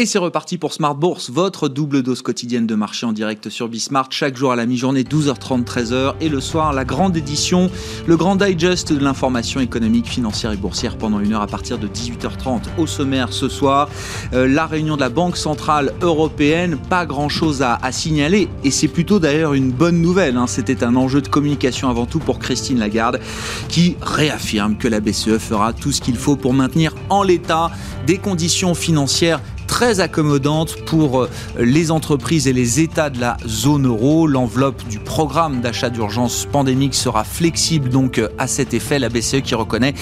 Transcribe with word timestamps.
Et 0.00 0.06
c'est 0.06 0.18
reparti 0.18 0.56
pour 0.56 0.72
Smart 0.72 0.94
Bourse, 0.94 1.28
votre 1.28 1.68
double 1.68 2.02
dose 2.02 2.22
quotidienne 2.22 2.66
de 2.66 2.74
marché 2.74 3.04
en 3.04 3.12
direct 3.12 3.50
sur 3.50 3.68
Bismart, 3.68 4.06
chaque 4.08 4.34
jour 4.34 4.50
à 4.50 4.56
la 4.56 4.64
mi-journée 4.64 5.02
12h30, 5.02 5.62
13h, 5.62 6.14
et 6.22 6.30
le 6.30 6.40
soir 6.40 6.72
la 6.72 6.86
grande 6.86 7.18
édition, 7.18 7.70
le 8.06 8.16
grand 8.16 8.34
digest 8.34 8.94
de 8.94 8.98
l'information 8.98 9.60
économique, 9.60 10.08
financière 10.08 10.52
et 10.52 10.56
boursière 10.56 10.96
pendant 10.96 11.20
une 11.20 11.34
heure 11.34 11.42
à 11.42 11.46
partir 11.46 11.76
de 11.76 11.86
18h30. 11.86 12.62
Au 12.78 12.86
sommaire 12.86 13.34
ce 13.34 13.50
soir, 13.50 13.90
euh, 14.32 14.48
la 14.48 14.64
réunion 14.64 14.96
de 14.96 15.02
la 15.02 15.10
Banque 15.10 15.36
Centrale 15.36 15.92
Européenne, 16.00 16.78
pas 16.88 17.04
grand-chose 17.04 17.60
à, 17.60 17.78
signaler, 17.92 18.48
et 18.64 18.70
c'est 18.70 18.88
plutôt 18.88 19.18
d'ailleurs 19.18 19.52
une 19.52 19.70
bonne 19.70 20.00
nouvelle. 20.00 20.38
Hein. 20.38 20.46
C'était 20.46 20.82
un 20.82 20.96
enjeu 20.96 21.20
de 21.20 21.28
communication 21.28 21.90
avant 21.90 22.06
tout 22.06 22.20
pour 22.20 22.38
Christine 22.38 22.78
Lagarde, 22.78 23.20
qui 23.68 23.96
réaffirme 24.00 24.78
que 24.78 24.88
la 24.88 25.00
BCE 25.00 25.36
fera 25.36 25.74
tout 25.74 25.92
ce 25.92 26.00
qu'il 26.00 26.16
faut 26.16 26.36
pour 26.36 26.54
maintenir 26.54 26.94
en 27.10 27.22
l'état 27.22 27.70
des 28.06 28.16
conditions 28.16 28.72
financières 28.72 29.42
très 29.70 30.00
accommodante 30.00 30.84
pour 30.84 31.20
euh, 31.20 31.30
les 31.56 31.92
entreprises 31.92 32.48
et 32.48 32.52
les 32.52 32.80
États 32.80 33.08
de 33.08 33.20
la 33.20 33.36
zone 33.46 33.86
euro. 33.86 34.26
L'enveloppe 34.26 34.82
du 34.88 34.98
programme 34.98 35.60
d'achat 35.60 35.90
d'urgence 35.90 36.48
pandémique 36.50 36.92
sera 36.92 37.22
flexible 37.22 37.88
donc 37.88 38.18
euh, 38.18 38.28
à 38.36 38.48
cet 38.48 38.74
effet. 38.74 38.98
La 38.98 39.08
BCE 39.08 39.42
qui 39.44 39.54
reconnaît 39.54 39.94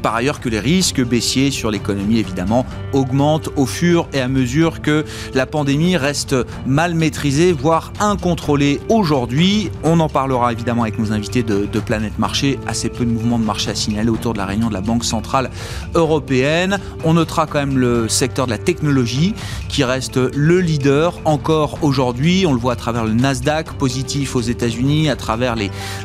par 0.00 0.14
ailleurs 0.14 0.38
que 0.38 0.48
les 0.48 0.60
risques 0.60 1.04
baissiers 1.04 1.50
sur 1.50 1.72
l'économie 1.72 2.20
évidemment 2.20 2.64
augmentent 2.92 3.48
au 3.56 3.66
fur 3.66 4.06
et 4.12 4.20
à 4.20 4.28
mesure 4.28 4.80
que 4.80 5.04
la 5.34 5.44
pandémie 5.44 5.96
reste 5.96 6.36
mal 6.64 6.94
maîtrisée, 6.94 7.52
voire 7.52 7.92
incontrôlée 7.98 8.80
aujourd'hui. 8.88 9.70
On 9.82 9.98
en 9.98 10.08
parlera 10.08 10.52
évidemment 10.52 10.82
avec 10.82 11.00
nos 11.00 11.10
invités 11.10 11.42
de, 11.42 11.66
de 11.66 11.80
Planète 11.80 12.20
Marché. 12.20 12.60
Assez 12.68 12.88
peu 12.88 13.04
de 13.04 13.10
mouvements 13.10 13.40
de 13.40 13.44
marché 13.44 13.72
à 13.72 13.74
signaler 13.74 14.08
autour 14.08 14.34
de 14.34 14.38
la 14.38 14.46
réunion 14.46 14.68
de 14.68 14.74
la 14.74 14.82
Banque 14.82 15.04
Centrale 15.04 15.50
Européenne. 15.96 16.78
On 17.02 17.14
notera 17.14 17.46
quand 17.46 17.58
même 17.58 17.76
le 17.76 18.08
secteur 18.08 18.46
de 18.46 18.52
la 18.52 18.58
technologie 18.58 19.15
qui 19.68 19.84
reste 19.84 20.16
le 20.16 20.60
leader 20.60 21.14
encore 21.24 21.78
aujourd'hui. 21.82 22.46
On 22.46 22.52
le 22.52 22.58
voit 22.58 22.74
à 22.74 22.76
travers 22.76 23.04
le 23.04 23.12
Nasdaq 23.12 23.72
positif 23.72 24.36
aux 24.36 24.40
États-Unis, 24.40 25.08
à 25.08 25.16
travers 25.16 25.54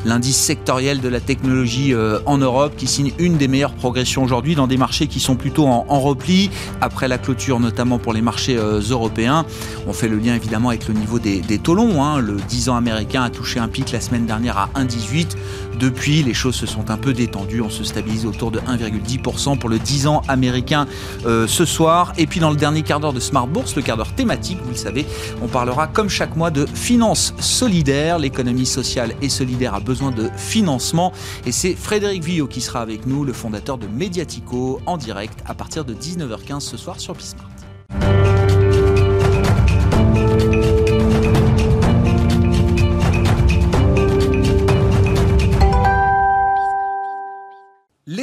l'indice 0.04 0.36
sectoriel 0.36 1.00
de 1.00 1.08
la 1.08 1.20
technologie 1.20 1.94
euh, 1.94 2.18
en 2.26 2.38
Europe 2.38 2.74
qui 2.76 2.86
signe 2.86 3.12
une 3.18 3.36
des 3.36 3.48
meilleures 3.48 3.74
progressions 3.74 4.22
aujourd'hui 4.22 4.54
dans 4.54 4.66
des 4.66 4.76
marchés 4.76 5.06
qui 5.06 5.20
sont 5.20 5.36
plutôt 5.36 5.66
en, 5.66 6.00
repli 6.00 6.50
après 6.80 7.06
la 7.06 7.18
clôture 7.18 7.60
notamment 7.60 7.98
pour 7.98 8.12
les 8.12 8.22
marchés 8.22 8.56
euh, 8.56 8.80
européens. 8.80 9.44
On 9.86 9.92
fait 9.92 10.08
le 10.08 10.18
lien 10.18 10.34
évidemment 10.34 10.70
avec 10.70 10.88
le 10.88 10.94
niveau 10.94 11.18
des, 11.18 11.40
des 11.40 11.58
taux 11.58 11.74
longs. 11.74 12.02
Hein. 12.02 12.18
Le 12.18 12.36
10 12.36 12.70
ans 12.70 12.76
américain 12.76 13.22
a 13.22 13.30
touché 13.30 13.60
un 13.60 13.68
pic 13.68 13.92
la 13.92 14.00
semaine 14.00 14.26
dernière 14.26 14.58
à 14.58 14.68
1,18. 14.76 15.36
Depuis, 15.78 16.22
les 16.22 16.34
choses 16.34 16.54
se 16.54 16.66
sont 16.66 16.90
un 16.90 16.96
peu 16.96 17.12
détendues. 17.12 17.60
On 17.60 17.70
se 17.70 17.82
stabilise 17.84 18.26
autour 18.26 18.50
de 18.50 18.60
1,10% 18.60 19.58
pour 19.58 19.68
le 19.68 19.78
10 19.78 20.06
ans 20.06 20.22
américain 20.28 20.86
euh, 21.26 21.46
ce 21.46 21.64
soir. 21.64 22.12
Et 22.18 22.26
puis 22.26 22.40
dans 22.40 22.50
le 22.50 22.56
dernier 22.56 22.82
quart 22.82 23.00
de 23.10 23.18
Smart 23.18 23.48
Bourse, 23.48 23.74
le 23.74 23.82
quart 23.82 23.96
d'heure 23.96 24.14
thématique, 24.14 24.58
vous 24.62 24.70
le 24.70 24.76
savez, 24.76 25.04
on 25.42 25.48
parlera 25.48 25.88
comme 25.88 26.08
chaque 26.08 26.36
mois 26.36 26.52
de 26.52 26.64
finances 26.66 27.34
solidaires. 27.40 28.20
L'économie 28.20 28.66
sociale 28.66 29.14
et 29.20 29.28
solidaire 29.28 29.74
a 29.74 29.80
besoin 29.80 30.12
de 30.12 30.30
financement. 30.36 31.12
Et 31.44 31.50
c'est 31.50 31.74
Frédéric 31.74 32.22
Villot 32.22 32.46
qui 32.46 32.60
sera 32.60 32.80
avec 32.80 33.06
nous, 33.06 33.24
le 33.24 33.32
fondateur 33.32 33.78
de 33.78 33.88
Mediatico, 33.88 34.80
en 34.86 34.96
direct 34.96 35.40
à 35.46 35.54
partir 35.54 35.84
de 35.84 35.94
19h15 35.94 36.60
ce 36.60 36.76
soir 36.76 37.00
sur 37.00 37.14
Bismart. 37.14 37.48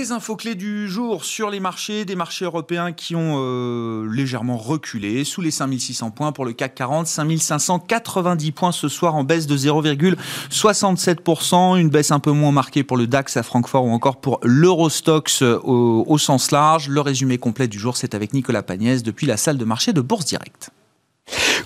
Les 0.10 0.16
infos 0.16 0.36
clés 0.36 0.56
du 0.56 0.90
jour 0.90 1.24
sur 1.24 1.52
les 1.52 1.60
marchés, 1.60 2.04
des 2.04 2.16
marchés 2.16 2.44
européens 2.44 2.94
qui 2.94 3.16
ont 3.16 3.36
euh, 3.38 4.12
légèrement 4.12 4.58
reculé 4.58 5.24
sous 5.24 5.40
les 5.40 5.52
5600 5.52 6.10
points 6.10 6.32
pour 6.32 6.46
le 6.46 6.54
CAC 6.54 6.74
40, 6.74 7.06
5590 7.06 8.52
points 8.52 8.72
ce 8.72 8.88
soir 8.88 9.14
en 9.14 9.24
baisse 9.24 9.46
de 9.46 9.56
0,67%, 9.56 11.80
une 11.80 11.90
baisse 11.90 12.10
un 12.10 12.20
peu 12.20 12.32
moins 12.32 12.52
marquée 12.52 12.84
pour 12.84 12.98
le 12.98 13.06
DAX 13.06 13.38
à 13.38 13.44
Francfort 13.44 13.86
ou 13.86 13.92
encore 13.92 14.20
pour 14.20 14.40
l'Eurostox 14.42 15.44
euh, 15.44 15.60
au, 15.64 16.06
au 16.08 16.18
sens 16.18 16.50
large. 16.50 16.90
Le 16.90 17.02
résumé 17.02 17.38
complet 17.38 17.68
du 17.68 17.78
jour, 17.78 17.96
c'est 17.96 18.16
avec 18.16 18.34
Nicolas 18.34 18.64
Pagnès 18.64 19.04
depuis 19.04 19.28
la 19.28 19.38
salle 19.38 19.60
de 19.60 19.66
marché 19.66 19.94
de 19.94 20.02
Bourse 20.02 20.26
Directe. 20.26 20.72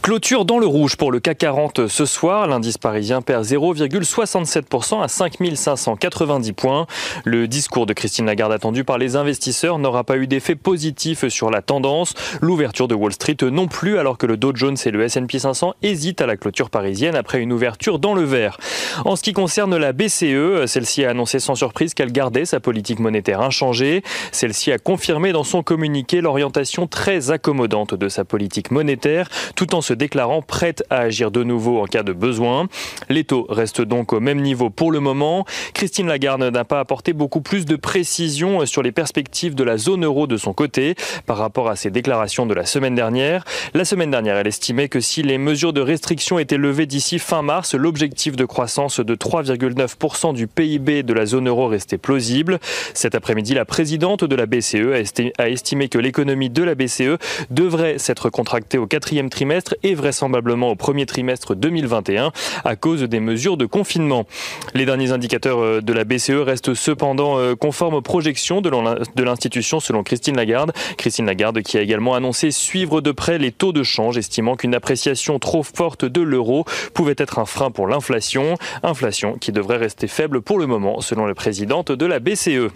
Clôture 0.02 0.44
dans 0.44 0.60
le 0.60 0.66
rouge 0.66 0.98
pour 0.98 1.12
le 1.12 1.20
CAC 1.20 1.38
40 1.38 1.88
ce 1.88 2.06
soir. 2.06 2.48
L'indice 2.48 2.78
parisien 2.78 3.22
perd 3.22 3.46
0,67% 3.46 5.02
à 5.02 5.08
5590 5.08 6.54
points. 6.54 6.88
Le 7.24 7.48
discours 7.48 7.86
de 7.86 7.94
Christine 7.94 8.26
Lagarde 8.26 8.52
attendu 8.52 8.84
par 8.84 8.98
les 8.98 9.16
investisseurs 9.16 9.80
n'aura 9.80 10.04
pas 10.04 10.18
eu 10.18 10.28
d'effet 10.28 10.56
positif 10.56 11.28
sur 11.30 11.50
la 11.50 11.62
tendance. 11.62 12.14
L'ouverture 12.42 12.88
de 12.88 12.96
Wall 12.96 13.14
Street 13.14 13.38
non 13.44 13.68
plus 13.68 13.98
alors 13.98 14.18
que 14.18 14.26
le 14.26 14.36
Dow 14.36 14.52
Jones 14.54 14.76
et 14.86 14.92
le 14.92 15.04
S&P 15.04 15.40
500 15.40 15.74
hésitent 15.82 16.22
à 16.22 16.26
la 16.26 16.36
clôture 16.36 16.70
parisienne 16.70 17.16
après 17.16 17.40
une 17.40 17.54
ouverture 17.54 18.00
dans 18.00 18.14
le 18.14 18.24
vert. 18.24 18.58
En 19.06 19.16
ce 19.16 19.24
qui 19.24 19.34
concerne 19.34 19.78
la 19.78 19.94
BCE, 19.94 20.66
celle-ci 20.66 21.06
a 21.06 21.12
annoncé 21.12 21.40
sans 21.40 21.56
surprise 21.56 21.94
qu'elle 21.94 22.12
gardait 22.12 22.46
sa 22.46 22.60
politique 22.60 23.00
monétaire 23.00 23.42
inchangée. 23.42 24.04
Celle-ci 24.32 24.72
a 24.72 24.78
confirmé 24.78 25.32
dans 25.32 25.44
son 25.44 25.64
communiqué 25.64 26.20
l'orientation 26.22 26.88
très 26.88 27.32
accommodante 27.32 27.94
de 27.94 28.10
sa 28.10 28.26
politique 28.26 28.72
monétaire 28.72 29.30
tout 29.56 29.76
en 29.76 29.82
se 29.82 29.94
déclarant 29.94 30.42
prête 30.42 30.84
à 30.90 31.00
agir 31.00 31.32
de 31.32 31.44
nouveau 31.44 31.82
en 31.82 31.86
cas 31.86 32.04
de 32.04 32.14
besoin. 32.14 32.68
Les 33.10 33.24
taux 33.24 33.46
restent 33.50 33.82
donc 33.82 34.14
au 34.14 34.20
même 34.20 34.42
niveau 34.42 34.70
pour 34.70 34.92
le 34.92 35.00
moment. 35.00 35.46
Christine 35.74 36.08
Lagarde 36.08 36.42
n'a 36.42 36.64
pas 36.64 36.80
apporté 36.80 37.14
beaucoup 37.14 37.42
plus 37.42 37.66
de 37.66 37.76
précision 37.76 38.66
sur 38.66 38.82
les 38.82 38.92
perspectives 38.92 39.56
de 39.56 39.64
la 39.64 39.78
zone 39.78 40.06
euro 40.06 40.28
de 40.28 40.38
son 40.38 40.54
côté 40.54 40.96
par 41.26 41.38
rapport 41.38 41.70
à 41.70 41.76
ses 41.76 41.92
déclarations 41.92 42.46
de 42.46 42.54
la 42.54 42.66
semaine 42.66 42.96
dernière. 42.96 43.46
La 43.74 43.86
semaine 43.86 44.12
dernière, 44.12 44.38
elle 44.38 44.48
estimait 44.48 44.90
que 44.90 45.00
si 45.00 45.22
les 45.22 45.38
mesures 45.38 45.74
de 45.74 45.82
restriction 45.82 46.40
étaient 46.40 46.58
levées 46.58 46.86
d'ici 46.86 47.20
fin 47.20 47.42
mars, 47.42 47.76
l'objectif 47.76 48.36
de 48.36 48.46
croissance 48.46 49.00
de 49.00 49.16
3,9% 49.16 50.34
du 50.34 50.48
PIB 50.48 51.04
de 51.04 51.14
la 51.14 51.26
zone 51.26 51.48
euro 51.48 51.68
restait 51.68 51.98
plausible. 51.98 52.60
Cet 52.94 53.16
après-midi, 53.16 53.54
la 53.54 53.66
présidente 53.66 54.24
de 54.24 54.36
la 54.36 54.46
BCE 54.46 55.34
a 55.38 55.50
estimé 55.50 55.90
que 55.90 56.00
l'économie 56.00 56.50
de 56.50 56.64
la 56.64 56.76
BCE 56.76 57.18
devrait 57.50 57.98
s'être 57.98 58.30
contractée 58.30 58.78
au 58.78 58.88
quatrième 58.88 59.30
trimestre 59.30 59.43
et 59.84 59.94
vraisemblablement 59.94 60.70
au 60.70 60.76
premier 60.76 61.06
trimestre 61.06 61.56
2021 61.56 62.32
à 62.64 62.76
cause 62.76 63.04
des 63.04 63.20
mesures 63.20 63.58
de 63.58 63.66
confinement. 63.66 64.26
Les 64.74 64.86
derniers 64.86 65.12
indicateurs 65.12 65.60
euh, 65.60 65.82
de 65.82 65.94
la 65.94 66.06
BCE 66.06 66.42
restent 66.44 66.74
cependant 66.74 67.38
euh, 67.38 67.56
conformes 67.56 67.96
aux 67.96 68.02
projections 68.02 68.62
de 68.62 69.22
l'institution 69.22 69.80
selon 69.80 70.04
Christine 70.04 70.38
Lagarde. 70.38 70.72
Christine 70.98 71.26
Lagarde 71.26 71.62
qui 71.62 71.78
a 71.78 71.82
également 71.82 72.16
annoncé 72.16 72.52
suivre 72.52 73.02
de 73.02 73.12
près 73.12 73.38
les 73.38 73.52
taux 73.52 73.74
de 73.74 73.84
change, 73.84 74.18
estimant 74.18 74.56
qu'une 74.56 74.76
appréciation 74.76 75.40
trop 75.40 75.64
forte 75.64 76.06
de 76.06 76.22
l'euro 76.22 76.66
pouvait 76.94 77.16
être 77.18 77.40
un 77.40 77.46
frein 77.46 77.72
pour 77.72 77.88
l'inflation. 77.88 78.58
Inflation 78.82 79.34
qui 79.34 79.52
devrait 79.52 79.78
rester 79.78 80.08
faible 80.08 80.42
pour 80.42 80.58
le 80.58 80.68
moment 80.68 81.02
selon 81.02 81.26
la 81.26 81.36
présidente 81.36 81.92
de 81.92 82.06
la 82.06 82.20
BCE. 82.20 82.72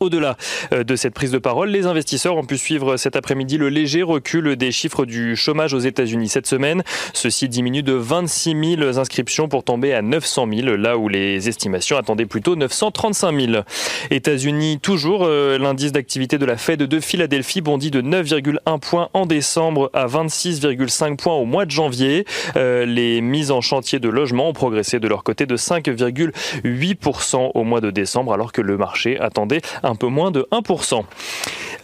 Au-delà 0.00 0.36
euh, 0.72 0.84
de 0.84 0.96
cette 0.96 1.14
prise 1.14 1.30
de 1.30 1.38
parole, 1.38 1.70
les 1.70 1.86
investisseurs 1.86 2.36
ont 2.36 2.44
pu 2.44 2.58
suivre 2.58 2.96
cet 2.96 3.16
après-midi 3.16 3.58
le 3.58 3.68
léger 3.68 4.02
recul 4.02 4.56
des 4.56 4.72
chiffres 4.72 5.04
du 5.04 5.36
chômage 5.36 5.74
aux 5.74 5.78
États-Unis 5.78 6.28
cette 6.28 6.46
semaine. 6.46 6.82
Ceci 7.12 7.48
diminue 7.48 7.82
de 7.82 7.92
26 7.92 8.76
000 8.78 8.98
inscriptions 8.98 9.48
pour 9.48 9.64
tomber 9.64 9.92
à 9.92 10.02
900 10.02 10.48
000, 10.52 10.76
là 10.76 10.96
où 10.96 11.08
les 11.08 11.48
estimations 11.48 11.96
attendaient 11.96 12.26
plutôt 12.26 12.56
935 12.56 13.40
000. 13.40 13.62
États-Unis, 14.10 14.78
toujours, 14.80 15.24
euh, 15.24 15.58
l'indice 15.58 15.92
d'activité 15.92 16.38
de 16.38 16.46
la 16.46 16.56
Fed 16.56 16.82
de 16.82 17.00
Philadelphie 17.00 17.60
bondit 17.60 17.90
de 17.90 18.00
9,1 18.00 18.78
points 18.78 19.08
en 19.12 19.26
décembre 19.26 19.90
à 19.92 20.06
26,5 20.06 21.16
points 21.16 21.34
au 21.34 21.44
mois 21.44 21.66
de 21.66 21.70
janvier. 21.70 22.24
Euh, 22.56 22.86
les 22.86 23.20
mises 23.20 23.50
en 23.50 23.60
chantier 23.60 23.98
de 23.98 24.08
logement 24.08 24.48
ont 24.48 24.52
progressé 24.52 24.98
de 24.98 25.08
leur 25.08 25.24
côté 25.24 25.46
de 25.46 25.56
5,8% 25.56 27.50
au 27.54 27.64
mois 27.64 27.80
de 27.80 27.90
décembre, 27.90 28.32
alors 28.32 28.52
que 28.52 28.60
le 28.62 28.76
marché 28.76 29.18
attendait 29.20 29.60
un 29.82 29.94
peu 29.94 30.06
moins 30.06 30.30
de 30.30 30.46
1%. 30.52 31.04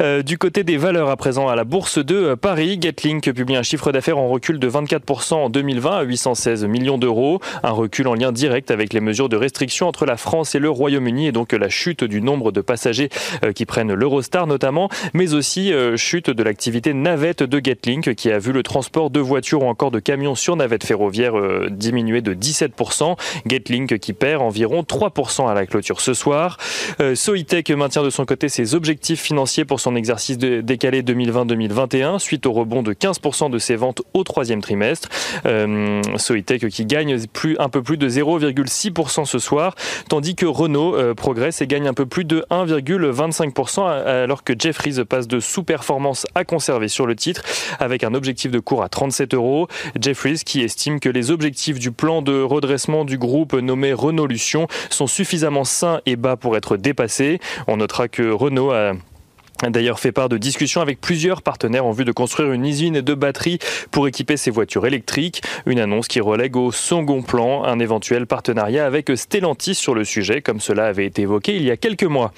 Euh, 0.00 0.22
du 0.22 0.36
côté 0.36 0.62
des 0.62 0.76
valeurs 0.76 1.08
à 1.08 1.16
présent 1.16 1.48
à 1.48 1.56
la 1.56 1.64
bourse 1.64 1.98
de 1.98 2.14
euh, 2.14 2.36
Paris, 2.36 2.78
Getlink 2.80 3.32
publie 3.32 3.56
un 3.56 3.62
chiffre 3.62 3.92
d'affaires 3.92 4.18
en 4.18 4.28
recul 4.28 4.58
de 4.58 4.68
24% 4.68 5.34
en 5.34 5.48
2020 5.48 5.96
à 5.96 6.02
816 6.02 6.66
millions 6.66 6.98
d'euros, 6.98 7.40
un 7.62 7.70
recul 7.70 8.06
en 8.08 8.14
lien 8.14 8.30
direct 8.32 8.70
avec 8.70 8.92
les 8.92 9.00
mesures 9.00 9.28
de 9.28 9.36
restriction 9.36 9.88
entre 9.88 10.04
la 10.04 10.16
France 10.16 10.54
et 10.54 10.58
le 10.58 10.68
Royaume-Uni 10.68 11.28
et 11.28 11.32
donc 11.32 11.52
la 11.52 11.68
chute 11.68 12.04
du 12.04 12.20
nombre 12.20 12.52
de 12.52 12.60
passagers 12.60 13.08
euh, 13.44 13.52
qui 13.52 13.64
prennent 13.64 13.92
l'Eurostar 13.92 14.46
notamment, 14.46 14.90
mais 15.14 15.34
aussi 15.34 15.72
chute 15.96 16.30
de 16.30 16.42
l'activité 16.42 16.92
navette 16.92 17.42
de 17.42 17.60
Getlink 17.62 18.14
qui 18.14 18.30
a 18.30 18.38
vu 18.38 18.52
le 18.52 18.62
transport 18.62 19.10
de 19.10 19.20
voitures 19.20 19.62
ou 19.62 19.68
encore 19.68 19.90
de 19.90 19.98
camions 19.98 20.34
sur 20.34 20.56
navette 20.56 20.84
ferroviaire 20.84 21.34
diminuer 21.70 22.20
de 22.20 22.34
17%. 22.34 23.16
Getlink 23.46 23.98
qui 23.98 24.12
perd 24.12 24.42
environ 24.42 24.82
3% 24.82 25.48
à 25.48 25.54
la 25.54 25.66
clôture 25.66 26.00
ce 26.00 26.14
soir. 26.14 26.58
Soitec 27.14 27.70
maintient 27.76 28.02
de 28.02 28.10
son 28.10 28.24
côté 28.24 28.48
ses 28.48 28.74
objectifs 28.74 29.20
financiers 29.20 29.64
pour 29.64 29.80
son 29.80 29.96
exercice 29.96 30.38
décalé 30.38 31.02
2020-2021 31.02 32.18
suite 32.18 32.46
au 32.46 32.52
rebond 32.52 32.82
de 32.82 32.92
15% 32.92 33.50
de 33.50 33.58
ses 33.58 33.76
ventes 33.76 34.02
au 34.14 34.24
troisième 34.24 34.60
trimestre. 34.60 35.08
Euh, 35.46 36.02
Soitec 36.16 36.68
qui 36.68 36.86
gagne 36.86 37.26
plus, 37.26 37.56
un 37.58 37.68
peu 37.68 37.82
plus 37.82 37.96
de 37.96 38.08
0,6% 38.08 39.24
ce 39.24 39.38
soir, 39.38 39.74
tandis 40.08 40.34
que 40.34 40.46
Renault 40.46 40.96
euh, 40.96 41.14
progresse 41.14 41.60
et 41.60 41.66
gagne 41.66 41.86
un 41.86 41.94
peu 41.94 42.06
plus 42.06 42.24
de 42.24 42.44
1,25% 42.50 43.86
alors 43.86 44.44
que 44.44 44.54
Jeffries 44.58 45.04
passe 45.04 45.28
de 45.28 45.40
sous-performance 45.40 46.26
à 46.34 46.44
conserver 46.44 46.88
sur 46.88 47.06
le 47.06 47.14
titre 47.14 47.42
avec 47.78 48.04
un 48.04 48.14
objectif 48.14 48.50
de 48.50 48.58
cours 48.58 48.82
à 48.82 48.88
37 48.88 49.34
euros. 49.34 49.68
Jeffries 50.00 50.40
qui 50.44 50.62
estime 50.62 51.00
que 51.00 51.08
les 51.08 51.30
objectifs 51.30 51.78
du 51.78 51.90
plan 51.90 52.22
de 52.22 52.40
redressement 52.42 53.04
du 53.04 53.18
groupe 53.18 53.54
nommé 53.54 53.92
Renault-Lution 53.92 54.66
sont 54.90 55.06
suffisamment 55.06 55.64
sains 55.64 56.00
et 56.06 56.16
bas 56.16 56.36
pour 56.36 56.56
être 56.56 56.76
dépassés. 56.76 57.40
On 57.68 57.78
notera 57.78 58.06
que 58.06 58.22
Renault 58.22 58.70
a 58.70 58.94
d'ailleurs 59.70 59.98
fait 59.98 60.12
part 60.12 60.28
de 60.28 60.38
discussions 60.38 60.80
avec 60.80 61.00
plusieurs 61.00 61.42
partenaires 61.42 61.86
en 61.86 61.92
vue 61.92 62.04
de 62.04 62.12
construire 62.12 62.52
une 62.52 62.64
usine 62.64 63.00
de 63.00 63.14
batteries 63.14 63.58
pour 63.90 64.06
équiper 64.08 64.36
ses 64.36 64.50
voitures 64.50 64.86
électriques. 64.86 65.42
Une 65.66 65.80
annonce 65.80 66.08
qui 66.08 66.20
relègue 66.20 66.56
au 66.56 66.72
second 66.72 67.22
plan 67.22 67.64
un 67.64 67.78
éventuel 67.78 68.26
partenariat 68.26 68.86
avec 68.86 69.10
Stellantis 69.14 69.74
sur 69.74 69.94
le 69.94 70.04
sujet, 70.04 70.42
comme 70.42 70.60
cela 70.60 70.86
avait 70.86 71.06
été 71.06 71.22
évoqué 71.22 71.56
il 71.56 71.62
y 71.62 71.70
a 71.70 71.76
quelques 71.76 72.04
mois. 72.04 72.32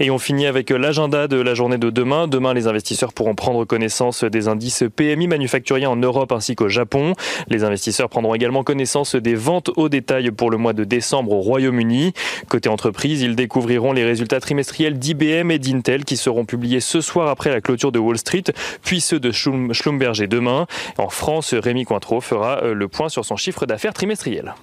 Et 0.00 0.10
on 0.10 0.18
finit 0.18 0.46
avec 0.46 0.70
l'agenda 0.70 1.28
de 1.28 1.36
la 1.36 1.54
journée 1.54 1.78
de 1.78 1.90
demain. 1.90 2.26
Demain, 2.26 2.54
les 2.54 2.66
investisseurs 2.66 3.12
pourront 3.12 3.34
prendre 3.34 3.64
connaissance 3.64 4.24
des 4.24 4.48
indices 4.48 4.84
PMI 4.94 5.28
manufacturiers 5.28 5.86
en 5.86 5.96
Europe 5.96 6.32
ainsi 6.32 6.56
qu'au 6.56 6.68
Japon. 6.68 7.14
Les 7.48 7.64
investisseurs 7.64 8.08
prendront 8.08 8.34
également 8.34 8.64
connaissance 8.64 9.14
des 9.14 9.34
ventes 9.34 9.70
au 9.76 9.88
détail 9.88 10.30
pour 10.30 10.50
le 10.50 10.56
mois 10.56 10.72
de 10.72 10.84
décembre 10.84 11.32
au 11.32 11.40
Royaume-Uni. 11.40 12.12
Côté 12.48 12.68
entreprise, 12.68 13.22
ils 13.22 13.36
découvriront 13.36 13.92
les 13.92 14.04
résultats 14.04 14.40
trimestriels 14.40 14.98
d'IBM 14.98 15.50
et 15.50 15.58
d'Intel 15.58 16.04
qui 16.04 16.16
seront 16.16 16.44
publiés 16.44 16.63
ce 16.80 17.00
soir 17.00 17.28
après 17.28 17.50
la 17.50 17.60
clôture 17.60 17.92
de 17.92 17.98
Wall 17.98 18.18
Street, 18.18 18.44
puis 18.82 19.00
ceux 19.00 19.20
de 19.20 19.30
Schlumberger 19.30 20.26
demain. 20.26 20.66
En 20.98 21.08
France, 21.08 21.54
Rémi 21.54 21.84
Cointreau 21.84 22.20
fera 22.20 22.62
euh, 22.62 22.74
le 22.74 22.88
point 22.88 23.08
sur 23.08 23.24
son 23.24 23.36
chiffre 23.36 23.66
d'affaires 23.66 23.94
trimestriel. 23.94 24.54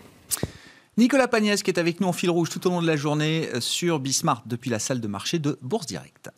Nicolas 0.98 1.28
Pagnès 1.28 1.64
qui 1.64 1.72
est 1.72 1.80
avec 1.80 2.02
nous 2.02 2.08
en 2.08 2.14
fil 2.14 2.30
rouge 2.30 2.50
tout 2.50 2.66
au 2.68 2.70
long 2.70 2.82
de 2.82 2.88
la 2.88 2.98
journée 2.98 3.48
euh, 3.54 3.62
sur 3.62 4.00
Bismarck 4.00 4.48
depuis 4.48 4.70
la 4.70 4.80
salle 4.80 5.00
de 5.00 5.08
marché 5.08 5.40
de 5.40 5.58
Bourse 5.62 5.86
Direct. 5.86 6.30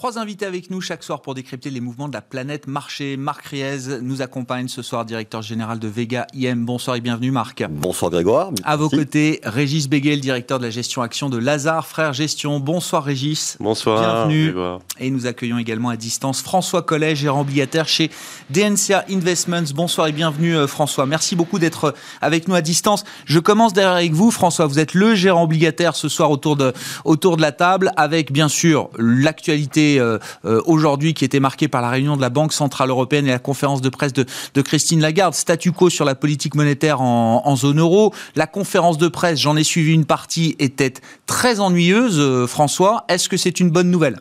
Trois 0.00 0.18
invités 0.18 0.46
avec 0.46 0.70
nous 0.70 0.80
chaque 0.80 1.02
soir 1.02 1.20
pour 1.20 1.34
décrypter 1.34 1.68
les 1.68 1.82
mouvements 1.82 2.08
de 2.08 2.14
la 2.14 2.22
planète 2.22 2.66
marché. 2.66 3.18
Marc 3.18 3.44
Riez 3.44 4.00
nous 4.00 4.22
accompagne 4.22 4.66
ce 4.66 4.80
soir, 4.80 5.04
directeur 5.04 5.42
général 5.42 5.78
de 5.78 5.88
Vega 5.88 6.26
IM. 6.32 6.64
Bonsoir 6.64 6.96
et 6.96 7.02
bienvenue 7.02 7.30
Marc. 7.30 7.62
Bonsoir 7.68 8.10
Grégoire. 8.10 8.50
À 8.64 8.78
vos 8.78 8.88
côtés, 8.88 9.40
Régis 9.44 9.90
Béguel, 9.90 10.22
directeur 10.22 10.58
de 10.58 10.64
la 10.64 10.70
gestion 10.70 11.02
action 11.02 11.28
de 11.28 11.36
Lazare 11.36 11.86
Frères 11.86 12.14
Gestion. 12.14 12.60
Bonsoir 12.60 13.04
Régis. 13.04 13.58
Bonsoir. 13.60 14.26
Bienvenue. 14.26 14.54
Et 15.00 15.10
nous 15.10 15.26
accueillons 15.26 15.58
également 15.58 15.90
à 15.90 15.98
distance 15.98 16.40
François 16.40 16.80
Collet, 16.80 17.14
gérant 17.14 17.42
obligataire 17.42 17.86
chez 17.86 18.10
DNCA 18.48 19.04
Investments. 19.10 19.74
Bonsoir 19.74 20.06
et 20.06 20.12
bienvenue 20.12 20.56
euh, 20.56 20.66
François. 20.66 21.04
Merci 21.04 21.36
beaucoup 21.36 21.58
d'être 21.58 21.84
euh, 21.84 21.92
avec 22.22 22.48
nous 22.48 22.54
à 22.54 22.62
distance. 22.62 23.04
Je 23.26 23.38
commence 23.38 23.74
derrière 23.74 23.96
avec 23.96 24.14
vous 24.14 24.30
François. 24.30 24.66
Vous 24.66 24.78
êtes 24.78 24.94
le 24.94 25.14
gérant 25.14 25.42
obligataire 25.42 25.94
ce 25.94 26.08
soir 26.08 26.30
autour 26.30 26.56
de, 26.56 26.72
autour 27.04 27.36
de 27.36 27.42
la 27.42 27.52
table 27.52 27.92
avec 27.98 28.32
bien 28.32 28.48
sûr 28.48 28.88
l'actualité 28.96 29.89
euh, 29.98 30.18
euh, 30.44 30.60
aujourd'hui 30.66 31.14
qui 31.14 31.24
était 31.24 31.40
marqué 31.40 31.68
par 31.68 31.82
la 31.82 31.90
réunion 31.90 32.16
de 32.16 32.20
la 32.20 32.30
Banque 32.30 32.52
Centrale 32.52 32.90
Européenne 32.90 33.26
et 33.26 33.30
la 33.30 33.38
conférence 33.38 33.80
de 33.80 33.88
presse 33.88 34.12
de, 34.12 34.24
Christine 34.62 35.00
Lagarde, 35.00 35.34
statu 35.34 35.72
quo 35.72 35.90
sur 35.90 36.04
la 36.04 36.14
politique 36.14 36.54
monétaire 36.54 37.00
en, 37.00 37.56
zone 37.56 37.80
euro. 37.80 38.14
La 38.36 38.46
conférence 38.46 38.98
de 38.98 39.08
presse, 39.08 39.40
j'en 39.40 39.56
ai 39.56 39.64
suivi 39.64 39.92
une 39.92 40.04
partie, 40.04 40.56
était 40.58 40.94
très 41.26 41.60
ennuyeuse. 41.60 42.18
Euh, 42.18 42.46
François, 42.46 43.04
est-ce 43.08 43.28
que 43.28 43.36
c'est 43.36 43.60
une 43.60 43.70
bonne 43.70 43.90
nouvelle? 43.90 44.18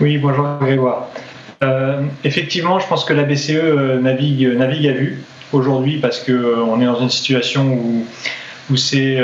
Oui, 0.00 0.18
bonjour 0.18 0.46
Grégoire. 0.60 1.08
effectivement, 2.24 2.78
je 2.78 2.86
pense 2.86 3.04
que 3.04 3.12
la 3.12 3.24
BCE 3.24 4.00
navigue, 4.00 4.46
à 4.88 4.92
vue 4.92 5.22
aujourd'hui 5.52 5.98
parce 5.98 6.20
qu'on 6.20 6.80
est 6.80 6.84
dans 6.84 7.00
une 7.00 7.10
situation 7.10 7.80
où 8.70 8.76
c'est 8.76 9.18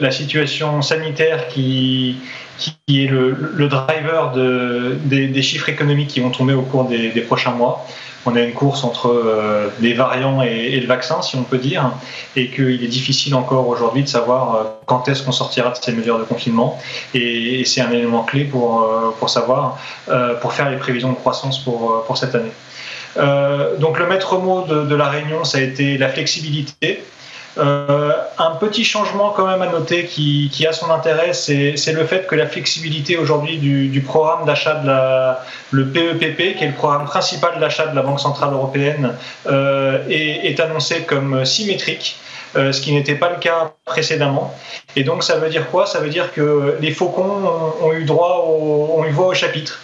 la 0.00 0.10
situation 0.10 0.82
sanitaire 0.82 1.48
qui, 1.48 2.16
qui 2.60 3.04
est 3.04 3.08
le, 3.08 3.68
driver 3.68 4.32
de, 4.32 4.96
des, 5.04 5.42
chiffres 5.42 5.68
économiques 5.68 6.08
qui 6.08 6.20
vont 6.20 6.30
tomber 6.30 6.54
au 6.54 6.62
cours 6.62 6.84
des, 6.84 7.20
prochains 7.22 7.52
mois. 7.52 7.86
On 8.26 8.36
a 8.36 8.40
une 8.42 8.52
course 8.52 8.84
entre 8.84 9.08
euh, 9.08 9.68
les 9.80 9.94
variants 9.94 10.42
et, 10.42 10.78
le 10.78 10.86
vaccin, 10.86 11.22
si 11.22 11.36
on 11.36 11.42
peut 11.42 11.56
dire, 11.56 11.90
et 12.36 12.50
qu'il 12.50 12.84
est 12.84 12.88
difficile 12.88 13.34
encore 13.34 13.66
aujourd'hui 13.66 14.02
de 14.02 14.08
savoir 14.08 14.54
euh, 14.54 14.64
quand 14.84 15.08
est-ce 15.08 15.22
qu'on 15.22 15.32
sortira 15.32 15.70
de 15.70 15.76
ces 15.76 15.92
mesures 15.92 16.18
de 16.18 16.24
confinement. 16.24 16.78
Et, 17.14 17.64
c'est 17.64 17.80
un 17.80 17.90
élément 17.90 18.22
clé 18.24 18.44
pour, 18.44 18.82
euh, 18.82 19.14
pour 19.18 19.30
savoir, 19.30 19.78
pour 20.42 20.52
faire 20.52 20.68
les 20.70 20.76
prévisions 20.76 21.10
de 21.10 21.16
croissance 21.16 21.64
pour, 21.64 22.04
pour 22.04 22.18
cette 22.18 22.34
année. 22.34 22.52
donc 23.78 23.98
le 23.98 24.06
maître 24.06 24.36
mot 24.38 24.66
de, 24.66 24.84
de 24.84 24.94
la 24.94 25.08
réunion, 25.08 25.44
ça 25.44 25.58
a 25.58 25.62
été 25.62 25.96
la 25.96 26.10
flexibilité. 26.10 27.02
Euh, 27.58 28.12
un 28.38 28.52
petit 28.52 28.84
changement 28.84 29.30
quand 29.30 29.46
même 29.46 29.60
à 29.62 29.66
noter 29.66 30.04
qui, 30.06 30.66
a 30.66 30.72
son 30.72 30.90
intérêt, 30.90 31.32
c'est 31.32 31.92
le 31.92 32.06
fait 32.06 32.26
que 32.26 32.34
la 32.34 32.46
flexibilité 32.46 33.16
aujourd'hui 33.16 33.58
du, 33.58 34.00
programme 34.00 34.46
d'achat 34.46 34.74
de 34.74 34.86
la, 34.86 35.44
le 35.70 35.88
PEPP, 35.88 36.56
qui 36.56 36.64
est 36.64 36.68
le 36.68 36.74
programme 36.74 37.06
principal 37.06 37.58
d'achat 37.58 37.86
de 37.86 37.96
la 37.96 38.02
Banque 38.02 38.20
Centrale 38.20 38.52
Européenne, 38.52 39.14
euh, 39.46 39.98
est, 40.08 40.50
est 40.50 40.60
annoncé 40.60 41.02
comme 41.02 41.44
symétrique. 41.44 42.16
Euh, 42.56 42.72
ce 42.72 42.80
qui 42.80 42.92
n'était 42.92 43.14
pas 43.14 43.30
le 43.30 43.36
cas 43.36 43.74
précédemment. 43.84 44.52
Et 44.96 45.04
donc 45.04 45.22
ça 45.22 45.36
veut 45.36 45.48
dire 45.48 45.70
quoi? 45.70 45.86
Ça 45.86 46.00
veut 46.00 46.08
dire 46.08 46.32
que 46.32 46.76
les 46.80 46.90
faucons 46.90 47.48
ont, 47.80 47.92
eu 47.92 48.02
droit, 48.02 48.44
au, 48.48 48.98
ont 48.98 49.04
eu 49.04 49.14
au 49.14 49.34
chapitre. 49.34 49.80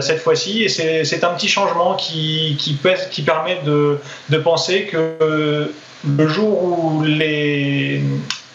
cette 0.00 0.20
fois-ci, 0.20 0.62
et 0.62 0.68
c'est 0.68 1.24
un 1.24 1.34
petit 1.34 1.48
changement 1.48 1.96
qui, 1.96 2.78
permet 3.26 3.58
de 3.64 4.38
penser 4.38 4.84
que 4.84 5.72
le 6.04 6.28
jour 6.28 6.62
où 6.64 7.02
les, 7.02 8.02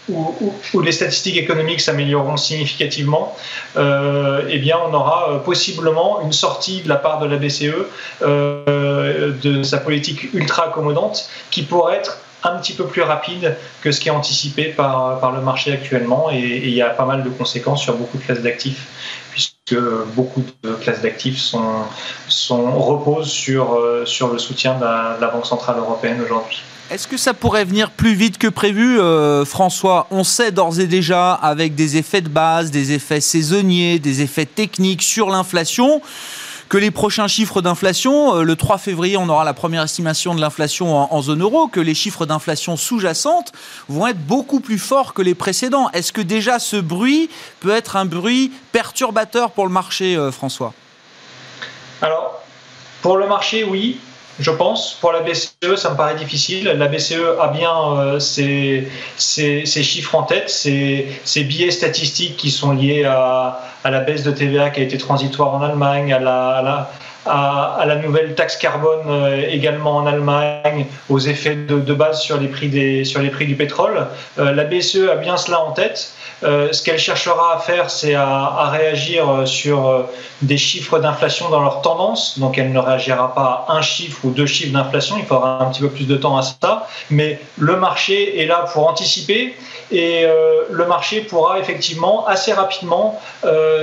où, 0.09 0.81
les 0.81 0.91
statistiques 0.91 1.37
économiques 1.37 1.81
s'amélioreront 1.81 2.37
significativement, 2.37 3.35
euh, 3.75 4.47
eh 4.49 4.59
bien, 4.59 4.77
on 4.87 4.93
aura 4.93 5.31
euh, 5.31 5.39
possiblement 5.39 6.21
une 6.21 6.31
sortie 6.31 6.81
de 6.81 6.89
la 6.89 6.95
part 6.95 7.19
de 7.19 7.27
la 7.27 7.37
BCE 7.37 7.73
euh, 8.21 9.33
de 9.41 9.63
sa 9.63 9.77
politique 9.77 10.33
ultra 10.33 10.67
accommodante 10.67 11.29
qui 11.51 11.63
pourrait 11.63 11.97
être 11.97 12.19
un 12.43 12.57
petit 12.59 12.73
peu 12.73 12.85
plus 12.85 13.01
rapide 13.01 13.57
que 13.81 13.91
ce 13.91 13.99
qui 13.99 14.09
est 14.09 14.11
anticipé 14.11 14.65
par, 14.65 15.19
par 15.19 15.31
le 15.31 15.41
marché 15.41 15.73
actuellement 15.73 16.29
et, 16.31 16.37
il 16.37 16.73
y 16.73 16.81
a 16.81 16.89
pas 16.89 17.05
mal 17.05 17.23
de 17.23 17.29
conséquences 17.29 17.81
sur 17.81 17.95
beaucoup 17.95 18.17
de 18.17 18.23
classes 18.23 18.41
d'actifs 18.41 18.87
puisque 19.31 19.79
beaucoup 20.15 20.43
de 20.63 20.73
classes 20.75 21.01
d'actifs 21.01 21.39
sont, 21.39 22.79
reposent 22.79 23.29
sur, 23.29 23.81
sur 24.05 24.31
le 24.31 24.37
soutien 24.37 24.75
de 24.75 25.19
la 25.19 25.27
Banque 25.33 25.45
Centrale 25.47 25.77
Européenne 25.79 26.21
aujourd'hui. 26.23 26.61
Est-ce 26.89 27.09
que 27.09 27.17
ça 27.17 27.33
pourrait 27.33 27.65
venir 27.65 27.91
plus 27.91 28.13
vite 28.13 28.37
que 28.37 28.47
prévu, 28.47 28.97
euh, 28.97 29.43
François? 29.43 30.07
On 30.09 30.23
sait 30.23 30.51
d'ores 30.51 30.79
et 30.79 30.87
déjà, 30.87 31.33
avec 31.33 31.75
des 31.75 31.97
effets 31.97 32.21
de 32.21 32.29
base, 32.29 32.71
des 32.71 32.93
effets 32.93 33.19
saisonniers, 33.19 33.99
des 33.99 34.21
effets 34.21 34.45
techniques 34.45 35.01
sur 35.01 35.29
l'inflation, 35.29 36.01
que 36.69 36.77
les 36.77 36.89
prochains 36.89 37.27
chiffres 37.27 37.61
d'inflation, 37.61 38.37
euh, 38.37 38.43
le 38.43 38.55
3 38.55 38.77
février, 38.77 39.17
on 39.17 39.27
aura 39.27 39.43
la 39.43 39.53
première 39.53 39.83
estimation 39.83 40.33
de 40.33 40.39
l'inflation 40.39 41.13
en, 41.13 41.21
zone 41.21 41.41
euro, 41.41 41.67
que 41.67 41.81
les 41.81 41.93
chiffres 41.93 42.25
d'inflation 42.25 42.77
sous-jacente 42.77 43.51
vont 43.89 44.07
être 44.07 44.25
beaucoup 44.25 44.61
plus 44.61 44.79
forts 44.79 45.13
que 45.13 45.21
les 45.21 45.35
précédents. 45.35 45.89
Est-ce 45.91 46.13
que 46.13 46.21
déjà 46.21 46.57
ce 46.57 46.77
bruit 46.77 47.29
peut 47.59 47.71
être 47.71 47.97
un 47.97 48.05
bruit 48.05 48.53
perturbateur 48.71 49.51
pour 49.51 49.65
le 49.65 49.73
marché, 49.73 50.15
euh, 50.15 50.31
François? 50.31 50.73
Alors, 52.01 52.41
pour 53.01 53.17
le 53.17 53.27
marché, 53.27 53.65
oui 53.65 53.99
je 54.39 54.51
pense. 54.51 54.93
Pour 55.01 55.11
la 55.11 55.21
BCE, 55.21 55.75
ça 55.75 55.91
me 55.91 55.97
paraît 55.97 56.15
difficile. 56.15 56.65
La 56.65 56.87
BCE 56.87 57.39
a 57.39 57.47
bien 57.47 57.73
euh, 57.97 58.19
ses, 58.19 58.87
chiffres 59.65 60.15
en 60.15 60.23
tête, 60.23 60.49
ses, 60.49 61.43
biais 61.43 61.71
statistiques 61.71 62.37
qui 62.37 62.51
sont 62.51 62.71
liés 62.71 63.05
à, 63.05 63.59
la 63.83 63.99
baisse 64.01 64.23
de 64.23 64.31
TVA 64.31 64.69
qui 64.69 64.81
a 64.81 64.83
été 64.83 64.97
transitoire 64.97 65.53
en 65.53 65.61
Allemagne, 65.61 66.11
à 66.13 66.19
la, 66.19 66.49
à 66.49 66.61
la, 66.61 66.91
nouvelle 68.07 68.35
taxe 68.35 68.57
carbone 68.57 69.05
euh, 69.07 69.47
également 69.49 69.97
en 69.97 70.05
Allemagne, 70.05 70.85
aux 71.09 71.19
effets 71.19 71.55
de, 71.55 71.93
base 71.93 72.21
sur 72.21 72.37
les 72.37 72.47
prix, 72.47 72.69
des, 72.69 73.03
sur 73.03 73.21
les 73.21 73.29
prix 73.29 73.45
du 73.45 73.55
pétrole. 73.55 74.07
Euh, 74.39 74.53
la 74.53 74.63
BCE 74.63 75.09
a 75.11 75.15
bien 75.15 75.37
cela 75.37 75.61
en 75.61 75.71
tête. 75.71 76.13
Euh, 76.43 76.71
ce 76.71 76.83
qu'elle 76.83 76.99
cherchera 76.99 77.55
à 77.55 77.59
faire, 77.59 77.89
c'est 77.89 78.13
à, 78.13 78.69
réagir 78.71 79.43
sur 79.45 80.05
des 80.41 80.57
chiffres 80.57 80.99
d'inflation 80.99 81.49
dans 81.49 81.61
leur 81.61 81.81
tendance. 81.81 82.37
Donc 82.39 82.57
elle 82.57 82.71
ne 82.71 82.79
réagira 82.79 83.33
pas 83.33 83.65
à 83.67 83.73
un 83.73 83.81
chiffre 83.81 84.19
ou 84.23 84.29
deux 84.29 84.45
chiffres 84.45 84.73
d'inflation, 84.73 85.15
il 85.17 85.25
faudra 85.25 85.63
un 85.63 85.71
petit 85.71 85.81
peu 85.81 85.89
plus 85.89 86.05
de 86.05 86.15
temps 86.15 86.37
à 86.37 86.43
ça. 86.43 86.87
Mais 87.09 87.39
le 87.57 87.77
marché 87.77 88.41
est 88.41 88.45
là 88.45 88.65
pour 88.71 88.87
anticiper 88.87 89.55
et 89.89 90.27
le 90.69 90.85
marché 90.85 91.21
pourra 91.21 91.59
effectivement 91.59 92.27
assez 92.27 92.53
rapidement, 92.53 93.19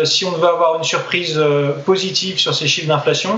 si 0.05 0.25
on 0.25 0.33
veut 0.33 0.49
avoir 0.49 0.77
une 0.77 0.85
surprise 0.85 1.43
positive 1.87 2.39
sur 2.39 2.55
ces 2.55 2.69
chiffres 2.69 2.89
d'inflation, 2.89 3.34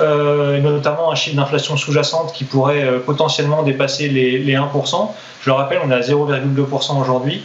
notamment 0.00 1.12
un 1.12 1.14
chiffre 1.14 1.36
d'inflation 1.36 1.76
sous-jacente 1.76 2.32
qui 2.32 2.44
pourrait 2.44 3.00
potentiellement 3.04 3.62
dépasser 3.62 4.08
les, 4.08 4.38
les 4.38 4.54
1%. 4.54 5.08
Je 5.42 5.50
le 5.50 5.54
rappelle, 5.54 5.80
on 5.84 5.90
est 5.90 5.94
à 5.94 6.00
0,2% 6.00 7.00
aujourd'hui. 7.00 7.42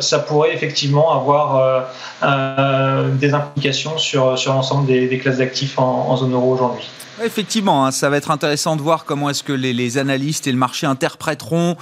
ça 0.00 0.18
pourrait 0.18 0.54
effectivement 0.54 1.12
avoir 1.12 1.86
des 2.22 3.34
implications 3.34 3.96
sur, 3.96 4.38
sur 4.38 4.52
l'ensemble 4.52 4.86
des, 4.86 5.18
classes 5.18 5.38
d'actifs 5.38 5.78
en 5.78 6.16
zone 6.16 6.32
euro 6.32 6.52
aujourd'hui. 6.52 6.88
Effectivement, 7.24 7.86
hein, 7.86 7.90
ça 7.90 8.08
va 8.08 8.16
être 8.16 8.30
intéressant 8.30 8.76
de 8.76 8.82
voir 8.82 9.04
comment 9.04 9.30
est-ce 9.30 9.42
que 9.42 9.52
les, 9.52 9.98
analystes 9.98 10.46
et 10.46 10.52
le 10.52 10.58
marché 10.58 10.86
interpréteront 10.86 11.76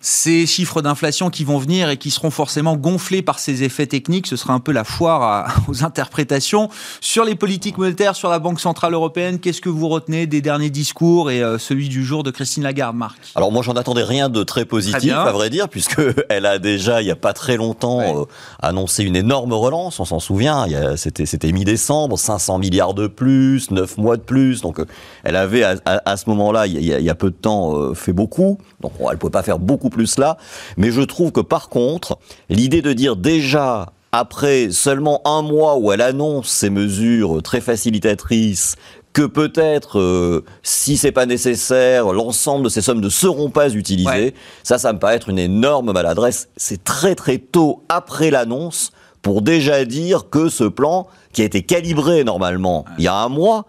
ces 0.00 0.46
chiffres 0.46 0.82
d'inflation 0.82 1.30
qui 1.30 1.44
vont 1.44 1.58
venir 1.58 1.90
et 1.90 1.96
qui 1.96 2.10
seront 2.10 2.30
forcément 2.30 2.76
gonflés 2.76 3.22
par 3.22 3.38
ces 3.38 3.62
effets 3.62 3.86
techniques. 3.86 4.26
Ce 4.26 4.36
sera 4.36 4.52
un 4.54 4.60
peu 4.60 4.72
la 4.72 4.84
foire 4.84 5.62
aux 5.68 5.84
interprétations. 5.84 6.68
Sur 7.00 7.24
les 7.24 7.34
politiques 7.34 7.78
monétaires, 7.78 8.16
sur 8.16 8.28
la 8.28 8.38
Banque 8.38 8.60
Centrale 8.60 8.94
Européenne, 8.94 9.38
qu'est-ce 9.38 9.60
que 9.60 9.68
vous 9.68 9.88
retenez 9.88 10.26
des 10.26 10.40
derniers 10.40 10.70
discours 10.70 11.30
et 11.30 11.42
euh, 11.42 11.58
celui 11.58 11.88
du 11.88 12.04
jour 12.04 12.22
de 12.22 12.30
Christine 12.30 12.62
Lagarde, 12.62 12.96
Marc? 12.96 13.18
Alors 13.34 13.52
moi, 13.52 13.62
j'en 13.62 13.74
attendais 13.74 14.04
rien 14.04 14.28
de 14.28 14.42
très 14.42 14.64
positif, 14.64 15.12
à 15.12 15.32
vrai 15.32 15.50
dire, 15.50 15.68
puisqu'elle 15.68 16.46
a 16.46 16.58
déjà, 16.58 17.02
il 17.02 17.06
n'y 17.06 17.10
a 17.10 17.16
pas 17.16 17.32
très 17.32 17.56
longtemps, 17.56 18.00
euh, 18.00 18.24
annoncé 18.60 19.04
une 19.04 19.16
énorme 19.16 19.52
relance. 19.52 20.00
On 20.00 20.04
s'en 20.04 20.20
souvient, 20.20 20.66
c'était 20.96 21.52
mi-décembre, 21.52 22.18
500 22.18 22.58
milliards 22.58 22.94
de 22.94 23.06
plus, 23.06 23.70
9 23.70 23.98
mois 23.98 24.16
de 24.16 24.22
plus. 24.22 24.60
Donc 24.60 24.80
euh, 24.80 24.86
elle 25.24 25.36
avait 25.36 25.62
à, 25.62 26.16
ce 26.16 26.28
moment-là, 26.30 26.66
il 26.66 26.82
y, 26.82 27.10
a 27.10 27.14
peu 27.14 27.30
de 27.30 27.36
temps, 27.36 27.94
fait 27.94 28.12
beaucoup. 28.12 28.58
Donc 28.80 28.92
elle 29.00 29.06
ne 29.06 29.16
pouvait 29.16 29.30
pas 29.30 29.42
faire 29.42 29.58
beaucoup 29.58 29.90
plus 29.90 30.18
là. 30.18 30.36
Mais 30.76 30.90
je 30.90 31.02
trouve 31.02 31.32
que 31.32 31.40
par 31.40 31.68
contre, 31.68 32.18
l'idée 32.48 32.82
de 32.82 32.92
dire 32.92 33.16
déjà 33.16 33.92
après 34.12 34.70
seulement 34.70 35.20
un 35.26 35.42
mois 35.42 35.76
où 35.76 35.92
elle 35.92 36.00
annonce 36.00 36.48
ces 36.48 36.70
mesures 36.70 37.42
très 37.42 37.60
facilitatrices 37.60 38.76
que 39.12 39.22
peut-être, 39.26 39.98
euh, 39.98 40.44
si 40.62 40.96
c'est 40.96 41.12
pas 41.12 41.26
nécessaire, 41.26 42.12
l'ensemble 42.12 42.64
de 42.64 42.68
ces 42.68 42.80
sommes 42.80 43.00
ne 43.00 43.08
seront 43.08 43.50
pas 43.50 43.70
utilisées. 43.70 44.34
Ça, 44.62 44.78
ça 44.78 44.92
me 44.92 44.98
paraît 44.98 45.16
être 45.16 45.28
une 45.28 45.38
énorme 45.38 45.92
maladresse. 45.92 46.48
C'est 46.56 46.84
très 46.84 47.14
très 47.14 47.38
tôt 47.38 47.82
après 47.88 48.30
l'annonce 48.30 48.92
pour 49.22 49.42
déjà 49.42 49.84
dire 49.84 50.30
que 50.30 50.48
ce 50.48 50.64
plan, 50.64 51.08
qui 51.32 51.42
a 51.42 51.44
été 51.44 51.62
calibré 51.62 52.22
normalement 52.22 52.84
il 52.98 53.04
y 53.04 53.08
a 53.08 53.14
un 53.14 53.28
mois, 53.28 53.66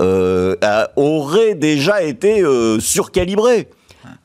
euh, 0.00 0.56
aurait 0.96 1.54
déjà 1.54 2.02
été 2.02 2.42
euh, 2.42 2.80
surcalibré. 2.80 3.68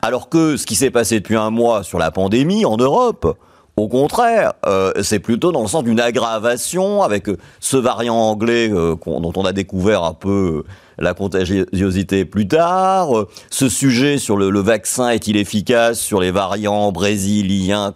Alors 0.04 0.30
que 0.30 0.58
ce 0.58 0.66
qui 0.66 0.76
s'est 0.76 0.90
passé 0.90 1.20
depuis 1.20 1.36
un 1.36 1.52
mois 1.52 1.84
sur 1.84 2.00
la 2.00 2.10
pandémie 2.10 2.66
en 2.66 2.76
Europe, 2.78 3.38
au 3.78 3.88
contraire, 3.88 4.54
euh, 4.66 4.92
c'est 5.02 5.20
plutôt 5.20 5.52
dans 5.52 5.62
le 5.62 5.68
sens 5.68 5.84
d'une 5.84 6.00
aggravation 6.00 7.04
avec 7.04 7.30
euh, 7.30 7.38
ce 7.60 7.78
variant 7.78 8.16
anglais 8.16 8.70
euh, 8.72 8.96
dont 9.06 9.34
on 9.36 9.46
a 9.46 9.54
découvert 9.54 10.04
un 10.04 10.14
peu 10.14 10.64
la 10.98 11.14
contagiosité 11.14 12.26
plus 12.26 12.48
tard, 12.48 13.10
ce 13.50 13.70
sujet 13.70 14.18
sur 14.18 14.38
le, 14.38 14.60
vaccin 14.60 15.10
est-il 15.10 15.38
efficace 15.38 16.00
sur 16.00 16.20
les 16.20 16.30
variants 16.30 16.92
brésiliens, 16.92 17.94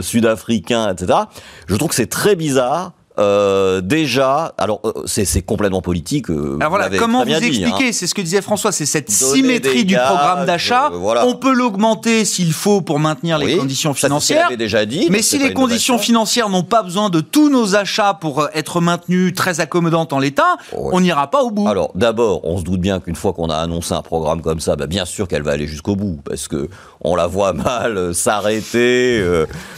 sud-africains, 0.00 0.92
etc. 0.92 1.18
Je 1.68 1.76
trouve 1.76 1.90
que 1.90 1.94
c'est 1.94 2.10
très 2.10 2.34
bizarre 2.34 2.92
euh, 3.18 3.80
déjà, 3.80 4.54
alors 4.56 4.80
euh, 4.84 4.92
c'est 5.06 5.42
complètement 5.42 5.82
politique. 5.82 6.30
Euh, 6.30 6.56
alors 6.60 6.70
voilà, 6.70 6.88
comment 6.96 7.24
vous 7.24 7.30
expliquez 7.30 7.88
hein. 7.88 7.92
C'est 7.92 8.06
ce 8.06 8.14
que 8.14 8.22
disait 8.22 8.40
François, 8.40 8.72
c'est 8.72 8.86
cette 8.86 9.10
symétrie 9.10 9.84
du 9.84 9.96
programme 9.96 10.46
d'achat. 10.46 10.90
On 11.24 11.34
peut 11.34 11.52
l'augmenter 11.52 12.24
s'il 12.24 12.52
faut 12.52 12.80
pour 12.80 12.98
maintenir 12.98 13.38
les 13.38 13.56
conditions 13.56 13.94
financières. 13.94 14.48
Ça, 14.48 14.56
déjà 14.56 14.86
dit. 14.86 15.08
Mais 15.10 15.22
si 15.22 15.38
les 15.38 15.52
conditions 15.52 15.98
financières 15.98 16.48
n'ont 16.48 16.62
pas 16.62 16.82
besoin 16.82 17.10
de 17.10 17.20
tous 17.20 17.50
nos 17.50 17.74
achats 17.76 18.14
pour 18.14 18.48
être 18.54 18.80
maintenus 18.80 19.34
très 19.34 19.60
accommodantes 19.60 20.12
en 20.12 20.18
l'état, 20.18 20.56
on 20.72 21.00
n'ira 21.00 21.30
pas 21.30 21.42
au 21.42 21.50
bout. 21.50 21.68
Alors 21.68 21.90
d'abord, 21.94 22.40
on 22.44 22.58
se 22.58 22.62
doute 22.62 22.80
bien 22.80 23.00
qu'une 23.00 23.16
fois 23.16 23.32
qu'on 23.32 23.50
a 23.50 23.56
annoncé 23.56 23.94
un 23.94 24.02
programme 24.02 24.40
comme 24.40 24.60
ça, 24.60 24.76
bah, 24.76 24.86
bien 24.86 25.04
sûr 25.04 25.28
qu'elle 25.28 25.42
va 25.42 25.52
aller 25.52 25.66
jusqu'au 25.66 25.96
bout, 25.96 26.18
parce 26.24 26.48
que 26.48 26.68
on 27.02 27.14
la 27.16 27.26
voit 27.26 27.52
mal 27.52 28.14
s'arrêter 28.14 29.22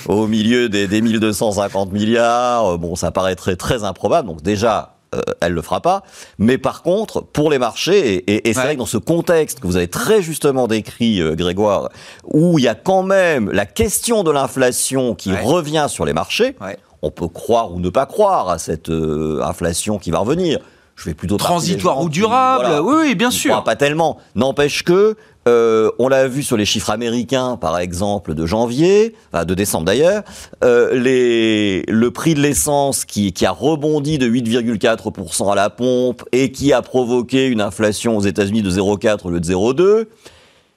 au 0.07 0.27
milieu 0.27 0.69
des, 0.69 0.87
des 0.87 1.01
1250 1.01 1.93
milliards. 1.93 2.79
Bon, 2.79 2.95
ça 2.97 3.11
paraît 3.11 3.35
paraîtrait 3.35 3.57
très 3.57 3.85
improbable. 3.85 4.29
Donc 4.29 4.43
déjà, 4.43 4.95
euh, 5.15 5.21
elle 5.41 5.53
le 5.53 5.63
fera 5.63 5.81
pas. 5.81 6.03
Mais 6.39 6.59
par 6.59 6.83
contre, 6.83 7.21
pour 7.21 7.51
les 7.51 7.59
marchés, 7.59 8.25
et, 8.27 8.53
c'est 8.53 8.61
vrai 8.61 8.75
que 8.75 8.79
dans 8.79 8.87
ce 8.87 8.99
contexte 8.99 9.61
que 9.61 9.67
vous 9.67 9.77
avez 9.77 9.89
très 9.89 10.23
justement 10.23 10.67
décrit, 10.67 11.21
euh, 11.21 11.35
Grégoire, 11.35 11.89
où 12.25 12.59
il 12.59 12.65
y 12.65 12.69
a 12.69 12.75
quand 12.75 13.03
même 13.03 13.51
la 13.51 13.67
question 13.67 14.23
de 14.23 14.31
l'inflation 14.31 15.15
qui 15.15 15.35
revient 15.35 15.87
sur 15.89 16.05
les 16.05 16.13
marchés, 16.13 16.57
on 17.03 17.11
peut 17.11 17.29
croire 17.29 17.73
ou 17.73 17.81
ne 17.81 17.91
pas 17.91 18.07
croire 18.07 18.49
à 18.49 18.59
cette 18.59 18.89
euh, 18.89 19.43
inflation 19.43 19.99
qui 19.99 20.11
va 20.11 20.19
revenir. 20.19 20.59
Je 20.97 21.07
vais 21.07 21.15
plutôt 21.15 21.37
transitoire 21.37 22.01
ou 22.01 22.09
durable. 22.09 22.81
oui, 22.81 23.15
bien 23.17 23.33
sûr. 23.33 23.65
Pas 23.65 23.75
tellement. 23.75 24.19
N'empêche 24.37 24.85
que 24.85 25.17
euh, 25.47 25.91
on 25.99 26.09
l'a 26.09 26.27
vu 26.29 26.43
sur 26.43 26.57
les 26.57 26.65
chiffres 26.65 26.91
américains, 26.91 27.57
par 27.57 27.79
exemple, 27.79 28.35
de 28.35 28.47
janvier, 28.47 29.15
enfin 29.33 29.45
de 29.45 29.55
décembre 29.55 29.85
d'ailleurs, 29.85 30.23
euh, 30.63 31.83
le 31.87 32.09
prix 32.11 32.35
de 32.35 32.41
l'essence 32.41 33.05
qui, 33.05 33.33
qui 33.33 33.45
a 33.47 33.51
rebondi 33.51 34.19
de 34.19 34.29
8,4% 34.29 35.53
à 35.53 35.55
la 35.55 35.71
pompe 35.71 36.23
et 36.33 36.51
qui 36.53 36.73
a 36.73 36.83
provoqué 36.83 37.47
une 37.47 37.61
inflation 37.61 38.17
aux 38.17 38.23
États-Unis 38.23 38.63
de 38.63 38.71
0,4 38.71 39.21
au 39.25 39.31
lieu 39.31 39.41
de 39.41 39.47
0,2 39.47 40.07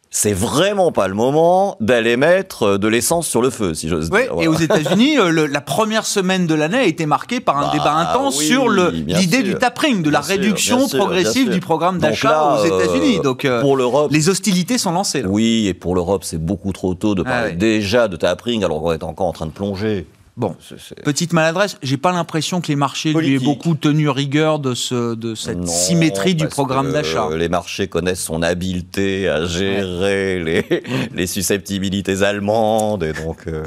c'est 0.10 0.34
vraiment 0.34 0.92
pas 0.92 1.08
le 1.08 1.14
moment 1.14 1.76
d'aller 1.80 2.18
mettre 2.18 2.64
euh, 2.64 2.78
de 2.78 2.88
l'essence 2.88 3.28
sur 3.28 3.42
le 3.42 3.50
feu, 3.50 3.74
si 3.74 3.90
j'ose 3.90 4.10
dire. 4.10 4.32
Et 4.40 4.48
aux 4.48 4.56
États-Unis, 4.56 5.20
euh, 5.20 5.48
la 5.48 5.62
première 5.62 6.06
semaine 6.06 6.48
de 6.48 6.56
l'année 6.56 6.78
a 6.78 6.86
été 6.86 7.06
marquée 7.06 7.40
par 7.40 7.58
un 7.58 7.68
bah 7.68 7.72
débat 7.74 7.94
intense 7.94 8.40
sur 8.40 8.70
l'idée 8.70 9.44
du 9.44 9.56
tapering, 9.56 10.02
de 10.02 10.10
la 10.10 10.22
réduction 10.22 10.88
progressive 10.88 11.50
du 11.50 11.60
programme 11.60 12.00
d'achat 12.00 12.56
aux 12.56 12.66
États-Unis. 12.66 13.20
Euh, 13.20 13.24
Donc, 13.24 13.48
pour 13.62 13.76
l'Europe, 13.76 14.12
les 14.12 14.30
hostilités 14.30 14.78
sont 14.78 14.92
lancées. 14.92 15.24
Oui, 15.26 15.68
et 15.68 15.74
pour 15.74 15.96
l'Europe, 15.96 16.24
c'est 16.24 16.44
beaucoup 16.44 16.72
trop 16.72 16.94
tôt 16.94 17.16
de 17.16 17.24
parler 17.24 17.54
déjà 17.54 18.08
de 18.08 18.16
tapering 18.16 18.64
alors 18.64 18.82
qu'on 18.82 18.94
est 18.94 19.04
encore 19.04 19.28
en 19.28 19.34
train 19.34 19.46
de 19.46 19.52
plonger. 19.52 20.06
Bon, 20.38 20.56
petite 21.04 21.34
maladresse, 21.34 21.78
j'ai 21.82 21.98
pas 21.98 22.12
l'impression 22.12 22.62
que 22.62 22.68
les 22.68 22.76
marchés 22.76 23.12
lui 23.12 23.34
aient 23.34 23.40
beaucoup 23.40 23.74
tenu 23.74 24.08
rigueur 24.08 24.60
de, 24.60 24.76
ce, 24.76 25.16
de 25.16 25.34
cette 25.34 25.68
symétrie 25.68 26.36
du 26.36 26.48
programme 26.48 26.92
d'achat. 26.92 27.30
Les 27.36 27.50
marchés 27.50 27.88
connaissent 27.88 28.22
son 28.22 28.44
habileté 28.44 29.28
à 29.30 29.48
gérer 29.48 30.44
les, 30.44 30.84
les, 31.12 31.26
susceptibilités 31.26 32.22
allemandes 32.22 33.04
et 33.04 33.14
donc 33.14 33.48
euh, 33.48 33.64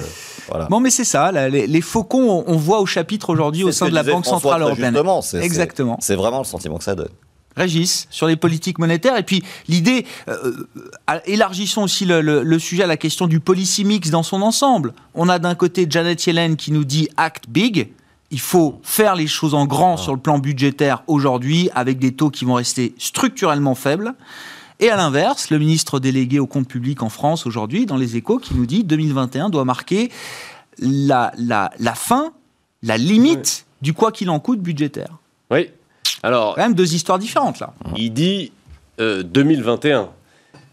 voilà. 0.48 0.66
Bon, 0.66 0.78
mais 0.78 0.90
c'est 0.90 1.04
ça, 1.04 1.32
les, 1.32 1.80
faucons, 1.80 2.44
on, 2.46 2.56
voit 2.56 2.80
au 2.80 2.86
chapitre 2.86 3.30
aujourd'hui 3.30 3.64
au 3.64 3.72
sein 3.72 3.88
de 3.88 3.94
la 3.94 4.04
Banque 4.04 4.26
Centrale 4.26 4.62
Européenne. 4.62 4.96
Exactement. 5.42 5.98
C'est 6.00 6.14
vraiment 6.14 6.38
le 6.38 6.44
sentiment 6.44 6.78
que 6.78 6.84
ça 6.84 6.94
donne. 6.94 7.10
Régis, 7.60 8.06
sur 8.10 8.26
les 8.26 8.36
politiques 8.36 8.78
monétaires. 8.78 9.16
Et 9.16 9.22
puis 9.22 9.42
l'idée, 9.68 10.06
euh, 10.28 10.66
euh, 11.10 11.18
élargissons 11.26 11.82
aussi 11.82 12.06
le, 12.06 12.58
sujet 12.58 12.84
à 12.84 12.86
la 12.86 12.96
question 12.96 13.26
du 13.26 13.38
policy 13.38 13.84
mix 13.84 14.10
dans 14.10 14.22
son 14.22 14.42
ensemble. 14.42 14.94
On 15.14 15.28
a 15.28 15.38
d'un 15.38 15.54
côté 15.54 15.86
Janet 15.88 16.24
Yellen 16.26 16.56
qui 16.56 16.72
nous 16.72 16.84
dit 16.84 17.08
act 17.16 17.48
big. 17.48 17.88
Il 18.30 18.40
faut 18.40 18.80
faire 18.82 19.14
les 19.14 19.26
choses 19.26 19.54
en 19.54 19.66
grand 19.66 19.96
sur 19.96 20.14
le 20.14 20.20
plan 20.20 20.38
budgétaire 20.38 21.02
aujourd'hui 21.06 21.68
avec 21.74 21.98
des 21.98 22.12
taux 22.12 22.30
qui 22.30 22.44
vont 22.44 22.54
rester 22.54 22.94
structurellement 22.98 23.74
faibles. 23.74 24.14
Et 24.78 24.88
à 24.88 24.96
l'inverse, 24.96 25.50
le 25.50 25.58
ministre 25.58 26.00
délégué 26.00 26.38
au 26.38 26.46
compte 26.46 26.66
public 26.66 27.02
en 27.02 27.10
France 27.10 27.46
aujourd'hui, 27.46 27.84
dans 27.84 27.96
les 27.96 28.16
échos, 28.16 28.38
qui 28.38 28.54
nous 28.54 28.66
dit 28.66 28.84
2021 28.84 29.50
doit 29.50 29.66
marquer 29.66 30.10
la, 30.78 31.32
la, 31.36 31.70
la 31.78 31.94
fin, 31.94 32.32
la 32.82 32.96
limite 32.96 33.66
du 33.82 33.92
quoi 33.92 34.12
qu'il 34.12 34.30
en 34.30 34.40
coûte 34.40 34.60
budgétaire. 34.60 35.18
Oui, 35.50 35.68
alors, 36.22 36.54
quand 36.54 36.62
même 36.62 36.74
deux 36.74 36.94
histoires 36.94 37.18
différentes 37.18 37.60
là. 37.60 37.72
Il 37.96 38.12
dit 38.12 38.52
2021. 38.98 40.00
Euh, 40.00 40.04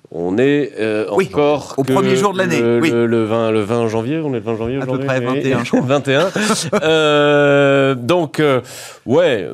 on 0.10 0.38
est 0.38 0.72
euh, 0.80 1.06
encore 1.10 1.74
au 1.76 1.84
premier 1.84 2.16
jour 2.16 2.32
de 2.32 2.38
l'année. 2.38 2.62
Le, 2.62 2.80
oui. 2.80 2.92
le, 2.92 3.26
20, 3.26 3.52
le 3.52 3.62
20 3.62 3.88
janvier, 3.90 4.20
on 4.20 4.30
est 4.30 4.40
le 4.40 4.40
20 4.40 4.58
janvier 4.58 4.78
À 4.82 4.86
peu 4.86 5.00
près 5.00 5.20
21, 5.20 5.64
je 5.66 5.70
crois. 5.70 5.82
21. 5.82 6.30
euh, 6.84 7.96
donc, 7.96 8.42
ouais, 9.06 9.48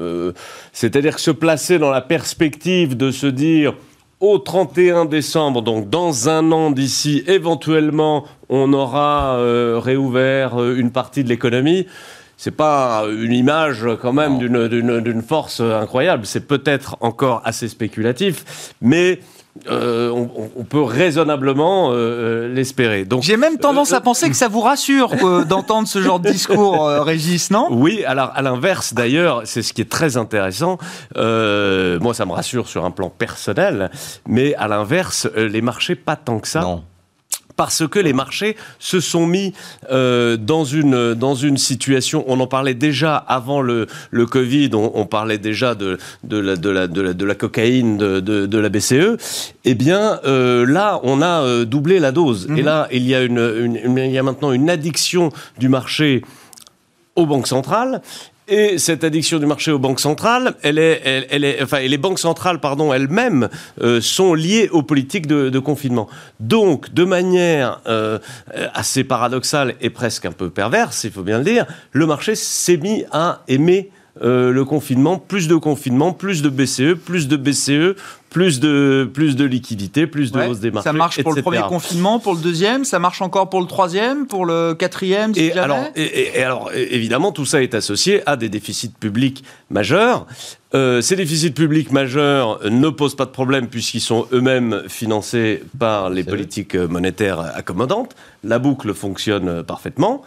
c'est-à-dire 0.71 1.15
que 1.15 1.21
se 1.21 1.31
placer 1.31 1.79
dans 1.79 1.89
la 1.89 2.01
perspective 2.01 2.95
de 2.95 3.09
se 3.09 3.25
dire 3.25 3.73
au 4.19 4.37
31 4.37 5.05
décembre, 5.05 5.63
donc 5.63 5.89
dans 5.89 6.29
un 6.29 6.51
an 6.51 6.69
d'ici, 6.69 7.23
éventuellement, 7.27 8.25
on 8.49 8.73
aura 8.73 9.37
réouvert 9.79 10.63
une 10.63 10.91
partie 10.91 11.23
de 11.23 11.29
l'économie 11.29 11.87
c'est 12.43 12.51
pas 12.51 13.05
une 13.09 13.31
image 13.31 13.87
quand 14.01 14.11
même 14.11 14.37
d'une 14.37 15.21
force 15.21 15.61
incroyable. 15.61 16.25
C'est 16.25 16.45
peut-être 16.45 16.97
encore 16.99 17.41
assez 17.45 17.69
spéculatif, 17.69 18.73
mais 18.81 19.21
euh, 19.71 20.09
on, 20.09 20.65
peut 20.65 20.81
raisonnablement 20.81 21.91
euh, 21.91 21.93
euh, 21.93 22.53
l'espérer. 22.53 23.05
Donc 23.05 23.23
j'ai 23.23 23.37
même 23.37 23.59
tendance 23.59 23.93
à 23.93 24.01
penser 24.01 24.29
que 24.29 24.35
ça 24.35 24.49
vous 24.49 24.59
rassure 24.59 25.11
d'entendre 25.47 25.87
ce 25.87 26.01
genre 26.01 26.19
de 26.19 26.31
discours, 26.31 26.85
Régis, 26.85 27.49
non? 27.49 27.69
Oui, 27.71 28.03
alors 28.03 28.33
à 28.35 28.41
l'inverse 28.41 28.93
d'ailleurs, 28.93 29.43
c'est 29.45 29.61
ce 29.61 29.71
qui 29.71 29.79
est 29.79 29.89
très 29.89 30.17
intéressant. 30.17 30.79
moi, 31.15 32.13
ça 32.13 32.25
me 32.25 32.33
rassure 32.33 32.67
sur 32.67 32.83
un 32.83 32.91
plan 32.91 33.09
personnel, 33.09 33.89
mais 34.27 34.53
à 34.55 34.67
l'inverse, 34.67 35.29
les 35.37 35.61
marchés 35.61 35.95
pas 35.95 36.17
tant 36.17 36.39
que 36.39 36.47
ça. 36.49 36.59
Non 36.59 36.83
parce 37.55 37.87
que 37.87 37.99
les 37.99 38.13
marchés 38.13 38.55
se 38.79 38.99
sont 38.99 39.25
mis 39.25 39.53
euh, 39.91 40.37
dans, 40.37 40.65
une, 40.65 41.13
dans 41.13 41.35
une 41.35 41.57
situation, 41.57 42.23
on 42.27 42.39
en 42.39 42.47
parlait 42.47 42.73
déjà 42.73 43.15
avant 43.15 43.61
le, 43.61 43.87
le 44.11 44.25
Covid, 44.25 44.71
on, 44.73 45.05
parlait 45.05 45.37
déjà 45.37 45.75
de, 45.75 45.97
de, 46.23 46.37
la, 46.37 46.55
de, 46.55 46.69
la, 46.69 46.87
de, 46.87 47.25
la, 47.25 47.35
cocaïne 47.35 47.97
de, 47.97 48.19
de, 48.19 48.57
la 48.57 48.69
BCE, 48.69 49.17
eh 49.65 49.75
bien 49.75 50.19
euh, 50.25 50.65
là, 50.65 50.99
on 51.03 51.21
a 51.21 51.41
euh, 51.43 51.65
doublé 51.65 51.99
la 51.99 52.11
dose. 52.11 52.47
Et 52.49 52.61
mhm. 52.61 52.65
là, 52.65 52.87
il 52.91 53.05
y, 53.05 53.15
a 53.15 53.21
une, 53.21 53.79
il 53.97 54.11
y 54.11 54.17
a 54.17 54.23
maintenant 54.23 54.51
une 54.51 54.69
addiction 54.69 55.31
du 55.59 55.69
marché 55.69 56.23
aux 57.15 57.25
banques 57.25 57.47
centrales 57.47 58.01
et 58.47 58.77
cette 58.77 59.03
addiction 59.03 59.39
du 59.39 59.45
marché 59.45 59.71
aux 59.71 59.79
banques 59.79 59.99
centrales, 59.99 60.55
elle 60.63 60.77
est, 60.77 61.01
elle, 61.29 61.43
est, 61.43 61.61
enfin, 61.63 61.77
et 61.77 61.87
les 61.87 61.97
banques 61.97 62.19
centrales, 62.19 62.59
pardon, 62.59 62.93
elles-mêmes 62.93 63.49
euh, 63.81 64.01
sont 64.01 64.33
liées 64.33 64.69
aux 64.71 64.83
politiques 64.83 65.27
de, 65.27 65.59
confinement. 65.59 66.09
Donc, 66.39 66.93
de 66.93 67.05
manière 67.05 67.79
euh, 67.87 68.19
assez 68.73 69.03
paradoxale 69.03 69.75
et 69.79 69.89
presque 69.89 70.25
un 70.25 70.31
peu 70.31 70.49
perverse, 70.49 71.05
il 71.05 71.11
faut 71.11 71.23
bien 71.23 71.37
le 71.37 71.45
dire, 71.45 71.65
le 71.91 72.05
marché 72.05 72.35
s'est 72.35 72.77
mis 72.77 73.05
à 73.11 73.43
aimer 73.47 73.91
euh, 74.21 74.51
le 74.51 74.63
confinement, 74.63 75.17
plus 75.17 75.47
de 75.47 75.55
confinement, 75.55 76.13
plus 76.13 76.43
de 76.43 76.49
BCE, 76.49 76.93
plus 76.93 77.27
de 77.27 77.35
BCE, 77.35 77.95
plus 78.29 78.59
de, 78.59 79.09
plus 79.11 79.35
de 79.35 79.43
liquidité, 79.43 80.05
plus 80.05 80.31
de 80.31 80.39
hausse 80.39 80.59
des 80.59 80.69
marchés. 80.69 80.89
Ça 80.89 80.93
marche 80.93 81.23
pour 81.23 81.33
le 81.33 81.41
premier 81.41 81.61
confinement, 81.67 82.19
pour 82.19 82.35
le 82.35 82.39
deuxième, 82.39 82.85
ça 82.85 82.99
marche 82.99 83.23
encore 83.23 83.49
pour 83.49 83.59
le 83.59 83.65
troisième, 83.65 84.27
pour 84.27 84.45
le 84.45 84.75
quatrième, 84.75 85.31
et, 85.35 85.51
alors, 85.53 85.79
et, 85.95 86.43
alors, 86.43 86.71
évidemment, 86.75 87.31
tout 87.31 87.45
ça 87.45 87.63
est 87.63 87.73
associé 87.73 88.21
à 88.27 88.35
des 88.35 88.49
déficits 88.49 88.93
publics 88.99 89.43
majeurs. 89.71 90.27
Euh, 90.75 91.01
ces 91.01 91.15
déficits 91.15 91.51
publics 91.51 91.91
majeurs 91.91 92.59
ne 92.69 92.89
posent 92.89 93.15
pas 93.15 93.25
de 93.25 93.31
problème 93.31 93.67
puisqu'ils 93.67 94.01
sont 94.01 94.27
eux-mêmes 94.31 94.83
financés 94.87 95.63
par 95.79 96.11
les 96.11 96.23
politiques 96.23 96.75
monétaires 96.75 97.39
accommodantes. 97.39 98.15
La 98.43 98.59
boucle 98.59 98.93
fonctionne 98.93 99.63
parfaitement 99.63 100.23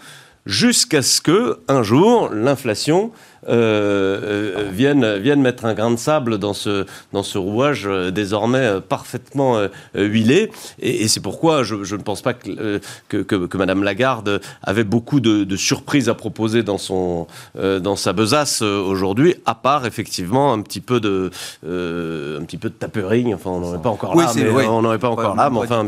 jusqu'à 0.46 1.02
ce 1.02 1.20
que 1.20 1.58
un 1.68 1.82
jour 1.82 2.30
l'inflation 2.32 3.10
euh, 3.48 4.20
euh, 4.56 4.68
viennent, 4.72 5.16
viennent 5.18 5.40
mettre 5.40 5.66
un 5.66 5.74
grain 5.74 5.90
de 5.90 5.96
sable 5.96 6.38
dans 6.38 6.54
ce, 6.54 6.84
dans 7.12 7.22
ce 7.22 7.38
rouage 7.38 7.86
euh, 7.86 8.10
désormais 8.10 8.80
parfaitement 8.88 9.60
huilé. 9.94 10.50
Et, 10.80 11.08
c'est 11.08 11.20
pourquoi 11.20 11.62
je, 11.62 11.74
ne 11.74 12.02
pense 12.02 12.22
pas 12.22 12.34
que, 12.34 12.80
que, 13.08 13.22
que, 13.22 13.56
Madame 13.56 13.82
Lagarde 13.82 14.40
avait 14.62 14.84
beaucoup 14.84 15.20
de, 15.20 15.56
surprises 15.56 16.08
à 16.08 16.14
proposer 16.14 16.62
dans, 16.62 16.78
son, 16.78 17.26
dans 17.54 17.96
sa 17.96 18.12
besace 18.12 18.62
aujourd'hui, 18.62 19.36
à 19.46 19.54
part 19.54 19.86
effectivement 19.86 20.52
un 20.52 20.60
petit 20.60 20.80
peu 20.80 21.00
de, 21.00 21.30
un 21.64 22.44
petit 22.44 22.58
peu 22.58 22.68
de 22.68 22.74
tapering. 22.74 23.34
Enfin, 23.34 23.50
on 23.50 23.60
n'en 23.60 23.74
est 23.74 23.82
pas 23.82 23.90
encore 23.90 24.16
là, 24.16 24.32
mais 24.34 24.66
on 24.66 24.82
n'en 24.82 24.92
est 24.92 24.98
pas 24.98 25.10
encore 25.10 25.36
là. 25.36 25.50
Mais 25.50 25.58
enfin, 25.58 25.86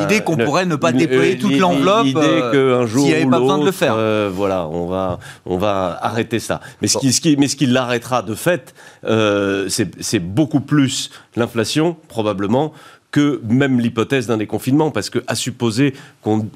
l'idée 0.00 0.20
qu'on 0.20 0.36
pourrait 0.36 0.66
ne 0.66 0.76
pas 0.76 0.92
déployer 0.92 1.38
toute 1.38 1.58
l'enveloppe, 1.58 2.04
l'idée 2.04 2.42
qu'un 2.52 2.86
jour 2.86 3.04
s'il 3.04 3.14
n'y 3.14 3.22
avait 3.22 3.30
pas 3.30 3.40
besoin 3.40 3.58
de 3.58 3.64
le 3.64 3.72
faire. 3.72 3.96
voilà, 4.30 4.68
on 4.68 4.86
va, 4.86 5.18
on 5.46 5.56
va 5.56 5.98
arrêter 6.02 6.38
ça. 6.38 6.49
Mais 6.82 6.88
ce 6.88 6.98
qui, 6.98 7.36
mais 7.36 7.48
ce 7.48 7.56
qui 7.56 7.66
l'arrêtera 7.66 8.22
de 8.22 8.34
fait, 8.34 8.74
euh, 9.04 9.68
c'est 9.68 10.18
beaucoup 10.18 10.60
plus 10.60 11.10
l'inflation, 11.36 11.96
probablement, 12.08 12.72
que 13.10 13.40
même 13.48 13.80
l'hypothèse 13.80 14.26
d'un 14.26 14.36
déconfinement, 14.36 14.90
parce 14.90 15.10
que 15.10 15.18
à 15.26 15.34
supposer 15.34 15.94
qu'on 16.22 16.46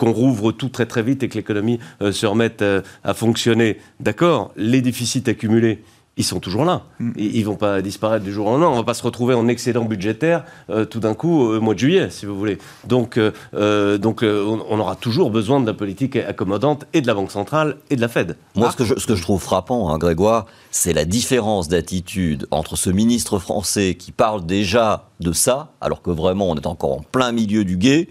rouvre 0.00 0.52
tout 0.52 0.68
très 0.68 0.86
très 0.86 1.02
vite 1.02 1.22
et 1.22 1.28
que 1.28 1.34
l'économie 1.34 1.78
euh, 2.00 2.12
se 2.12 2.26
remette 2.26 2.62
euh, 2.62 2.82
à 3.04 3.14
fonctionner, 3.14 3.78
d'accord, 4.00 4.52
les 4.56 4.82
déficits 4.82 5.24
accumulés, 5.26 5.82
ils 6.16 6.24
sont 6.24 6.40
toujours 6.40 6.64
là. 6.64 6.82
Mm. 6.98 7.12
Ils, 7.16 7.40
ne 7.40 7.46
vont 7.46 7.56
pas 7.56 7.80
disparaître 7.80 8.24
du 8.24 8.32
jour 8.32 8.46
au 8.46 8.50
lendemain. 8.50 8.68
On 8.68 8.76
va 8.76 8.84
pas 8.84 8.94
se 8.94 9.02
retrouver 9.02 9.34
en 9.34 9.48
excédent 9.48 9.84
budgétaire 9.84 10.44
euh, 10.70 10.84
tout 10.84 11.00
d'un 11.00 11.14
coup 11.14 11.40
au 11.40 11.60
mois 11.60 11.74
de 11.74 11.78
juillet, 11.78 12.10
si 12.10 12.26
vous 12.26 12.36
voulez. 12.36 12.58
Donc, 12.86 13.16
euh, 13.16 13.32
euh, 13.54 13.98
donc 13.98 14.22
on, 14.22 14.78
aura 14.78 14.96
toujours 14.96 15.30
besoin 15.30 15.60
de 15.60 15.66
la 15.66 15.74
politique 15.74 16.16
accommodante 16.16 16.84
et 16.92 17.00
de 17.00 17.06
la 17.06 17.14
Banque 17.14 17.30
centrale 17.30 17.76
et 17.90 17.96
de 17.96 18.00
la 18.00 18.08
Fed. 18.08 18.36
Moi, 18.54 18.70
ce, 18.70 18.76
que 18.76 18.84
je, 18.84 18.98
ce 18.98 19.06
que 19.06 19.14
je 19.14 19.22
trouve 19.22 19.40
frappant, 19.40 19.88
hein, 19.88 19.98
Grégoire, 19.98 20.46
c'est 20.70 20.92
la 20.92 21.04
différence 21.04 21.68
d'attitude 21.68 22.46
entre 22.50 22.76
ce 22.76 22.90
ministre 22.90 23.38
français 23.38 23.94
qui 23.94 24.12
parle 24.12 24.44
déjà 24.44 25.08
de 25.20 25.32
ça, 25.32 25.72
alors 25.80 26.02
que 26.02 26.10
vraiment 26.10 26.50
on 26.50 26.56
est 26.56 26.66
encore 26.66 26.92
en 26.92 27.02
plein 27.02 27.32
milieu 27.32 27.64
du 27.64 27.76
guet, 27.76 28.08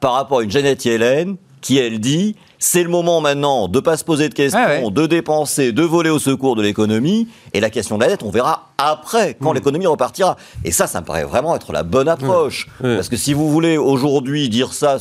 par 0.00 0.14
rapport 0.14 0.38
à 0.38 0.42
une 0.42 0.50
Jeannette 0.50 0.84
Yellen 0.84 1.36
qui, 1.60 1.78
elle, 1.78 2.00
dit 2.00 2.36
c'est 2.58 2.82
le 2.82 2.88
moment 2.88 3.20
maintenant 3.20 3.68
de 3.68 3.76
ne 3.76 3.80
pas 3.80 3.96
se 3.96 4.04
poser 4.04 4.28
de 4.28 4.34
questions, 4.34 4.90
de 4.90 5.06
dépenser, 5.06 5.72
de 5.72 5.82
voler 5.82 6.10
au 6.10 6.18
secours 6.18 6.56
de 6.56 6.62
l'économie. 6.62 7.28
Et 7.52 7.60
la 7.60 7.70
question 7.70 7.96
de 7.96 8.02
la 8.02 8.08
dette, 8.08 8.22
on 8.22 8.30
verra 8.30 8.70
après, 8.78 9.36
quand 9.40 9.52
mmh. 9.52 9.54
l'économie 9.54 9.86
repartira. 9.86 10.36
Et 10.64 10.72
ça, 10.72 10.86
ça 10.86 11.00
me 11.00 11.06
paraît 11.06 11.24
vraiment 11.24 11.54
être 11.56 11.72
la 11.72 11.82
bonne 11.82 12.08
approche. 12.08 12.68
Parce 12.80 13.08
que 13.08 13.16
si 13.16 13.32
vous 13.32 13.50
voulez 13.50 13.76
aujourd'hui 13.76 14.48
dire 14.48 14.72
ça, 14.72 14.98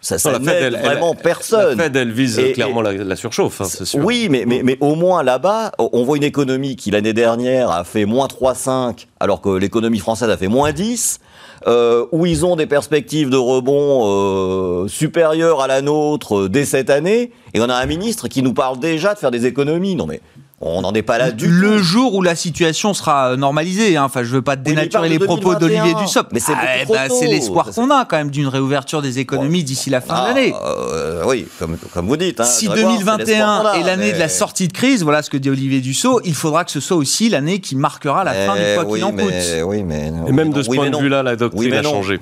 ça, 0.00 0.18
ça 0.18 0.38
n'aide 0.38 0.74
vraiment 0.74 1.14
personne. 1.14 1.78
La 1.78 1.84
Fed, 1.84 1.96
elle 1.96 2.12
vise 2.12 2.40
clairement 2.54 2.82
la, 2.82 3.16
surchauffe, 3.16 3.60
hein, 3.60 3.66
c'est 3.68 3.84
sûr. 3.84 4.04
Oui, 4.04 4.28
mais, 4.30 4.44
mais, 4.46 4.62
mais 4.64 4.76
au 4.80 4.94
moins 4.94 5.22
là-bas, 5.22 5.72
on 5.78 6.02
voit 6.04 6.16
une 6.16 6.24
économie 6.24 6.76
qui 6.76 6.90
l'année 6.90 7.12
dernière 7.12 7.70
a 7.70 7.84
fait 7.84 8.04
moins 8.04 8.26
3,5, 8.26 9.06
alors 9.20 9.40
que 9.40 9.50
l'économie 9.50 10.00
française 10.00 10.28
a 10.28 10.36
fait 10.36 10.48
moins 10.48 10.72
10. 10.72 11.20
Euh, 11.66 12.06
où 12.10 12.26
ils 12.26 12.44
ont 12.44 12.56
des 12.56 12.66
perspectives 12.66 13.30
de 13.30 13.36
rebond 13.36 14.02
euh, 14.04 14.88
supérieures 14.88 15.60
à 15.60 15.68
la 15.68 15.80
nôtre 15.80 16.42
euh, 16.42 16.48
dès 16.48 16.64
cette 16.64 16.90
année, 16.90 17.30
et 17.54 17.60
on 17.60 17.68
a 17.68 17.74
un 17.74 17.86
ministre 17.86 18.26
qui 18.26 18.42
nous 18.42 18.52
parle 18.52 18.80
déjà 18.80 19.14
de 19.14 19.18
faire 19.18 19.30
des 19.30 19.46
économies. 19.46 19.94
Non 19.94 20.06
mais 20.06 20.20
on 20.62 20.80
n'en 20.82 20.92
est 20.94 21.02
pas 21.02 21.18
là 21.18 21.32
du 21.32 21.46
Le 21.48 21.78
jour 21.78 22.14
où 22.14 22.22
la 22.22 22.36
situation 22.36 22.94
sera 22.94 23.36
normalisée, 23.36 23.96
hein. 23.96 24.04
enfin 24.04 24.22
je 24.22 24.30
veux 24.30 24.42
pas 24.42 24.56
dénaturer 24.56 25.08
les 25.08 25.18
propos 25.18 25.54
d'Olivier 25.56 25.94
Dussopt, 25.94 26.32
mais 26.32 26.40
c'est 26.40 26.52
ah, 26.54 26.84
bah, 26.88 27.08
l'espoir 27.22 27.70
qu'on 27.70 27.90
a 27.90 28.04
quand 28.04 28.16
même 28.16 28.30
d'une 28.30 28.46
réouverture 28.46 29.02
des 29.02 29.18
économies 29.18 29.64
d'ici 29.64 29.90
la 29.90 30.00
fin 30.00 30.14
de 30.14 30.20
ah, 30.20 30.28
l'année. 30.28 30.54
Euh, 30.64 31.24
oui, 31.26 31.46
comme, 31.58 31.76
comme 31.92 32.06
vous 32.06 32.16
dites. 32.16 32.40
Hein, 32.40 32.44
si 32.44 32.68
2021 32.68 33.72
est 33.74 33.82
l'année 33.82 34.12
de 34.12 34.18
la 34.18 34.28
sortie 34.28 34.68
de 34.68 34.72
crise, 34.72 35.02
voilà 35.02 35.22
ce 35.22 35.30
que 35.30 35.36
dit 35.36 35.50
Olivier 35.50 35.80
Dussault, 35.80 36.20
il 36.24 36.34
faudra 36.34 36.64
que 36.64 36.70
ce 36.70 36.80
soit 36.80 36.96
aussi 36.96 37.28
l'année 37.28 37.58
qui 37.58 37.74
marquera 37.74 38.22
la 38.22 38.32
fin 38.32 38.54
du 38.54 38.62
quoi 38.74 38.84
qu'il 38.84 39.04
en 39.04 39.12
coûte. 39.12 39.32
Oui, 39.64 39.82
mais, 39.82 40.12
Et 40.28 40.32
même 40.32 40.52
de 40.52 40.62
ce 40.62 40.70
point 40.70 40.90
de 40.90 40.96
vue-là, 40.96 41.22
la 41.22 41.36
doctrine 41.36 41.74
a 41.74 41.82
changé. 41.82 42.20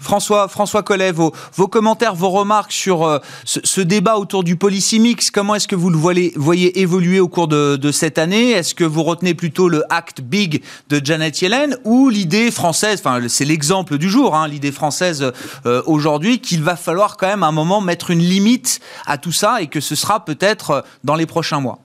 François, 0.00 0.48
François 0.48 0.82
Collet, 0.82 1.12
vos, 1.12 1.32
commentaires, 1.68 2.14
vos 2.14 2.30
remarques 2.30 2.72
sur 2.72 3.04
euh, 3.04 3.18
ce, 3.44 3.80
débat 3.80 4.16
autour 4.16 4.44
du 4.44 4.56
policy 4.56 5.00
mix, 5.00 5.30
comment 5.30 5.54
est-ce 5.54 5.68
que 5.68 5.76
vous 5.76 5.90
le 5.90 5.96
voyez, 5.96 6.80
évoluer 6.80 7.20
au 7.20 7.28
cours 7.28 7.48
de, 7.48 7.90
cette 7.92 8.18
année? 8.18 8.50
Est-ce 8.50 8.74
que 8.74 8.84
vous 8.84 9.02
retenez 9.02 9.34
plutôt 9.34 9.68
le 9.68 9.84
act 9.90 10.20
big 10.20 10.62
de 10.88 11.00
Janet 11.04 11.40
Yellen 11.40 11.76
ou 11.84 12.08
l'idée 12.08 12.50
française, 12.50 13.00
enfin 13.04 13.20
c'est 13.28 13.44
l'exemple 13.44 13.98
du 13.98 14.08
jour, 14.08 14.34
hein, 14.34 14.48
l'idée 14.48 14.72
française 14.72 15.32
euh, 15.66 15.82
aujourd'hui, 15.86 16.40
qu'il 16.40 16.62
va 16.62 16.76
falloir 16.76 17.16
quand 17.16 17.26
même 17.26 17.42
à 17.42 17.48
un 17.48 17.52
moment 17.52 17.80
mettre 17.80 18.10
une 18.10 18.22
limite 18.22 18.80
à 19.06 19.18
tout 19.18 19.32
ça 19.32 19.62
et 19.62 19.66
que 19.66 19.80
ce 19.80 19.94
sera 19.94 20.24
peut-être 20.24 20.70
euh, 20.70 20.80
dans 21.04 21.14
les 21.14 21.26
prochains 21.26 21.60
mois? 21.60 21.78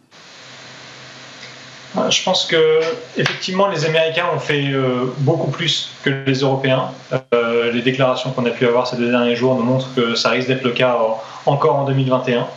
Je 2.09 2.23
pense 2.23 2.45
que 2.45 2.79
effectivement 3.17 3.67
les 3.67 3.85
Américains 3.85 4.25
ont 4.35 4.39
fait 4.39 4.71
euh, 4.71 5.05
beaucoup 5.19 5.51
plus 5.51 5.91
que 6.03 6.09
les 6.25 6.39
Européens. 6.39 6.89
Euh, 7.33 7.71
les 7.71 7.81
déclarations 7.81 8.31
qu'on 8.31 8.45
a 8.45 8.49
pu 8.49 8.65
avoir 8.65 8.87
ces 8.87 8.97
deux 8.97 9.11
derniers 9.11 9.35
jours 9.35 9.55
nous 9.55 9.63
montrent 9.63 9.93
que 9.95 10.15
ça 10.15 10.29
risque 10.29 10.47
d'être 10.47 10.63
le 10.63 10.71
cas 10.71 10.97
encore 11.45 11.75
en 11.75 11.85
2021. 11.85 12.47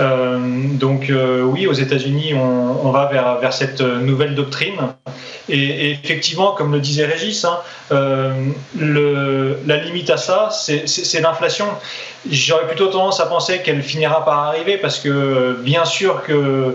Euh, 0.00 0.38
donc 0.70 1.12
oui, 1.44 1.66
aux 1.66 1.74
États-Unis, 1.74 2.32
on, 2.34 2.90
va 2.90 3.06
vers, 3.12 3.38
vers, 3.38 3.52
cette 3.52 3.82
nouvelle 3.82 4.34
doctrine. 4.34 4.78
Et, 5.50 5.90
effectivement, 5.90 6.52
comme 6.52 6.72
le 6.72 6.80
disait 6.80 7.04
Régis, 7.04 7.44
hein, 7.44 7.58
le, 7.90 9.58
la 9.66 9.76
limite 9.76 10.08
à 10.08 10.16
ça, 10.16 10.48
c'est 10.50 11.20
l'inflation. 11.20 11.66
J'aurais 12.30 12.66
plutôt 12.68 12.86
tendance 12.86 13.20
à 13.20 13.26
penser 13.26 13.60
qu'elle 13.60 13.82
finira 13.82 14.24
par 14.24 14.38
arriver 14.38 14.78
parce 14.78 14.98
que 14.98 15.58
bien 15.62 15.84
sûr 15.84 16.22
que 16.22 16.74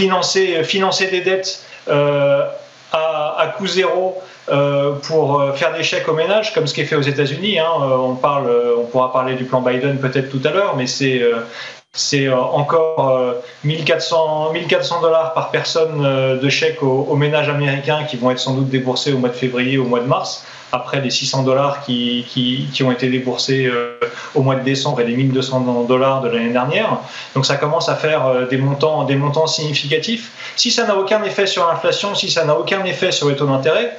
financer, 0.00 0.64
financer 0.64 1.08
des 1.08 1.20
dettes 1.20 1.62
euh, 1.88 2.46
à, 2.92 3.54
coût 3.56 3.66
zéro 3.66 4.20
euh, 4.50 4.92
pour 5.06 5.40
euh, 5.40 5.52
faire 5.52 5.72
des 5.74 5.82
chèques 5.82 6.08
aux 6.08 6.14
ménages, 6.14 6.52
comme 6.54 6.66
ce 6.66 6.74
qui 6.74 6.80
est 6.80 6.84
fait 6.84 6.96
aux 6.96 7.08
États-Unis. 7.14 7.58
Hein. 7.58 7.70
On, 7.80 8.14
pourra 8.14 9.12
parler 9.12 9.34
du 9.34 9.44
plan 9.44 9.60
Biden 9.60 9.98
peut-être 9.98 10.30
tout 10.30 10.40
à 10.44 10.50
l'heure, 10.50 10.74
mais 10.76 10.86
c'est 10.86 12.28
encore 12.32 13.34
1400, 13.64 14.52
1400 14.52 15.02
dollars 15.02 15.34
par 15.34 15.50
personne 15.50 16.38
de 16.40 16.48
chèques 16.48 16.82
aux, 16.82 17.06
aux, 17.08 17.16
ménages 17.16 17.48
américains 17.48 18.04
qui 18.04 18.16
vont 18.16 18.30
être 18.30 18.40
sans 18.40 18.54
doute 18.54 18.68
déboursés 18.68 19.12
au 19.12 19.18
mois 19.18 19.28
de 19.28 19.34
février, 19.34 19.78
au 19.78 19.84
mois 19.84 20.00
de 20.00 20.06
mars 20.06 20.44
après 20.72 21.00
les 21.00 21.10
600 21.10 21.42
dollars 21.42 21.82
qui, 21.84 22.24
qui, 22.72 22.82
ont 22.82 22.92
été 22.92 23.08
déboursés 23.08 23.66
euh, 23.66 23.98
au 24.34 24.42
mois 24.42 24.54
de 24.54 24.62
décembre 24.62 25.00
et 25.00 25.04
les 25.04 25.16
1200 25.16 25.84
dollars 25.88 26.20
de 26.20 26.28
l'année 26.28 26.52
dernière. 26.52 26.98
Donc 27.34 27.46
ça 27.46 27.56
commence 27.56 27.88
à 27.88 27.96
faire 27.96 28.26
euh, 28.26 28.46
des 28.46 28.56
montants, 28.56 29.04
des 29.04 29.16
montants 29.16 29.46
significatifs. 29.46 30.30
Si 30.56 30.70
ça 30.70 30.86
n'a 30.86 30.96
aucun 30.96 31.22
effet 31.24 31.46
sur 31.46 31.66
l'inflation, 31.66 32.14
si 32.14 32.30
ça 32.30 32.44
n'a 32.44 32.56
aucun 32.56 32.84
effet 32.84 33.12
sur 33.12 33.28
les 33.28 33.36
taux 33.36 33.46
d'intérêt, 33.46 33.96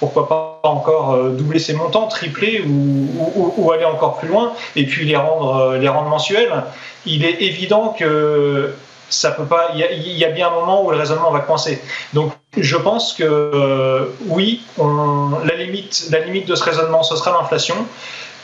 pourquoi 0.00 0.28
pas 0.28 0.60
encore 0.64 1.12
euh, 1.12 1.30
doubler 1.30 1.58
ces 1.58 1.74
montants, 1.74 2.08
tripler 2.08 2.62
ou, 2.66 3.52
ou, 3.56 3.72
aller 3.72 3.84
encore 3.84 4.16
plus 4.16 4.28
loin 4.28 4.52
et 4.76 4.86
puis 4.86 5.06
les 5.06 5.16
rendre, 5.16 5.76
les 5.76 5.88
rendre 5.88 6.08
mensuels? 6.08 6.64
Il 7.06 7.24
est 7.24 7.42
évident 7.42 7.94
que 7.98 8.74
ça 9.10 9.30
peut 9.30 9.44
pas. 9.44 9.70
Il 9.74 10.18
y, 10.18 10.24
a, 10.24 10.30
bien 10.30 10.48
un 10.48 10.50
moment 10.50 10.84
où 10.84 10.90
le 10.90 10.96
raisonnement 10.96 11.30
va 11.30 11.40
coincer. 11.40 11.80
Donc 12.12 12.32
je 12.56 12.76
pense 12.76 13.12
que 13.12 14.08
oui, 14.26 14.62
la, 14.78 15.54
limite, 15.56 16.08
la 16.10 16.20
limite 16.20 16.46
de 16.46 16.54
ce 16.54 16.64
raisonnement, 16.64 17.02
ce 17.02 17.16
sera 17.16 17.32
l'inflation. 17.32 17.76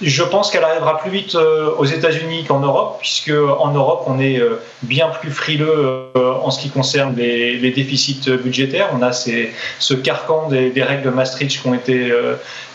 Je 0.02 0.22
pense 0.22 0.50
qu'elle 0.50 0.64
arrivera 0.64 0.98
plus 0.98 1.10
vite 1.10 1.34
euh, 1.34 1.72
aux 1.76 1.84
États-Unis 1.84 2.44
qu'en 2.44 2.60
Europe, 2.60 2.98
puisque 3.00 3.30
en 3.30 3.72
Europe, 3.72 4.04
on 4.06 4.18
est 4.18 4.38
euh, 4.38 4.62
bien 4.82 5.08
plus 5.08 5.30
frileux 5.30 6.08
euh, 6.16 6.32
en 6.42 6.50
ce 6.50 6.58
qui 6.58 6.70
concerne 6.70 7.14
les, 7.16 7.70
déficits 7.70 8.30
budgétaires. 8.42 8.88
On 8.98 9.02
a 9.02 9.12
ce 9.12 9.94
carcan 9.94 10.48
des, 10.48 10.72
règles 10.82 11.02
de 11.02 11.10
Maastricht 11.10 11.60
qui 11.60 11.68
ont 11.68 11.74
été 11.74 12.12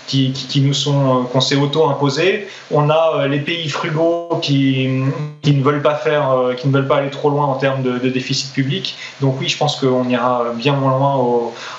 qui, 0.08 0.62
nous 0.62 0.74
sont 0.74 1.26
qu'on 1.32 1.42
s'est 1.42 1.56
auto-imposés. 1.56 2.48
On 2.72 2.90
a 2.90 3.28
les 3.28 3.40
pays 3.40 3.70
frugaux 3.70 4.40
qui, 4.42 4.90
qui, 5.42 5.54
ne 5.54 5.64
veulent 5.64 5.82
pas 5.82 5.96
faire, 5.96 6.52
qui 6.58 6.68
ne 6.68 6.74
veulent 6.74 6.88
pas 6.88 6.98
aller 6.98 7.10
trop 7.10 7.30
loin 7.30 7.46
en 7.46 7.56
termes 7.56 7.84
de, 7.84 8.10
déficit 8.10 8.54
public. 8.54 8.96
Donc 9.22 9.40
oui, 9.40 9.50
je 9.50 9.58
pense 9.58 9.76
qu'on 9.78 10.08
ira 10.10 10.46
bien 10.56 10.74
moins 10.74 10.98
loin 10.98 11.14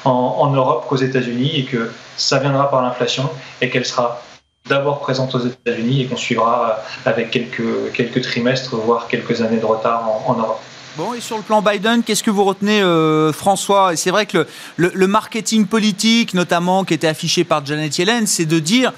en, 0.05 0.12
en 0.12 0.51
Europe 0.51 0.87
qu'aux 0.89 0.97
États-Unis 0.97 1.53
et 1.55 1.65
que 1.65 1.91
ça 2.17 2.39
viendra 2.39 2.71
par 2.71 2.83
l'inflation 2.83 3.29
et 3.61 3.71
qu'elle 3.71 3.87
sera 3.87 4.21
d'abord 4.69 5.01
présente 5.01 5.35
aux 5.35 5.41
États-Unis 5.41 6.03
et 6.03 6.07
qu'on 6.07 6.17
suivra 6.17 6.79
avec 7.05 7.31
quelques, 7.31 7.93
quelques 7.93 8.23
trimestres, 8.23 8.77
voire 8.77 9.09
quelques 9.09 9.43
années 9.43 9.59
de 9.59 9.65
retard 9.65 10.09
en, 10.27 10.35
Europe. 10.35 10.61
Bon, 10.97 11.13
et 11.13 11.21
sur 11.21 11.37
le 11.37 11.43
plan 11.43 11.61
Biden, 11.61 12.03
qu'est-ce 12.03 12.23
que 12.23 12.31
vous 12.31 12.45
retenez, 12.45 12.81
euh, 12.81 13.31
François? 13.31 13.95
C'est 13.97 14.11
vrai 14.11 14.25
que 14.25 14.47
le, 14.77 14.91
le, 14.95 15.07
marketing 15.07 15.67
politique, 15.67 16.33
notamment, 16.33 16.85
qui 16.85 16.95
était 16.95 17.07
affiché 17.07 17.45
par 17.45 17.67
Janet 17.67 17.99
Yellen, 17.99 18.27
c'est 18.27 18.47
de 18.47 18.59
dire 18.59 18.95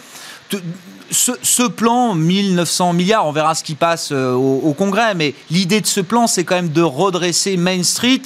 ce, 1.11 1.33
ce, 1.43 1.63
plan, 1.63 2.15
1900 2.15 2.93
milliards, 2.93 3.27
on 3.27 3.33
verra 3.33 3.55
ce 3.55 3.65
qui 3.65 3.75
passe 3.75 4.11
euh, 4.13 4.33
au, 4.33 4.73
Congrès, 4.73 5.15
mais 5.15 5.35
l'idée 5.51 5.81
de 5.81 5.87
ce 5.87 6.01
plan, 6.01 6.27
c'est 6.27 6.45
quand 6.45 6.55
même 6.55 6.71
de 6.71 6.83
redresser 6.83 7.57
Main 7.57 7.83
Street 7.83 8.23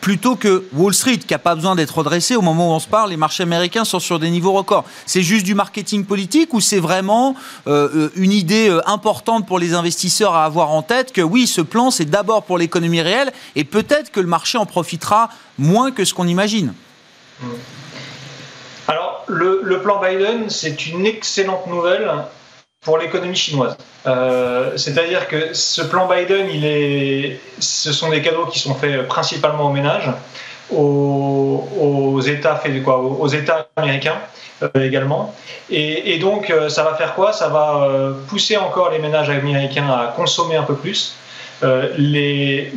plutôt 0.00 0.34
que 0.34 0.64
Wall 0.72 0.94
Street, 0.94 1.18
qui 1.18 1.32
n'a 1.32 1.38
pas 1.38 1.54
besoin 1.54 1.76
d'être 1.76 1.98
redressé. 1.98 2.34
Au 2.34 2.42
moment 2.42 2.70
où 2.70 2.72
on 2.72 2.80
se 2.80 2.88
parle, 2.88 3.10
les 3.10 3.16
marchés 3.16 3.44
américains 3.44 3.84
sont 3.84 4.00
sur 4.00 4.18
des 4.18 4.30
niveaux 4.30 4.52
records. 4.52 4.84
C'est 5.06 5.22
juste 5.22 5.44
du 5.44 5.54
marketing 5.54 6.04
politique 6.04 6.54
ou 6.54 6.60
c'est 6.60 6.80
vraiment 6.80 7.36
euh, 7.68 7.88
euh, 7.94 8.12
une 8.16 8.32
idée 8.32 8.76
importante 8.86 9.46
pour 9.46 9.58
les 9.58 9.74
investisseurs 9.74 10.34
à 10.34 10.44
avoir 10.44 10.70
en 10.70 10.82
tête 10.82 11.12
que 11.12 11.20
oui, 11.20 11.46
ce 11.46 11.60
plan, 11.60 11.90
c'est 11.90 12.06
d'abord 12.06 12.42
pour 12.42 12.58
l'économie 12.58 13.00
réelle 13.00 13.32
et 13.54 13.64
peut-être 13.64 14.10
que 14.10 14.20
le 14.20 14.26
marché 14.26 14.58
en 14.58 14.66
profitera 14.66 15.28
moins 15.58 15.92
que 15.92 16.04
ce 16.04 16.14
qu'on 16.14 16.26
imagine? 16.26 16.74
Alors, 18.92 19.24
le, 19.26 19.80
plan 19.80 19.98
Biden, 20.02 20.50
c'est 20.50 20.86
une 20.86 21.06
excellente 21.06 21.66
nouvelle 21.66 22.10
pour 22.82 22.98
l'économie 22.98 23.34
chinoise. 23.34 23.74
Euh, 24.06 24.76
c'est-à-dire 24.76 25.28
que 25.28 25.54
ce 25.54 25.80
plan 25.80 26.06
Biden, 26.06 26.46
il 26.52 26.66
est, 26.66 27.40
ce 27.58 27.90
sont 27.90 28.10
des 28.10 28.20
cadeaux 28.20 28.44
qui 28.44 28.58
sont 28.58 28.74
faits 28.74 29.08
principalement 29.08 29.68
aux 29.68 29.72
ménages, 29.72 30.10
aux, 30.70 32.20
États, 32.20 32.60
aux 32.86 33.28
États 33.28 33.66
américains 33.76 34.18
euh, 34.62 34.68
également. 34.74 35.34
Et, 35.70 36.18
donc, 36.18 36.50
euh, 36.50 36.68
ça 36.68 36.82
va 36.82 36.94
faire 36.94 37.14
quoi? 37.14 37.32
Ça 37.32 37.48
va 37.48 37.88
pousser 38.28 38.58
encore 38.58 38.90
les 38.90 38.98
ménages 38.98 39.30
américains 39.30 39.88
à 39.88 40.12
consommer 40.14 40.56
un 40.56 40.64
peu 40.64 40.74
plus. 40.74 41.14
Les, 41.98 42.72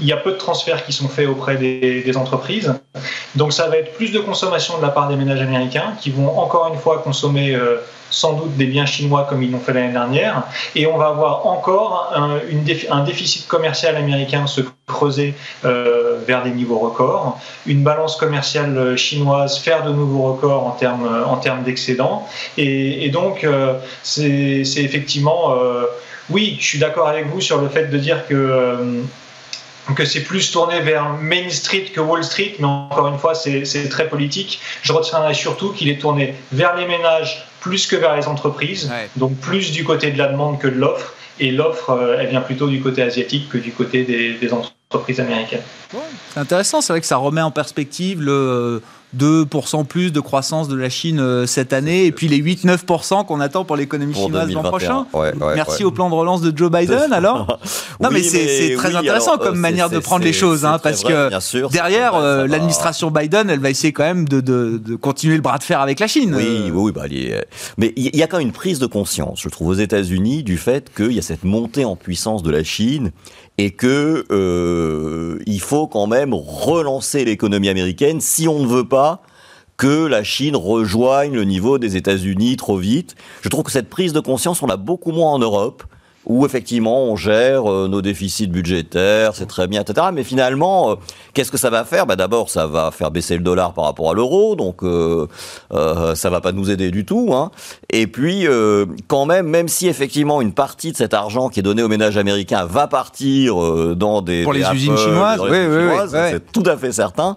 il 0.00 0.06
y 0.06 0.12
a 0.12 0.16
peu 0.16 0.32
de 0.32 0.36
transferts 0.36 0.84
qui 0.84 0.92
sont 0.92 1.08
faits 1.08 1.28
auprès 1.28 1.56
des, 1.56 2.16
entreprises. 2.16 2.74
Donc 3.36 3.52
ça 3.52 3.68
va 3.68 3.76
être 3.76 3.94
plus 3.94 4.12
de 4.12 4.18
consommation 4.18 4.76
de 4.78 4.82
la 4.82 4.88
part 4.88 5.08
des 5.08 5.16
ménages 5.16 5.40
américains 5.40 5.94
qui 6.00 6.10
vont 6.10 6.38
encore 6.38 6.72
une 6.72 6.78
fois 6.78 6.98
consommer 6.98 7.56
sans 8.10 8.34
doute 8.34 8.56
des 8.56 8.66
biens 8.66 8.86
chinois 8.86 9.26
comme 9.28 9.42
ils 9.42 9.50
l'ont 9.50 9.60
fait 9.60 9.72
l'année 9.72 9.92
dernière, 9.92 10.42
et 10.74 10.86
on 10.86 10.98
va 10.98 11.08
avoir 11.08 11.46
encore 11.46 12.12
un, 12.14 13.04
déficit 13.04 13.46
commercial 13.46 13.96
américain 13.96 14.46
se 14.46 14.60
creuser 14.86 15.34
euh, 15.64 16.18
vers 16.26 16.42
des 16.42 16.50
niveaux 16.50 16.78
records, 16.78 17.38
une 17.66 17.82
balance 17.82 18.16
commerciale 18.16 18.96
chinoise 18.96 19.58
faire 19.58 19.84
de 19.84 19.92
nouveaux 19.92 20.32
records 20.32 20.66
en 20.66 20.72
termes 20.72 21.08
en 21.26 21.40
d'excédents, 21.62 22.26
et, 22.58 23.08
donc 23.10 23.44
euh, 23.44 23.74
c'est 24.02 24.62
effectivement 24.76 25.54
euh, 25.54 25.84
oui, 26.28 26.56
je 26.60 26.64
suis 26.66 26.78
d'accord 26.78 27.08
avec 27.08 27.26
vous 27.26 27.40
sur 27.40 27.60
le 27.60 27.68
fait 27.68 27.86
de 27.86 27.98
dire 27.98 28.26
que 28.26 29.02
que 29.94 30.04
c'est 30.04 30.20
plus 30.20 30.50
tourné 30.50 30.80
vers 30.80 31.14
Main 31.20 31.50
Street 31.50 31.86
que 31.94 32.00
Wall 32.00 32.24
Street, 32.24 32.54
mais 32.58 32.66
encore 32.66 33.08
une 33.08 33.18
fois, 33.18 33.34
c'est 33.34 33.88
très 33.88 34.08
politique. 34.08 34.60
Je 34.82 34.92
retiendrai 34.92 35.34
surtout 35.34 35.72
qu'il 35.72 35.88
est 35.88 36.00
tourné 36.00 36.34
vers 36.52 36.76
les 36.76 36.86
ménages 36.86 37.46
plus 37.60 37.86
que 37.86 37.96
vers 37.96 38.16
les 38.16 38.26
entreprises, 38.26 38.90
donc 39.16 39.36
plus 39.36 39.72
du 39.72 39.84
côté 39.84 40.10
de 40.10 40.18
la 40.18 40.28
demande 40.28 40.58
que 40.58 40.68
de 40.68 40.76
l'offre. 40.76 41.14
Et 41.42 41.52
l'offre, 41.52 41.90
euh, 41.90 42.18
elle 42.18 42.26
vient 42.26 42.42
plutôt 42.42 42.68
du 42.68 42.82
côté 42.82 43.00
asiatique 43.00 43.48
que 43.48 43.56
du 43.56 43.72
côté 43.72 44.04
des, 44.04 44.34
des 44.34 44.52
entreprises 44.52 45.20
américaines. 45.20 45.62
c'est 46.34 46.40
intéressant, 46.40 46.82
c'est 46.82 46.92
vrai 46.92 47.00
que 47.00 47.06
ça 47.06 47.16
remet 47.16 47.40
en 47.40 47.50
perspective 47.50 48.20
le 48.20 48.82
2% 49.16 49.86
plus 49.86 50.12
de 50.12 50.20
croissance 50.20 50.68
de 50.68 50.76
la 50.76 50.88
Chine 50.88 51.18
euh, 51.20 51.46
cette 51.46 51.72
année, 51.72 52.06
et 52.06 52.12
puis 52.12 52.28
les 52.28 52.40
8-9% 52.40 53.26
qu'on 53.26 53.40
attend 53.40 53.64
pour 53.64 53.76
l'économie 53.76 54.14
chinoise 54.14 54.50
l'an 54.52 54.62
prochain. 54.62 55.06
Merci 55.54 55.84
au 55.84 55.90
plan 55.90 56.08
de 56.08 56.14
relance 56.14 56.42
de 56.42 56.56
Joe 56.56 56.70
Biden, 56.70 57.12
alors. 57.12 57.58
non, 58.00 58.10
mais 58.12 58.22
c'est 58.22 58.74
très 58.76 58.94
intéressant 58.94 59.36
comme 59.38 59.56
euh, 59.56 59.60
manière 59.60 59.90
de 59.90 59.98
prendre 59.98 60.24
les 60.24 60.32
choses, 60.32 60.64
hein, 60.64 60.78
parce 60.82 61.02
que 61.02 61.30
derrière, 61.70 62.14
euh, 62.14 62.46
l'administration 62.46 63.10
Biden, 63.10 63.50
elle 63.50 63.60
va 63.60 63.70
essayer 63.70 63.92
quand 63.92 64.04
même 64.04 64.28
de, 64.28 64.40
de, 64.40 64.96
continuer 64.96 65.36
le 65.36 65.42
bras 65.42 65.58
de 65.58 65.64
fer 65.64 65.80
avec 65.80 65.98
la 66.00 66.06
Chine. 66.06 66.34
Oui, 66.36 66.70
oui, 66.72 66.92
bah, 66.92 67.04
mais 67.78 67.92
il 67.96 68.16
y 68.16 68.22
a 68.22 68.26
quand 68.26 68.38
même 68.38 68.46
une 68.46 68.52
prise 68.52 68.78
de 68.78 68.86
conscience, 68.86 69.40
je 69.42 69.48
trouve, 69.48 69.68
aux 69.68 69.74
États-Unis, 69.74 70.42
du 70.42 70.56
fait 70.56 70.92
qu'il 70.94 71.12
y 71.12 71.18
a 71.18 71.22
cette 71.22 71.44
montée 71.44 71.84
en 71.84 71.96
puissance 71.96 72.42
de 72.42 72.50
la 72.50 72.62
Chine 72.62 73.10
et 73.60 73.72
que 73.72 74.24
euh, 74.32 75.38
il 75.44 75.60
faut 75.60 75.86
quand 75.86 76.06
même 76.06 76.32
relancer 76.32 77.26
l'économie 77.26 77.68
américaine 77.68 78.18
si 78.22 78.48
on 78.48 78.60
ne 78.60 78.66
veut 78.66 78.88
pas 78.88 79.20
que 79.76 80.06
la 80.06 80.24
Chine 80.24 80.56
rejoigne 80.56 81.34
le 81.34 81.44
niveau 81.44 81.76
des 81.76 81.94
États-Unis 81.94 82.56
trop 82.56 82.78
vite. 82.78 83.16
Je 83.42 83.50
trouve 83.50 83.64
que 83.64 83.70
cette 83.70 83.90
prise 83.90 84.14
de 84.14 84.20
conscience, 84.20 84.62
on 84.62 84.66
l'a 84.66 84.78
beaucoup 84.78 85.12
moins 85.12 85.32
en 85.32 85.38
Europe 85.38 85.82
où 86.26 86.44
effectivement 86.44 87.04
on 87.04 87.16
gère 87.16 87.70
euh, 87.70 87.88
nos 87.88 88.02
déficits 88.02 88.46
budgétaires, 88.46 89.34
c'est 89.34 89.46
très 89.46 89.66
bien, 89.66 89.80
etc. 89.80 90.08
Mais 90.12 90.22
finalement, 90.22 90.90
euh, 90.90 90.94
qu'est-ce 91.32 91.50
que 91.50 91.56
ça 91.56 91.70
va 91.70 91.84
faire? 91.84 92.06
Bah, 92.06 92.16
D'abord, 92.16 92.50
ça 92.50 92.66
va 92.66 92.90
faire 92.90 93.10
baisser 93.10 93.36
le 93.36 93.42
dollar 93.42 93.72
par 93.72 93.84
rapport 93.84 94.10
à 94.10 94.14
l'euro, 94.14 94.54
donc 94.54 94.82
euh, 94.82 95.26
euh, 95.72 96.14
ça 96.14 96.28
va 96.28 96.40
pas 96.40 96.52
nous 96.52 96.70
aider 96.70 96.90
du 96.90 97.06
tout. 97.06 97.30
Hein. 97.32 97.50
Et 97.88 98.06
puis, 98.06 98.46
euh, 98.46 98.84
quand 99.08 99.24
même, 99.24 99.46
même 99.46 99.68
si 99.68 99.88
effectivement 99.88 100.42
une 100.42 100.52
partie 100.52 100.92
de 100.92 100.96
cet 100.96 101.14
argent 101.14 101.48
qui 101.48 101.60
est 101.60 101.62
donné 101.62 101.82
aux 101.82 101.88
ménages 101.88 102.18
américains 102.18 102.66
va 102.66 102.86
partir 102.86 103.56
dans 103.96 104.20
des... 104.20 104.42
Pour 104.42 104.52
les 104.52 104.70
usines 104.72 104.96
chinoises, 104.96 105.40
oui, 105.40 105.48
oui, 105.50 105.94
c'est 106.10 106.52
tout 106.52 106.64
à 106.66 106.76
fait 106.76 106.92
certain. 106.92 107.36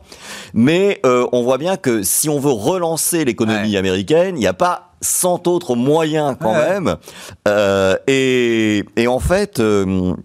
Mais 0.53 1.01
on 1.03 1.41
voit 1.43 1.57
bien 1.57 1.77
que 1.77 2.03
si 2.03 2.29
on 2.29 2.39
veut 2.39 2.51
relancer 2.51 3.23
l'économie 3.23 3.77
américaine, 3.77 4.35
il 4.35 4.39
n'y 4.39 4.47
a 4.47 4.53
pas 4.53 4.92
100 5.03 5.47
autres 5.47 5.75
moyens 5.75 6.35
quand 6.39 6.53
même. 6.53 6.95
Euh, 7.47 7.95
et, 8.07 8.83
et, 8.95 9.07
en 9.07 9.19
fait, 9.19 9.59
euh, 9.59 10.15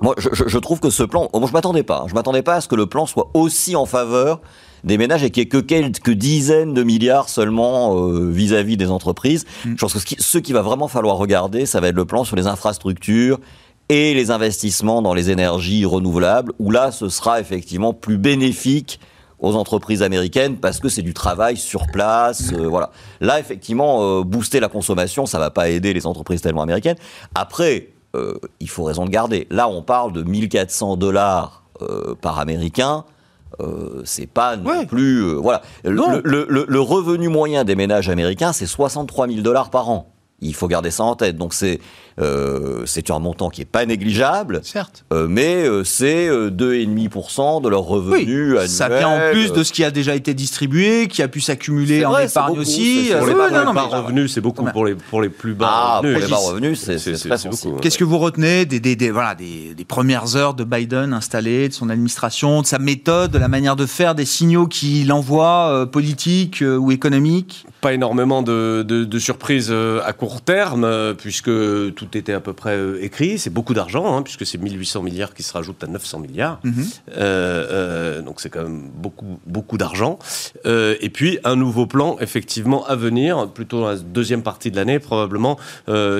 moi, 0.00 0.14
je, 0.18 0.28
je, 0.46 0.58
trouve 0.58 0.80
que 0.80 0.90
ce 0.90 1.02
plan, 1.02 1.30
bon, 1.32 1.46
je 1.46 1.52
m'attendais 1.52 1.82
pas. 1.82 2.02
Hein. 2.02 2.06
je 2.08 2.14
m'attendais 2.14 2.42
pas 2.42 2.56
à 2.56 2.60
ce 2.60 2.68
que 2.68 2.74
le 2.74 2.86
plan 2.86 3.06
soit 3.06 3.30
aussi 3.34 3.76
en 3.76 3.86
faveur 3.86 4.40
des 4.84 4.98
ménages 4.98 5.24
et 5.24 5.30
qu'il 5.30 5.42
n'y 5.42 5.46
ait 5.46 5.48
que 5.48 5.58
quelques 5.58 6.10
dizaines 6.10 6.74
de 6.74 6.82
milliards 6.82 7.28
seulement 7.28 7.96
euh, 7.96 8.30
vis-à-vis 8.30 8.76
des 8.76 8.90
entreprises. 8.90 9.44
Mm. 9.64 9.70
Je 9.70 9.76
pense 9.76 9.92
que 9.92 9.98
ce 9.98 10.06
qui, 10.06 10.16
ce 10.18 10.38
qui 10.38 10.52
va 10.52 10.62
vraiment 10.62 10.88
falloir 10.88 11.16
regarder, 11.16 11.66
ça 11.66 11.80
va 11.80 11.88
être 11.88 11.96
le 11.96 12.04
plan 12.04 12.24
sur 12.24 12.36
les 12.36 12.46
infrastructures 12.46 13.40
et 13.88 14.14
les 14.14 14.30
investissements 14.30 15.02
dans 15.02 15.14
les 15.14 15.30
énergies 15.30 15.84
renouvelables, 15.84 16.52
où 16.58 16.70
là, 16.70 16.90
ce 16.90 17.08
sera 17.08 17.40
effectivement 17.40 17.92
plus 17.92 18.18
bénéfique 18.18 19.00
aux 19.38 19.54
entreprises 19.54 20.02
américaines 20.02 20.56
parce 20.56 20.80
que 20.80 20.88
c'est 20.88 21.02
du 21.02 21.14
travail 21.14 21.56
sur 21.56 21.86
place. 21.86 22.52
Euh, 22.52 22.66
voilà. 22.68 22.90
Là, 23.20 23.38
effectivement, 23.38 24.02
euh, 24.02 24.22
booster 24.22 24.60
la 24.60 24.68
consommation, 24.68 25.26
ça 25.26 25.38
va 25.38 25.50
pas 25.50 25.68
aider 25.68 25.92
les 25.92 26.06
entreprises 26.06 26.40
tellement 26.40 26.62
américaines. 26.62 26.96
Après, 27.34 27.88
euh, 28.14 28.34
il 28.60 28.68
faut 28.68 28.84
raison 28.84 29.04
de 29.04 29.10
garder. 29.10 29.46
Là, 29.50 29.68
on 29.68 29.82
parle 29.82 30.12
de 30.12 30.22
1400 30.22 30.96
dollars 30.96 31.62
par 32.22 32.38
américain. 32.38 33.04
c'est 34.04 34.26
pas 34.26 34.56
non 34.56 34.86
plus 34.86 35.34
voilà 35.34 35.60
le, 35.84 36.22
le, 36.48 36.80
revenu 36.80 37.28
moyen 37.28 37.64
des 37.64 37.74
ménages 37.74 38.08
américains 38.08 38.54
c'est 38.54 38.64
63 38.64 39.28
000 39.28 39.40
dollars 39.42 39.68
par 39.68 39.90
an 39.90 40.10
il 40.40 40.54
faut 40.54 40.68
garder 40.68 40.90
ça 40.90 41.04
en 41.04 41.16
tête 41.16 41.36
donc 41.36 41.52
c'est 41.52 41.80
c'est 42.86 43.10
un 43.10 43.18
montant 43.18 43.50
qui 43.50 43.62
est 43.62 43.66
pas 43.66 43.84
négligeable. 43.84 44.60
Certes. 44.62 45.04
Euh, 45.12 45.26
mais 45.28 45.66
euh, 45.66 45.84
c'est 45.84 46.28
2,5% 46.28 47.62
de 47.62 47.68
leurs 47.68 47.82
revenus 47.82 48.56
oui, 48.58 48.68
Ça 48.68 48.88
vient 48.88 49.08
en 49.08 49.30
plus 49.32 49.52
de 49.52 49.62
ce 49.62 49.72
qui 49.72 49.84
a 49.84 49.90
déjà 49.90 50.14
été 50.14 50.34
distribué, 50.34 51.08
qui 51.08 51.22
a 51.22 51.28
pu 51.28 51.40
s'accumuler 51.40 52.04
en 52.04 52.18
épargne 52.18 52.58
aussi. 52.58 53.10
Pour 53.16 53.26
les 53.26 53.34
bas, 53.34 53.82
revenus, 53.82 54.32
c'est 54.32 54.40
beaucoup 54.40 54.64
pour 54.64 54.84
les, 54.84 54.94
pour 54.94 55.22
les 55.22 55.28
plus 55.28 55.54
bas 55.54 55.68
ah, 55.70 55.98
revenus. 55.98 56.14
Pour 56.14 56.22
les 56.22 56.30
bas 56.30 56.36
revenus, 56.36 56.80
c'est 56.80 57.48
beaucoup. 57.48 57.80
Qu'est-ce 57.80 57.98
que 57.98 58.04
vous 58.04 58.18
retenez 58.18 58.64
des, 58.66 58.80
des, 58.80 58.96
des 58.96 59.10
voilà, 59.10 59.34
des, 59.34 59.74
des, 59.74 59.84
premières 59.84 60.36
heures 60.36 60.54
de 60.54 60.64
Biden 60.64 61.12
installées, 61.12 61.68
de 61.68 61.74
son 61.74 61.88
administration, 61.90 62.62
de 62.62 62.66
sa 62.66 62.78
méthode, 62.78 63.30
de 63.30 63.38
la 63.38 63.48
manière 63.48 63.76
de 63.76 63.86
faire, 63.86 64.14
des 64.14 64.24
signaux 64.24 64.66
qu'il 64.66 65.12
envoie, 65.12 65.88
politiques 65.90 66.62
ou 66.66 66.90
économiques? 66.90 67.66
Pas 67.80 67.92
énormément 67.92 68.42
de, 68.42 68.82
de, 68.82 69.18
surprises 69.18 69.72
à 70.04 70.12
court 70.12 70.40
terme, 70.40 71.14
puisque 71.18 71.50
tout 71.94 72.05
était 72.14 72.32
à 72.32 72.40
peu 72.40 72.52
près 72.52 72.78
écrit. 73.00 73.38
C'est 73.38 73.50
beaucoup 73.50 73.74
d'argent, 73.74 74.16
hein, 74.16 74.22
puisque 74.22 74.46
c'est 74.46 74.58
1800 74.58 75.02
milliards 75.02 75.34
qui 75.34 75.42
se 75.42 75.52
rajoutent 75.52 75.82
à 75.82 75.86
900 75.86 76.18
milliards. 76.20 76.60
Mhm. 76.64 78.24
donc 78.24 78.40
c'est 78.40 78.50
quand 78.50 78.62
même 78.62 78.90
beaucoup, 78.94 79.38
beaucoup 79.46 79.78
d'argent. 79.78 80.18
et 80.64 81.10
puis 81.12 81.38
un 81.44 81.56
nouveau 81.56 81.86
plan, 81.86 82.16
effectivement, 82.20 82.86
à 82.86 82.96
venir, 82.96 83.48
plutôt 83.48 83.80
dans 83.80 83.88
la 83.88 83.96
deuxième 83.96 84.42
partie 84.42 84.70
de 84.70 84.76
l'année, 84.76 84.98
probablement, 84.98 85.58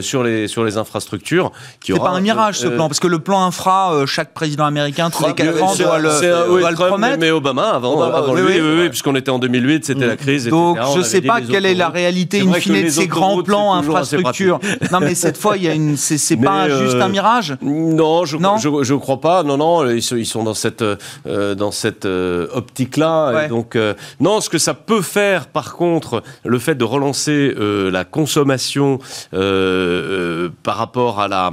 sur, 0.00 0.22
les, 0.22 0.48
sur 0.48 0.64
les 0.64 0.76
infrastructures. 0.76 1.52
C'est 1.84 1.98
pas 1.98 2.10
un 2.10 2.20
mirage 2.20 2.58
ce 2.58 2.68
plan, 2.68 2.88
parce 2.88 3.00
que 3.00 3.06
le 3.08 3.18
plan 3.18 3.44
infra, 3.44 4.04
chaque 4.06 4.32
président 4.32 4.64
américain, 4.64 5.10
tous 5.10 5.26
les 5.26 5.34
4 5.34 5.62
ans, 5.62 5.74
doit 5.74 5.98
le, 5.98 6.60
doit 6.60 6.70
le 6.70 6.76
promettre. 6.76 7.18
Mais 7.18 7.30
Obama, 7.30 7.70
avant, 7.70 8.00
avant 8.02 8.34
oui, 8.34 8.54
lui, 8.54 8.82
oui, 8.82 8.88
puisqu'on 8.88 9.14
était 9.14 9.30
en 9.30 9.38
2008, 9.38 9.84
c'était 9.84 10.06
la 10.06 10.16
crise. 10.16 10.48
Donc 10.48 10.78
je 10.94 10.98
ne 10.98 11.04
sais 11.04 11.20
pas 11.20 11.40
quelle 11.40 11.66
est 11.66 11.74
la 11.74 11.88
réalité 11.88 12.40
in 12.40 12.52
fine 12.54 12.84
de 12.84 12.88
ces 12.88 13.06
grands 13.06 13.42
plans 13.42 13.74
infrastructures. 13.74 14.60
non, 14.92 15.00
mais 15.00 15.14
cette 15.14 15.36
fois, 15.36 15.56
il 15.56 15.64
y 15.64 15.68
a 15.68 15.74
une, 15.76 15.96
c'est 15.96 16.36
pas 16.36 16.68
juste 16.68 16.96
un 16.96 17.08
mirage. 17.08 17.56
Non, 17.62 18.24
je 18.24 18.36
non 18.36 18.56
je, 18.58 18.82
je 18.82 18.94
crois 18.94 19.20
pas. 19.20 19.42
Non, 19.42 19.56
non, 19.56 19.88
ils 19.88 20.02
sont, 20.02 20.16
ils 20.16 20.26
sont 20.26 20.44
dans 20.44 20.54
cette 20.54 20.82
euh, 20.82 21.54
dans 21.54 21.70
cette 21.70 22.04
euh, 22.04 22.48
optique-là. 22.52 23.48
Donc 23.48 23.76
euh, 23.76 23.94
non, 24.20 24.40
ce 24.40 24.50
que 24.50 24.58
ça 24.58 24.74
peut 24.74 25.02
faire, 25.02 25.46
par 25.46 25.74
contre, 25.74 26.22
le 26.44 26.58
fait 26.58 26.74
de 26.74 26.84
relancer 26.84 27.54
la 27.56 28.04
consommation 28.04 28.98
par 29.30 30.76
rapport 30.76 31.20
à 31.20 31.28
la 31.28 31.50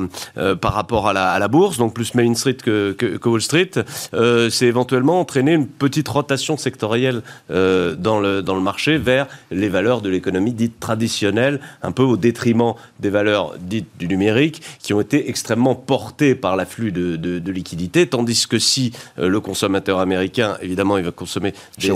par 0.60 0.74
rapport 0.74 1.08
à 1.08 1.14
la, 1.14 1.32
à 1.32 1.40
la 1.40 1.48
bourse, 1.48 1.78
donc 1.78 1.94
plus 1.94 2.16
Main 2.16 2.34
Street 2.36 2.56
que, 2.56 2.94
que, 2.94 3.18
que 3.18 3.30
Wall 3.30 3.42
Street, 3.42 3.72
c'est 4.50 4.66
éventuellement 4.66 5.20
entraîner 5.20 5.54
une 5.54 5.68
petite 5.68 6.08
rotation 6.08 6.58
sectorielle 6.58 7.22
euh, 7.52 7.96
dans, 7.96 8.20
le, 8.20 8.42
dans 8.42 8.56
le 8.56 8.62
marché 8.62 8.98
vers 8.98 9.28
les 9.52 9.70
valeurs 9.70 10.02
de 10.02 10.10
l'économie 10.10 10.54
dite 10.54 10.80
traditionnelle, 10.80 11.60
un 11.82 11.92
peu 11.92 12.04
au 12.04 12.18
détriment 12.18 12.74
des 13.00 13.10
valeurs 13.10 13.54
dites 13.60 13.88
du 14.00 14.08
numérique, 14.14 14.62
qui 14.80 14.94
ont 14.94 15.02
été 15.02 15.30
extrêmement 15.30 15.76
portées 15.76 16.36
par 16.36 16.56
l'afflux 16.56 16.92
de, 16.92 17.16
de, 17.18 17.52
liquidités, 17.52 18.08
tandis 18.08 18.48
que 18.48 18.60
si 18.60 18.94
euh, 19.20 19.28
le 19.28 19.40
consommateur 19.40 20.00
américain, 20.00 20.58
évidemment, 20.62 20.98
il 20.98 21.04
va 21.04 21.12
consommer 21.12 21.54
des, 21.78 21.88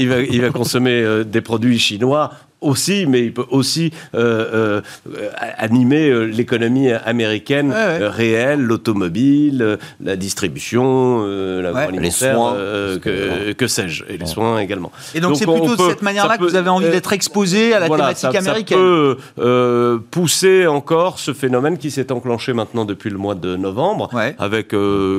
il 0.00 0.08
va, 0.08 0.20
il 0.20 0.40
va 0.40 0.50
consommer 0.50 1.02
euh, 1.02 1.24
des 1.24 1.40
produits 1.40 1.78
chinois, 1.78 2.30
aussi, 2.60 3.06
mais 3.06 3.22
il 3.24 3.32
peut 3.32 3.44
aussi 3.50 3.92
euh, 4.14 4.80
euh, 5.06 5.30
animer 5.58 6.08
euh, 6.08 6.24
l'économie 6.24 6.90
américaine 6.90 7.72
réelle, 7.72 8.60
l'automobile, 8.60 9.78
la 10.02 10.16
distribution, 10.16 11.24
la 11.26 11.90
les 11.90 12.10
soins, 12.10 12.56
que, 13.02 13.52
que 13.52 13.66
sais-je, 13.66 14.04
et 14.08 14.16
les 14.16 14.26
soins 14.26 14.58
également. 14.58 14.90
Et 15.14 15.20
donc 15.20 15.36
c'est 15.36 15.46
plutôt 15.46 15.76
de 15.76 15.90
cette 15.90 16.02
manière-là 16.02 16.38
que 16.38 16.44
vous 16.44 16.56
avez 16.56 16.70
envie 16.70 16.88
d'être 16.88 17.12
exposé 17.12 17.74
à 17.74 17.80
la 17.80 17.88
thématique 17.88 18.34
américaine. 18.34 18.78
Ça 18.78 19.42
peut 19.42 20.00
pousser 20.10 20.66
encore 20.66 21.18
ce 21.18 21.32
phénomène 21.32 21.78
qui 21.78 21.90
s'est 21.90 22.10
enclenché 22.12 22.52
maintenant 22.52 22.84
depuis 22.84 23.10
le 23.10 23.18
mois 23.18 23.34
de 23.34 23.56
novembre, 23.56 24.10
avec 24.38 24.68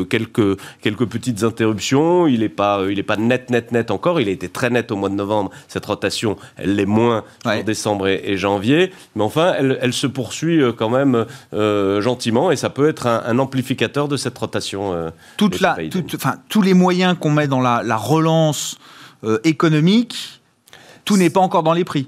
quelques 0.10 0.60
quelques 0.82 1.06
petites 1.06 1.44
interruptions. 1.44 2.28
Il 2.28 2.40
n'est 2.40 2.50
pas 2.50 2.82
il 2.90 3.00
est 3.00 3.04
pas 3.04 3.18
net 3.18 3.50
net 3.50 3.72
net 3.72 3.92
encore. 3.92 4.20
Il 4.20 4.28
a 4.28 4.32
été 4.32 4.50
très 4.50 4.70
net 4.70 4.92
au 4.92 4.96
mois 4.96 5.10
de 5.10 5.16
novembre. 5.16 5.52
Cette 5.68 5.86
rotation, 5.86 6.38
elle 6.58 6.76
l'est 6.76 6.86
moins 6.86 7.24
en 7.46 7.64
décembre 7.64 8.08
et, 8.08 8.38
janvier. 8.38 8.92
Mais 9.16 9.24
enfin, 9.24 9.54
elle, 9.58 9.94
se 9.94 10.08
poursuit 10.08 10.62
euh, 10.62 10.72
quand 10.72 10.90
même 10.90 11.26
euh, 11.54 12.02
gentiment 12.02 12.52
et 12.52 12.56
ça 12.56 12.70
peut 12.70 12.88
être 12.88 13.08
un, 13.08 13.40
amplificateur 13.40 14.08
de 14.08 14.18
cette 14.18 14.38
rotation. 14.38 14.94
Euh, 14.94 15.10
toute 15.38 15.60
la, 15.60 15.78
tous 16.50 16.62
les 16.62 16.74
moyens 16.74 17.16
qu'on 17.20 17.32
met 17.32 17.48
dans 17.48 17.62
la, 17.62 17.98
relance 17.98 18.78
économique, 19.44 20.42
tout 21.06 21.18
n'est 21.18 21.30
pas 21.30 21.40
encore 21.40 21.64
dans 21.64 21.74
les 21.74 21.84
prix 21.84 22.08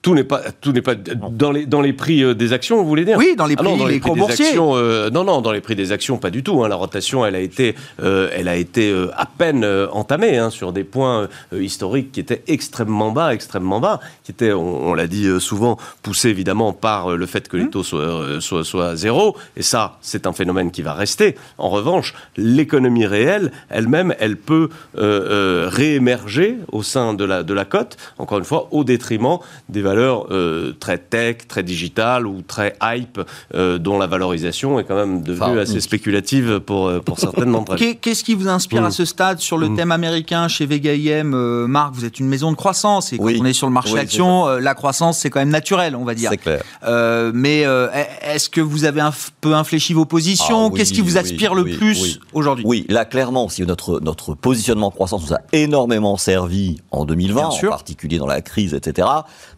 tout 0.00 0.14
n'est 0.14 0.24
pas 0.24 0.42
tout 0.60 0.72
n'est 0.72 0.82
pas 0.82 0.94
dans 0.94 1.50
les 1.50 1.66
dans 1.66 1.80
les 1.80 1.92
prix 1.92 2.22
euh, 2.22 2.34
des 2.34 2.52
actions, 2.52 2.80
vous 2.80 2.88
voulez 2.88 3.04
dire? 3.04 3.18
Oui, 3.18 3.34
dans 3.36 3.46
les 3.46 3.56
ah 3.58 3.62
prix, 3.64 3.76
les, 3.88 3.98
prix 3.98 4.12
des 4.12 4.22
actions. 4.22 4.76
Euh, 4.76 5.10
non, 5.10 5.24
non, 5.24 5.40
dans 5.40 5.50
les 5.50 5.60
prix 5.60 5.74
des 5.74 5.90
actions, 5.90 6.18
pas 6.18 6.30
du 6.30 6.44
tout. 6.44 6.62
Hein. 6.62 6.68
La 6.68 6.76
rotation, 6.76 7.26
elle 7.26 7.34
a 7.34 7.40
été, 7.40 7.74
euh, 8.00 8.30
elle 8.32 8.46
a 8.46 8.54
été 8.54 8.94
à 9.16 9.26
peine 9.26 9.64
entamée 9.92 10.38
hein, 10.38 10.50
sur 10.50 10.72
des 10.72 10.84
points 10.84 11.28
historiques 11.52 12.12
qui 12.12 12.20
étaient 12.20 12.42
extrêmement 12.46 13.10
bas, 13.10 13.34
extrêmement 13.34 13.80
bas, 13.80 13.98
qui 14.22 14.30
étaient, 14.30 14.52
on, 14.52 14.94
l'a 14.94 15.08
dit 15.08 15.28
souvent, 15.40 15.78
poussés 16.02 16.28
évidemment 16.28 16.72
par 16.72 17.16
le 17.16 17.26
fait 17.26 17.48
que 17.48 17.56
les 17.56 17.64
mmh. 17.64 17.70
taux 17.70 17.82
soient, 17.82 18.40
soient, 18.40 18.64
soient 18.64 18.94
zéro. 18.94 19.36
Et 19.56 19.62
ça, 19.62 19.98
c'est 20.00 20.26
un 20.26 20.32
phénomène 20.32 20.70
qui 20.70 20.82
va 20.82 20.94
rester. 20.94 21.34
En 21.58 21.70
revanche, 21.70 22.14
l'économie 22.36 23.06
réelle, 23.06 23.50
elle-même, 23.68 24.14
elle 24.20 24.36
peut 24.36 24.68
réémerger 24.94 26.58
au 26.70 26.82
sein 26.82 27.14
de 27.14 27.24
la 27.24 27.42
de 27.42 27.54
la 27.54 27.64
cote. 27.64 27.96
Encore 28.18 28.38
une 28.38 28.44
fois, 28.44 28.68
au 28.70 28.84
détriment 28.84 29.38
des 29.68 29.82
valeurs 29.88 30.26
euh, 30.30 30.72
très 30.78 30.98
tech, 30.98 31.48
très 31.48 31.62
digitales 31.62 32.26
ou 32.26 32.42
très 32.42 32.76
hype, 32.82 33.20
euh, 33.54 33.78
dont 33.78 33.98
la 33.98 34.06
valorisation 34.06 34.78
est 34.78 34.84
quand 34.84 34.96
même 34.96 35.22
devenue 35.22 35.58
assez 35.58 35.80
spéculative 35.80 36.60
pour, 36.60 36.88
euh, 36.88 37.00
pour 37.00 37.18
certaines 37.18 37.52
d'entre 37.52 37.72
elles. 37.72 37.96
Qu'est-ce 38.00 38.24
qui 38.24 38.34
vous 38.34 38.48
inspire 38.48 38.84
à 38.84 38.88
mm. 38.88 38.92
ce 38.92 39.04
stade 39.04 39.38
sur 39.40 39.56
le 39.56 39.70
mm. 39.70 39.76
thème 39.76 39.92
américain 39.92 40.48
chez 40.48 40.66
Vega 40.66 40.94
IM 40.94 41.30
Marc, 41.66 41.94
vous 41.94 42.04
êtes 42.04 42.20
une 42.20 42.28
maison 42.28 42.50
de 42.50 42.56
croissance 42.56 43.12
et 43.12 43.18
quand 43.18 43.24
on 43.24 43.44
est 43.44 43.52
sur 43.52 43.66
le 43.66 43.72
marché 43.72 43.98
action, 43.98 44.46
la 44.46 44.74
croissance 44.74 45.18
c'est 45.18 45.30
quand 45.30 45.40
même 45.40 45.48
naturel, 45.48 45.96
on 45.96 46.04
va 46.04 46.14
dire. 46.14 46.30
C'est 46.30 46.36
clair. 46.36 46.62
mais 47.34 47.60
est-ce 48.22 48.50
que 48.50 48.60
vous 48.60 48.84
avez 48.84 49.00
un 49.00 49.12
peu 49.40 49.54
infléchi 49.54 49.94
vos 49.94 50.04
positions? 50.04 50.68
Ah 50.68 50.76
Qu'est-ce 50.76 50.92
qui 50.92 51.00
vous 51.00 51.16
aspire 51.16 51.54
le 51.54 51.64
plus 51.64 52.20
aujourd'hui? 52.32 52.64
Oui, 52.66 52.86
là 52.88 53.04
clairement, 53.04 53.48
si 53.48 53.62
notre, 53.62 54.00
notre 54.00 54.34
positionnement 54.34 54.90
croissance 54.90 55.28
nous 55.28 55.34
a 55.34 55.40
énormément 55.52 56.16
servi 56.16 56.78
en 56.90 57.04
2020, 57.04 57.42
en 57.42 57.68
particulier 57.68 58.18
dans 58.18 58.26
la 58.26 58.40
crise, 58.40 58.74
etc. 58.74 59.08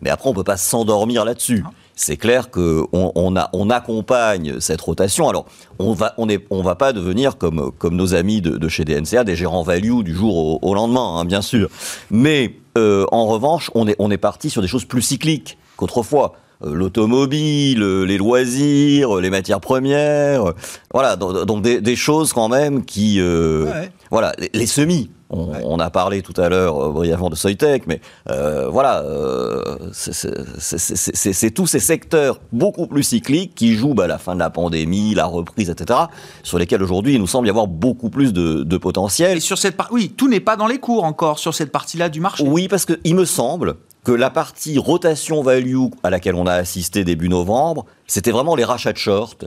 Mais 0.03 0.11
après, 0.11 0.20
on 0.27 0.35
peut 0.35 0.45
pas 0.45 0.57
s'endormir 0.57 1.25
là-dessus. 1.25 1.65
C'est 1.97 2.17
clair 2.17 2.51
que 2.51 2.85
on, 2.93 3.37
a, 3.37 3.51
on, 3.53 3.69
accompagne 3.69 4.59
cette 4.59 4.81
rotation. 4.81 5.29
Alors, 5.29 5.45
on 5.79 5.93
va, 5.93 6.15
on 6.17 6.31
est, 6.31 6.47
on 6.49 6.63
va 6.63 6.75
pas 6.75 6.95
devenir 6.95 7.37
comme, 7.37 7.71
comme 7.79 7.95
nos 7.95 8.15
amis 8.15 8.41
de, 8.41 8.69
chez 8.69 8.87
DNCA, 8.87 9.23
des 9.25 9.37
gérants 9.37 9.63
value 9.63 10.01
du 10.03 10.15
jour 10.15 10.65
au, 10.65 10.75
lendemain, 10.75 11.19
hein, 11.19 11.25
bien 11.27 11.43
sûr. 11.43 11.69
Mais 12.11 12.55
euh, 12.79 13.05
en 13.13 13.27
revanche, 13.27 13.71
on 13.75 13.87
est, 13.87 13.97
on 13.99 14.11
est 14.11 14.17
parti 14.17 14.49
sur 14.49 14.63
des 14.63 14.69
choses 14.69 14.87
plus 14.87 15.03
cycliques 15.03 15.59
qu'autrefois 15.77 16.37
l'automobile, 16.63 17.85
les 18.03 18.19
loisirs, 18.19 19.17
les 19.17 19.31
matières 19.31 19.61
premières, 19.61 20.55
voilà, 20.93 21.17
donc 21.17 21.63
des, 21.63 21.97
choses 21.97 22.33
quand 22.33 22.49
même 22.49 22.85
qui, 22.85 23.21
euh, 23.21 23.87
voilà, 24.11 24.33
les 24.53 24.67
semis. 24.67 25.11
On, 25.33 25.79
a 25.79 25.91
parlé 25.91 26.23
tout 26.23 26.39
à 26.41 26.49
l'heure 26.49 26.87
euh, 26.87 26.91
brièvement 26.91 27.31
de 27.31 27.37
Soitec, 27.37 27.87
mais 27.87 28.01
euh, 28.31 28.69
voilà, 28.69 29.03
euh, 29.03 29.63
c'est 29.93 31.55
tous 31.55 31.69
ces 31.69 31.79
secteurs 31.79 32.41
beaucoup 32.53 32.89
plus 32.89 33.05
cycliques 33.05 33.55
qui 33.55 33.75
jouent 33.75 33.95
bah, 33.95 34.09
la 34.09 34.19
fin 34.19 34.35
de 34.35 34.41
la 34.41 34.51
pandémie, 34.51 35.15
la 35.15 35.27
reprise, 35.27 35.71
etc., 35.71 36.01
sur 36.43 36.59
lesquels 36.59 36.83
aujourd'hui 36.83 37.15
il 37.15 37.21
nous 37.21 37.29
semble 37.29 37.47
y 37.47 37.51
avoir 37.51 37.69
beaucoup 37.69 38.11
plus 38.11 38.33
de, 38.33 38.65
de 38.65 38.77
potentiel. 38.77 39.37
Et 39.37 39.41
sur 39.41 39.57
cette 39.57 39.77
oui, 39.93 40.13
tout 40.17 40.29
n'est 40.29 40.41
pas 40.41 40.57
dans 40.57 40.67
les 40.67 40.79
cours 40.79 41.05
encore 41.05 41.39
sur 41.39 41.55
cette 41.55 41.71
partie-là 41.71 42.09
du 42.09 42.21
marché. 42.21 42.43
Oui, 42.45 42.67
parce 42.67 42.85
qu'il 42.85 43.15
me 43.15 43.25
semble 43.25 43.77
que 44.05 44.13
la 44.13 44.31
partie 44.31 44.79
rotation 44.79 45.43
value 45.43 45.77
à 46.03 46.11
laquelle 46.11 46.35
on 46.35 46.47
a 46.47 46.55
assisté 46.55 47.05
début 47.05 47.29
novembre, 47.29 47.85
c'était 48.07 48.31
vraiment 48.31 48.55
les 48.55 48.65
rachats 48.65 48.93
de 48.93 48.99
short. 48.99 49.47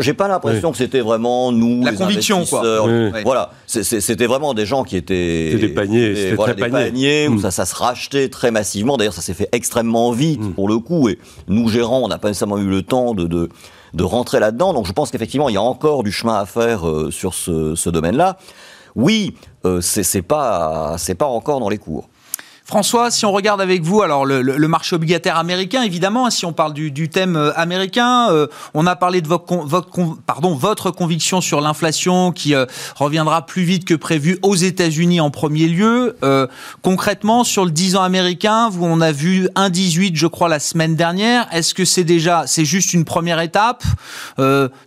J'ai 0.00 0.14
pas 0.14 0.26
l'impression 0.26 0.72
que 0.72 0.78
c'était 0.78 1.00
vraiment 1.00 1.52
nous, 1.52 1.84
la 1.84 1.92
les 1.92 1.96
conviction, 1.96 2.44
quoi. 2.44 2.62
Voilà, 3.24 3.50
c'était 3.66 4.26
vraiment 4.26 4.54
des 4.54 4.66
gens 4.66 4.82
qui 4.84 4.96
étaient 4.96 5.54
des 5.54 5.68
paniers, 5.68 6.14
des, 6.14 6.34
voilà, 6.34 6.54
des 6.54 6.68
paniers 6.68 7.28
où 7.28 7.34
mm. 7.34 7.40
ça, 7.40 7.50
ça 7.50 7.66
se 7.66 7.76
rachetait 7.76 8.28
très 8.28 8.50
massivement. 8.50 8.96
D'ailleurs, 8.96 9.12
ça 9.12 9.22
s'est 9.22 9.34
fait 9.34 9.48
extrêmement 9.52 10.10
vite 10.12 10.40
mm. 10.40 10.52
pour 10.54 10.66
le 10.66 10.78
coup. 10.78 11.08
Et 11.08 11.18
nous 11.46 11.68
gérants, 11.68 12.00
on 12.00 12.08
n'a 12.08 12.18
pas 12.18 12.28
nécessairement 12.28 12.58
eu 12.58 12.68
le 12.68 12.82
temps 12.82 13.14
de, 13.14 13.26
de, 13.26 13.48
de 13.94 14.04
rentrer 14.04 14.40
là-dedans. 14.40 14.72
Donc, 14.72 14.86
je 14.86 14.92
pense 14.92 15.10
qu'effectivement, 15.10 15.48
il 15.48 15.54
y 15.54 15.58
a 15.58 15.62
encore 15.62 16.02
du 16.02 16.10
chemin 16.10 16.34
à 16.34 16.46
faire 16.46 16.88
euh, 16.88 17.10
sur 17.12 17.34
ce, 17.34 17.76
ce 17.76 17.90
domaine-là. 17.90 18.38
Oui, 18.96 19.34
euh, 19.66 19.80
c'est 19.80 20.22
pas 20.22 20.96
c'est 20.98 21.14
pas 21.14 21.26
encore 21.26 21.60
dans 21.60 21.68
les 21.68 21.78
cours. 21.78 22.08
François, 22.70 23.10
si 23.10 23.26
on 23.26 23.32
regarde 23.32 23.60
avec 23.60 23.82
vous, 23.82 24.00
alors 24.00 24.24
le, 24.24 24.68
marché 24.68 24.94
obligataire 24.94 25.36
américain, 25.36 25.82
évidemment, 25.82 26.26
hein, 26.26 26.30
si 26.30 26.46
on 26.46 26.52
parle 26.52 26.72
du, 26.72 27.08
thème 27.08 27.34
euh, 27.34 27.50
américain, 27.56 28.28
euh, 28.30 28.46
on 28.74 28.86
a 28.86 28.94
parlé 28.94 29.20
de 29.22 29.26
votre, 29.26 29.44
pardon, 30.24 30.54
votre 30.54 30.92
conviction 30.92 31.40
sur 31.40 31.60
l'inflation 31.60 32.30
qui 32.30 32.54
euh, 32.54 32.66
reviendra 32.94 33.44
plus 33.44 33.64
vite 33.64 33.84
que 33.84 33.94
prévu 33.94 34.38
aux 34.42 34.54
États-Unis 34.54 35.20
en 35.20 35.30
premier 35.30 35.66
lieu. 35.66 36.16
concrètement, 36.82 37.42
sur 37.42 37.64
le 37.64 37.72
10 37.72 37.96
ans 37.96 38.02
américain, 38.02 38.68
vous, 38.68 38.84
on 38.84 39.00
a 39.00 39.10
vu 39.10 39.48
1,18, 39.56 40.12
je 40.14 40.28
crois, 40.28 40.48
la 40.48 40.60
semaine 40.60 40.94
dernière. 40.94 41.48
Est-ce 41.50 41.74
que 41.74 41.84
c'est 41.84 42.04
déjà, 42.04 42.44
c'est 42.46 42.64
juste 42.64 42.92
une 42.94 43.04
première 43.04 43.40
étape? 43.40 43.82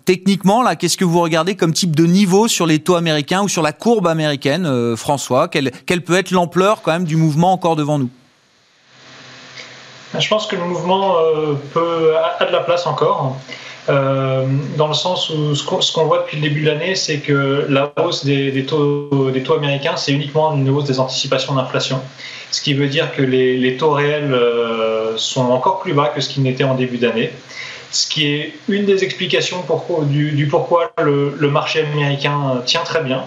Techniquement, 0.05 0.61
là, 0.61 0.77
qu'est-ce 0.77 0.95
que 0.95 1.03
vous 1.03 1.19
regardez 1.19 1.55
comme 1.55 1.73
type 1.73 1.97
de 1.97 2.05
niveau 2.05 2.47
sur 2.47 2.65
les 2.65 2.79
taux 2.79 2.95
américains 2.95 3.41
ou 3.41 3.49
sur 3.49 3.61
la 3.61 3.73
courbe 3.73 4.07
américaine, 4.07 4.95
François? 4.95 5.49
Quelle, 5.49 5.71
quelle 5.85 6.01
peut 6.01 6.15
être 6.15 6.31
l'ampleur 6.31 6.81
quand 6.81 6.93
même 6.93 7.03
du 7.03 7.17
mouvement 7.17 7.51
encore 7.51 7.72
devant 7.75 7.99
nous 7.99 8.09
Je 10.17 10.27
pense 10.27 10.47
que 10.47 10.55
le 10.55 10.63
mouvement 10.63 11.15
euh, 11.17 12.15
a 12.39 12.45
de 12.45 12.51
la 12.51 12.61
place 12.61 12.85
encore. 12.87 13.37
dans 13.87 14.87
le 14.87 14.93
sens 14.93 15.29
où 15.29 15.55
ce 15.55 15.93
qu'on 15.93 16.05
voit 16.05 16.19
depuis 16.19 16.37
le 16.37 16.43
début 16.43 16.61
de 16.61 16.67
l'année, 16.67 16.95
c'est 16.95 17.19
que 17.19 17.65
la 17.69 17.91
hausse 18.01 18.23
des, 18.23 18.65
taux, 18.65 19.31
des 19.31 19.43
taux 19.43 19.55
américains, 19.55 19.97
c'est 19.97 20.13
uniquement 20.13 20.53
une 20.53 20.69
hausse 20.69 20.85
des 20.85 20.99
anticipations 20.99 21.55
d'inflation. 21.55 21.99
Ce 22.51 22.61
qui 22.61 22.73
veut 22.73 22.87
dire 22.87 23.13
que 23.13 23.21
les, 23.21 23.75
taux 23.77 23.91
réels 23.91 24.33
sont 25.17 25.51
encore 25.51 25.79
plus 25.79 25.93
bas 25.93 26.07
que 26.07 26.21
ce 26.21 26.29
qu'ils 26.29 26.43
n'étaient 26.43 26.63
en 26.63 26.75
début 26.75 26.97
d'année 26.97 27.31
ce 27.93 28.07
qui 28.07 28.25
est 28.25 28.53
une 28.67 28.85
des 28.85 29.03
explications 29.03 29.63
du, 30.07 30.47
pourquoi 30.47 30.91
le, 31.01 31.49
marché 31.49 31.81
américain 31.81 32.61
tient 32.65 32.83
très 32.83 33.03
bien. 33.03 33.23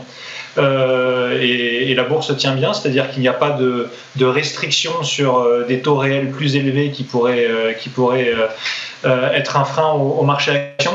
Euh, 0.58 1.38
et, 1.40 1.94
la 1.94 2.04
bourse 2.04 2.36
tient 2.36 2.54
bien, 2.54 2.74
c'est-à-dire 2.74 3.10
qu'il 3.10 3.22
n'y 3.22 3.28
a 3.28 3.32
pas 3.32 3.50
de, 3.50 3.88
restrictions 4.24 5.02
sur 5.02 5.38
euh, 5.38 5.64
des 5.66 5.80
taux 5.80 5.96
réels 5.96 6.30
plus 6.30 6.56
élevés 6.56 6.90
qui 6.90 7.04
pourraient, 7.04 7.48
euh, 7.48 9.32
être 9.32 9.56
un 9.56 9.64
frein 9.64 9.92
au, 9.92 10.22
marché 10.24 10.50
action. 10.50 10.92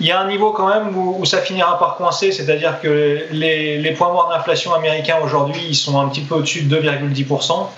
il 0.00 0.06
y 0.06 0.12
a 0.12 0.20
un 0.20 0.28
niveau 0.28 0.52
quand 0.52 0.68
même 0.68 0.96
où, 0.96 1.24
ça 1.24 1.38
finira 1.38 1.78
par 1.78 1.96
coincer, 1.96 2.30
c'est-à-dire 2.30 2.80
que 2.80 3.22
les, 3.32 3.78
les, 3.78 3.92
points 3.92 4.12
morts 4.12 4.28
d'inflation 4.32 4.74
américains 4.74 5.18
aujourd'hui, 5.22 5.62
ils 5.68 5.74
sont 5.74 5.98
un 6.00 6.08
petit 6.08 6.22
peu 6.22 6.36
au-dessus 6.36 6.62
de 6.62 6.76
2,10% 6.76 7.68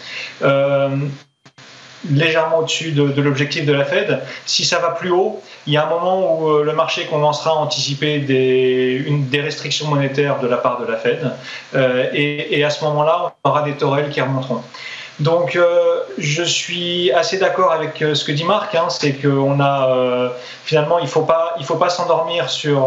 légèrement 2.10 2.58
au-dessus 2.58 2.92
de, 2.92 3.20
l'objectif 3.20 3.64
de 3.64 3.72
la 3.72 3.84
Fed. 3.84 4.20
Si 4.46 4.64
ça 4.64 4.78
va 4.78 4.90
plus 4.90 5.10
haut, 5.10 5.42
il 5.66 5.72
y 5.72 5.76
a 5.76 5.86
un 5.86 5.88
moment 5.88 6.38
où 6.38 6.50
euh, 6.50 6.64
le 6.64 6.72
marché 6.72 7.06
commencera 7.06 7.50
à 7.50 7.54
anticiper 7.54 8.18
des, 8.18 9.02
une, 9.06 9.28
des 9.28 9.40
restrictions 9.40 9.88
monétaires 9.88 10.40
de 10.40 10.46
la 10.46 10.58
part 10.58 10.80
de 10.80 10.90
la 10.90 10.96
Fed. 10.96 11.32
Euh, 11.74 12.08
et, 12.12 12.62
à 12.64 12.70
ce 12.70 12.84
moment-là, 12.84 13.34
on 13.44 13.50
aura 13.50 13.62
des 13.62 13.72
taux 13.72 13.94
qui 14.10 14.20
remonteront. 14.20 14.62
Donc, 15.20 15.54
euh, 15.54 16.00
je 16.18 16.42
suis 16.42 17.12
assez 17.12 17.38
d'accord 17.38 17.72
avec 17.72 17.98
ce 17.98 18.24
que 18.24 18.32
dit 18.32 18.44
Marc, 18.44 18.74
hein, 18.74 18.86
c'est 18.88 19.12
qu'on 19.12 19.60
a 19.60 20.32
finalement, 20.64 20.98
il 20.98 21.06
faut 21.06 21.22
pas, 21.22 21.54
il 21.60 21.64
faut 21.64 21.76
pas 21.76 21.88
s'endormir 21.88 22.50
sur 22.50 22.80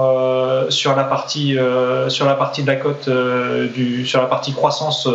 sur 0.69 0.95
la 0.95 1.05
partie 1.05 1.57
sur 2.09 2.25
la 2.25 2.33
partie 2.33 2.63
de 2.63 2.67
la 2.67 2.75
cote 2.75 3.09
du 3.09 4.05
sur 4.05 4.21
la 4.21 4.27
partie 4.27 4.53
croissance 4.53 5.07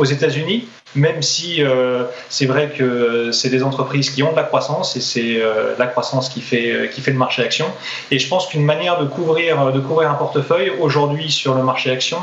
aux 0.00 0.04
États-Unis, 0.06 0.66
même 0.94 1.20
si 1.20 1.62
euh, 1.62 2.04
c'est 2.30 2.46
vrai 2.46 2.72
que 2.76 3.30
c'est 3.32 3.50
des 3.50 3.62
entreprises 3.62 4.08
qui 4.10 4.22
ont 4.22 4.32
de 4.32 4.36
la 4.36 4.44
croissance 4.44 4.96
et 4.96 5.00
c'est 5.00 5.36
euh, 5.36 5.74
la 5.78 5.86
croissance 5.86 6.30
qui 6.30 6.40
fait, 6.40 6.72
euh, 6.72 6.86
qui 6.86 7.02
fait 7.02 7.10
le 7.10 7.18
marché 7.18 7.42
action. 7.42 7.66
Et 8.10 8.18
je 8.18 8.26
pense 8.26 8.48
qu'une 8.48 8.64
manière 8.64 8.98
de 8.98 9.04
couvrir, 9.04 9.72
de 9.72 9.78
couvrir 9.78 10.10
un 10.10 10.14
portefeuille 10.14 10.72
aujourd'hui 10.80 11.30
sur 11.30 11.54
le 11.54 11.62
marché 11.62 11.90
action, 11.90 12.18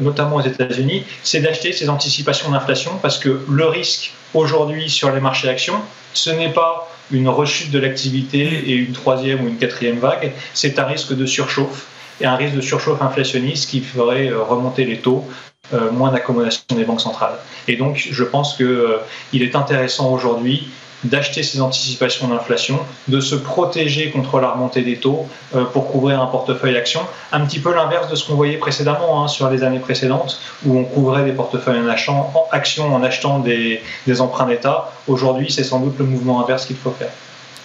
notamment 0.00 0.36
aux 0.36 0.42
États-Unis, 0.42 1.04
c'est 1.22 1.40
d'acheter 1.40 1.72
ces 1.72 1.90
anticipations 1.90 2.50
d'inflation 2.50 2.92
parce 3.02 3.18
que 3.18 3.40
le 3.50 3.66
risque 3.66 4.12
aujourd'hui 4.34 4.88
sur 4.88 5.10
les 5.10 5.20
marchés 5.20 5.48
actions, 5.48 5.80
ce 6.14 6.30
n'est 6.30 6.52
pas 6.52 6.88
une 7.10 7.28
rechute 7.28 7.70
de 7.70 7.78
l'activité 7.78 8.42
et 8.70 8.74
une 8.74 8.92
troisième 8.92 9.44
ou 9.44 9.48
une 9.48 9.56
quatrième 9.56 9.98
vague, 9.98 10.32
c'est 10.54 10.78
un 10.78 10.84
risque 10.84 11.14
de 11.14 11.26
surchauffe 11.26 11.86
et 12.20 12.26
un 12.26 12.36
risque 12.36 12.54
de 12.54 12.60
surchauffe 12.60 13.00
inflationniste 13.02 13.70
qui 13.70 13.80
ferait 13.80 14.30
remonter 14.30 14.84
les 14.84 14.98
taux 14.98 15.26
euh, 15.74 15.90
moins 15.90 16.10
d'accommodation 16.10 16.62
des 16.70 16.84
banques 16.84 17.00
centrales. 17.00 17.36
Et 17.66 17.76
donc, 17.76 18.08
je 18.10 18.24
pense 18.24 18.56
qu'il 18.56 18.66
euh, 18.66 18.98
est 19.34 19.54
intéressant 19.54 20.10
aujourd'hui 20.12 20.68
d'acheter 21.04 21.42
ces 21.42 21.60
anticipations 21.60 22.26
d'inflation, 22.28 22.80
de 23.06 23.20
se 23.20 23.34
protéger 23.34 24.10
contre 24.10 24.40
la 24.40 24.50
remontée 24.50 24.82
des 24.82 24.96
taux 24.96 25.26
euh, 25.54 25.64
pour 25.64 25.92
couvrir 25.92 26.20
un 26.20 26.26
portefeuille 26.26 26.76
action. 26.76 27.00
Un 27.32 27.40
petit 27.44 27.60
peu 27.60 27.72
l'inverse 27.74 28.08
de 28.10 28.16
ce 28.16 28.26
qu'on 28.26 28.34
voyait 28.34 28.56
précédemment 28.56 29.22
hein, 29.22 29.28
sur 29.28 29.48
les 29.50 29.62
années 29.62 29.78
précédentes, 29.78 30.40
où 30.64 30.76
on 30.78 30.84
couvrait 30.84 31.24
des 31.24 31.32
portefeuilles 31.32 31.80
en, 31.80 31.88
achetant, 31.88 32.32
en 32.34 32.92
en 32.92 33.02
achetant 33.02 33.38
des 33.38 33.82
emprunts 34.20 34.46
d'État. 34.46 34.90
Aujourd'hui, 35.06 35.52
c'est 35.52 35.64
sans 35.64 35.80
doute 35.80 35.98
le 35.98 36.04
mouvement 36.04 36.42
inverse 36.42 36.66
qu'il 36.66 36.76
faut 36.76 36.90
faire. 36.90 37.10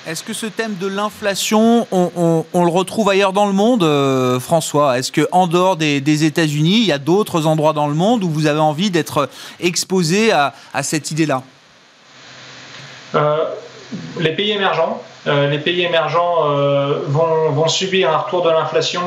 Est-ce 0.05 0.21
que 0.21 0.33
ce 0.33 0.47
thème 0.47 0.75
de 0.75 0.87
l'inflation, 0.87 1.87
on, 1.91 2.43
le 2.53 2.69
retrouve 2.69 3.09
ailleurs 3.09 3.31
dans 3.31 3.45
le 3.45 3.53
monde, 3.53 3.83
euh, 3.83 4.37
François? 4.37 4.99
Est-ce 4.99 5.13
qu'en 5.13 5.47
dehors 5.47 5.77
des, 5.77 6.23
États-Unis, 6.25 6.79
il 6.79 6.85
y 6.85 6.91
a 6.91 6.97
d'autres 6.97 7.47
endroits 7.47 7.71
dans 7.71 7.87
le 7.87 7.93
monde 7.93 8.21
où 8.21 8.29
vous 8.29 8.45
avez 8.45 8.59
envie 8.59 8.91
d'être 8.91 9.29
exposé 9.61 10.33
à, 10.33 10.53
cette 10.81 11.11
idée-là? 11.11 11.43
Euh, 13.15 13.45
Les 14.19 14.35
pays 14.35 14.51
émergents. 14.51 15.01
Euh, 15.27 15.49
les 15.49 15.59
pays 15.59 15.83
émergents 15.83 16.43
vont, 17.07 17.51
vont, 17.51 17.67
subir 17.67 18.11
un 18.11 18.17
retour 18.17 18.43
de 18.43 18.49
l'inflation 18.49 19.01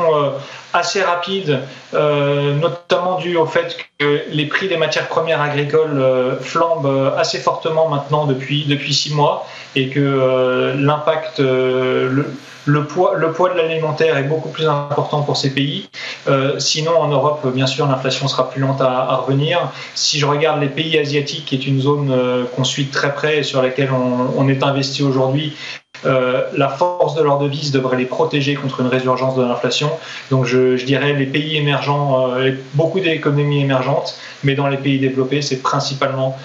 assez 0.72 1.02
rapide, 1.02 1.60
notamment 1.92 3.18
dû 3.18 3.36
au 3.36 3.46
fait 3.46 3.76
que 3.98 4.22
les 4.30 4.46
prix 4.46 4.68
des 4.68 4.76
matières 4.76 5.08
premières 5.08 5.40
agricoles 5.40 6.02
flambent 6.40 7.14
assez 7.16 7.38
fortement 7.38 7.88
maintenant 7.88 8.26
depuis, 8.26 8.64
depuis 8.66 8.94
six 8.94 9.14
mois 9.14 9.46
et 9.76 9.90
que 9.90 10.00
euh, 10.00 10.74
l'impact, 10.74 11.38
euh, 11.38 12.24
le, 12.64 12.84
poids, 12.84 13.14
le 13.14 13.30
poids 13.30 13.50
de 13.50 13.58
l'alimentaire 13.58 14.16
est 14.16 14.24
beaucoup 14.24 14.48
plus 14.48 14.66
important 14.66 15.22
pour 15.22 15.36
ces 15.36 15.52
pays. 15.52 15.90
Euh, 16.28 16.58
sinon, 16.58 16.98
en 16.98 17.08
Europe, 17.08 17.46
bien 17.54 17.66
sûr, 17.66 17.86
l'inflation 17.86 18.26
sera 18.26 18.50
plus 18.50 18.62
lente 18.62 18.80
à, 18.80 19.14
revenir. 19.16 19.70
Si 19.94 20.18
je 20.18 20.24
regarde 20.24 20.62
les 20.62 20.68
pays 20.68 20.98
asiatiques, 20.98 21.44
qui 21.44 21.54
est 21.54 21.66
une 21.66 21.80
zone 21.80 22.10
qu'on 22.56 22.64
suit 22.64 22.86
très 22.86 23.14
près 23.14 23.38
et 23.38 23.42
sur 23.42 23.60
laquelle 23.60 23.90
on, 23.92 24.48
est 24.48 24.62
investi 24.62 25.02
aujourd'hui, 25.02 25.54
la 26.04 26.68
force 26.68 27.14
de 27.14 27.22
leur 27.22 27.38
devise 27.38 27.72
devrait 27.72 27.96
les 27.96 28.04
protéger 28.04 28.54
contre 28.54 28.80
une 28.80 28.88
résurgence 28.88 29.36
de 29.36 29.42
l'inflation. 29.42 29.90
Donc 30.30 30.44
je, 30.44 30.82
dirais 30.84 31.12
les 31.14 31.26
pays 31.26 31.56
émergents, 31.56 32.30
beaucoup 32.74 33.00
d'économies 33.00 33.60
émergentes, 33.60 34.18
mais 34.44 34.54
dans 34.54 34.68
les 34.68 34.76
pays 34.76 34.98
développés, 34.98 35.42
c'est 35.42 35.62
principalement 35.62 36.36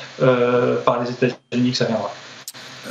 par 0.86 1.02
les 1.02 1.10
États-Unis 1.12 1.72
que 1.72 1.78
ça 1.78 1.86
viendra. 1.86 2.12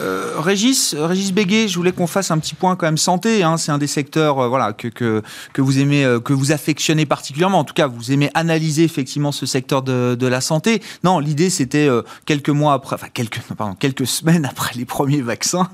Euh, 0.00 0.40
Régis, 0.40 0.94
Régis 0.98 1.32
Béguet, 1.32 1.68
je 1.68 1.76
voulais 1.76 1.92
qu'on 1.92 2.06
fasse 2.06 2.30
un 2.30 2.38
petit 2.38 2.54
point 2.54 2.76
quand 2.76 2.86
même 2.86 2.98
santé. 2.98 3.42
Hein. 3.42 3.56
c'est 3.56 3.72
un 3.72 3.78
des 3.78 3.86
secteurs, 3.86 4.38
euh, 4.38 4.48
voilà, 4.48 4.72
que, 4.72 4.88
que, 4.88 5.22
que, 5.52 5.60
vous 5.60 5.78
aimez, 5.78 6.04
euh, 6.04 6.20
que 6.20 6.32
vous 6.32 6.52
affectionnez 6.52 7.06
particulièrement. 7.06 7.58
En 7.58 7.64
tout 7.64 7.74
cas, 7.74 7.86
vous 7.86 8.12
aimez 8.12 8.30
analyser 8.34 8.84
effectivement 8.84 9.32
ce 9.32 9.46
secteur 9.46 9.82
de, 9.82 10.14
de 10.18 10.26
la 10.26 10.40
santé. 10.40 10.82
Non, 11.04 11.18
l'idée 11.18 11.50
c'était 11.50 11.88
quelques 12.24 12.50
mois 12.50 12.74
après, 12.74 12.94
enfin 12.94 13.08
quelques, 13.12 13.40
pardon, 13.56 13.74
quelques 13.74 14.06
semaines 14.06 14.44
après 14.44 14.74
les 14.76 14.84
premiers 14.84 15.22
vaccins. 15.22 15.68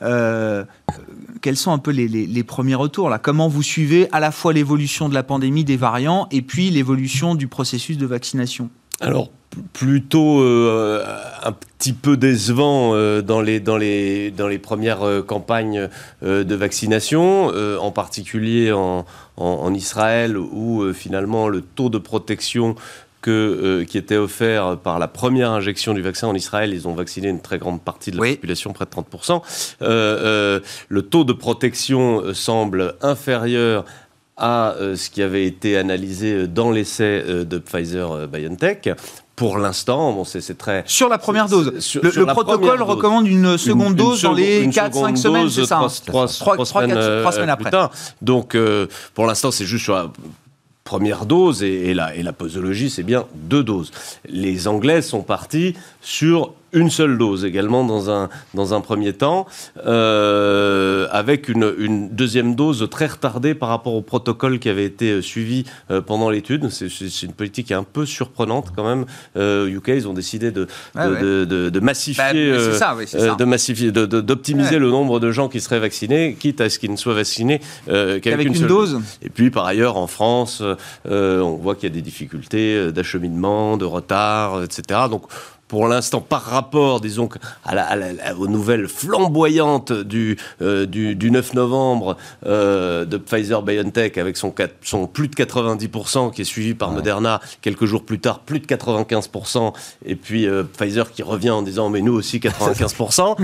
quels 0.00 1.56
sont 1.56 1.72
un 1.72 1.78
peu 1.78 1.90
les, 1.90 2.08
les, 2.08 2.26
les, 2.26 2.44
premiers 2.44 2.74
retours 2.74 3.10
là? 3.10 3.18
Comment 3.18 3.48
vous 3.48 3.62
suivez 3.62 4.08
à 4.12 4.20
la 4.20 4.30
fois 4.30 4.52
l'évolution 4.52 5.08
de 5.08 5.14
la 5.14 5.22
pandémie, 5.22 5.64
des 5.64 5.76
variants, 5.76 6.28
et 6.30 6.42
puis 6.42 6.70
l'évolution 6.70 7.34
du 7.34 7.48
processus 7.48 7.98
de 7.98 8.06
vaccination? 8.06 8.70
Alors 9.00 9.30
plutôt 9.72 10.40
euh, 10.40 11.04
un 11.42 11.52
petit 11.52 11.92
peu 11.92 12.16
décevant 12.16 12.94
euh, 12.94 13.22
dans, 13.22 13.40
les, 13.40 13.60
dans, 13.60 13.76
les, 13.76 14.30
dans 14.30 14.48
les 14.48 14.58
premières 14.58 15.02
euh, 15.02 15.22
campagnes 15.22 15.88
de 16.22 16.54
vaccination, 16.54 17.52
en 17.80 17.90
particulier 17.90 18.72
en, 18.72 19.04
en, 19.36 19.74
Israël, 19.74 20.36
où 20.36 20.92
finalement 20.92 21.48
le 21.48 21.60
taux 21.60 21.88
de 21.88 21.98
protection 21.98 22.74
que, 23.20 23.84
qui 23.88 23.98
était 23.98 24.16
offert 24.16 24.78
par 24.78 24.98
la 24.98 25.08
première 25.08 25.50
injection 25.50 25.94
du 25.94 26.02
vaccin 26.02 26.28
en 26.28 26.34
Israël, 26.34 26.72
ils 26.72 26.88
ont 26.88 26.94
vacciné 26.94 27.28
une 27.28 27.40
très 27.40 27.58
grande 27.58 27.82
partie 27.82 28.10
de 28.10 28.16
la 28.20 28.32
population, 28.34 28.72
près 28.72 28.86
de 28.86 28.90
30%. 28.90 29.42
le 29.80 31.02
taux 31.02 31.24
de 31.24 31.32
protection 31.32 32.34
semble 32.34 32.94
inférieur 33.02 33.84
à 34.36 34.74
ce 34.94 35.08
qui 35.08 35.22
avait 35.22 35.46
été 35.46 35.76
analysé 35.76 36.46
dans 36.46 36.70
l'essai 36.70 37.22
de 37.22 37.58
Pfizer-BioNTech 37.58 38.90
pour 39.36 39.58
l'instant, 39.58 40.14
bon, 40.14 40.24
c'est 40.24 40.56
très... 40.56 40.82
Sur 40.86 41.10
la 41.10 41.18
première 41.18 41.46
dose. 41.46 41.72
le, 42.02 42.24
protocole 42.24 42.80
recommande 42.82 43.28
une 43.28 43.58
seconde 43.58 43.94
dose 43.94 44.22
dans 44.22 44.32
les 44.32 44.66
4-5 44.66 45.16
semaines, 45.16 45.50
c'est 45.50 45.66
ça 45.66 45.86
3, 46.06 46.28
semaines, 46.28 46.96
euh, 46.96 47.30
semaines, 47.30 47.50
après. 47.50 47.70
Donc, 48.22 48.54
euh, 48.54 48.86
pour 49.12 49.26
l'instant, 49.26 49.50
c'est 49.50 49.66
juste 49.66 49.84
sur 49.84 49.94
la 49.94 50.10
première 50.84 51.26
dose 51.26 51.62
et, 51.62 51.92
la, 51.92 52.14
et 52.14 52.22
la 52.22 52.32
posologie, 52.32 52.88
c'est 52.88 53.02
bien 53.02 53.26
deux 53.34 53.62
doses. 53.62 53.90
Les 54.26 54.68
Anglais 54.68 55.02
sont 55.02 55.22
partis 55.22 55.74
sur 56.00 56.54
une 56.76 56.90
seule 56.90 57.16
dose 57.16 57.44
également 57.44 57.84
dans 57.84 58.10
un, 58.10 58.28
dans 58.54 58.74
un 58.74 58.80
premier 58.80 59.14
temps, 59.14 59.46
euh, 59.86 61.08
avec 61.10 61.48
une, 61.48 61.72
une, 61.78 62.10
deuxième 62.10 62.54
dose 62.54 62.86
très 62.90 63.06
retardée 63.06 63.54
par 63.54 63.70
rapport 63.70 63.94
au 63.94 64.02
protocole 64.02 64.58
qui 64.58 64.68
avait 64.68 64.84
été 64.84 65.10
euh, 65.10 65.22
suivi 65.22 65.64
euh, 65.90 66.02
pendant 66.02 66.28
l'étude. 66.28 66.68
C'est 66.68 67.22
une 67.22 67.32
politique 67.32 67.72
un 67.72 67.82
peu 67.82 68.04
surprenante 68.04 68.72
quand 68.76 68.86
même. 68.86 69.06
Euh, 69.36 69.68
UK, 69.68 69.88
ils 69.88 70.06
ont 70.06 70.12
décidé 70.12 70.50
de, 70.50 70.68
de, 70.94 71.80
massifier, 71.80 72.22
de 72.34 73.44
massifier, 73.44 73.90
d'optimiser 73.90 74.78
le 74.78 74.90
nombre 74.90 75.18
de 75.18 75.32
gens 75.32 75.48
qui 75.48 75.60
seraient 75.60 75.80
vaccinés, 75.80 76.36
quitte 76.38 76.60
à 76.60 76.68
ce 76.68 76.78
qu'ils 76.78 76.90
ne 76.90 76.96
soient 76.96 77.14
vaccinés 77.14 77.60
qu'avec 77.86 78.46
une, 78.46 78.54
seule 78.54 78.68
dose. 78.68 79.00
Et 79.22 79.30
puis 79.30 79.50
par 79.50 79.64
ailleurs, 79.64 79.96
en 79.96 80.06
France, 80.06 80.62
on 81.06 81.58
voit 81.62 81.74
qu'il 81.74 81.88
y 81.88 81.92
a 81.92 81.94
des 81.94 82.02
difficultés 82.02 82.92
d'acheminement, 82.92 83.78
de 83.78 83.86
retard, 83.86 84.62
etc. 84.62 85.00
Donc 85.10 85.22
pour 85.68 85.88
l'instant, 85.88 86.20
par 86.20 86.42
rapport, 86.42 87.00
disons, 87.00 87.28
à 87.64 87.74
la, 87.74 87.88
aux 88.38 88.46
nouvelles 88.46 88.86
flamboyantes 88.86 89.92
du, 89.92 90.36
euh, 90.62 90.86
du, 90.86 91.30
9 91.30 91.54
novembre 91.54 92.16
euh, 92.46 93.04
de 93.04 93.16
Pfizer-BioNTech 93.16 94.16
avec 94.18 94.36
son, 94.36 94.54
son 94.82 95.06
plus 95.08 95.26
de 95.28 95.34
90% 95.34 96.32
qui 96.32 96.42
est 96.42 96.44
suivi 96.44 96.74
par 96.74 96.92
Moderna 96.92 97.40
quelques 97.62 97.84
jours 97.84 98.04
plus 98.04 98.20
tard, 98.20 98.40
plus 98.40 98.60
de 98.60 98.66
95%, 98.66 99.72
et 100.04 100.14
puis 100.14 100.46
euh, 100.46 100.62
Pfizer 100.62 101.10
qui 101.10 101.22
revient 101.24 101.50
en 101.50 101.62
disant 101.62 101.88
mais 101.88 102.00
nous 102.00 102.14
aussi 102.14 102.38
95%. 102.38 103.36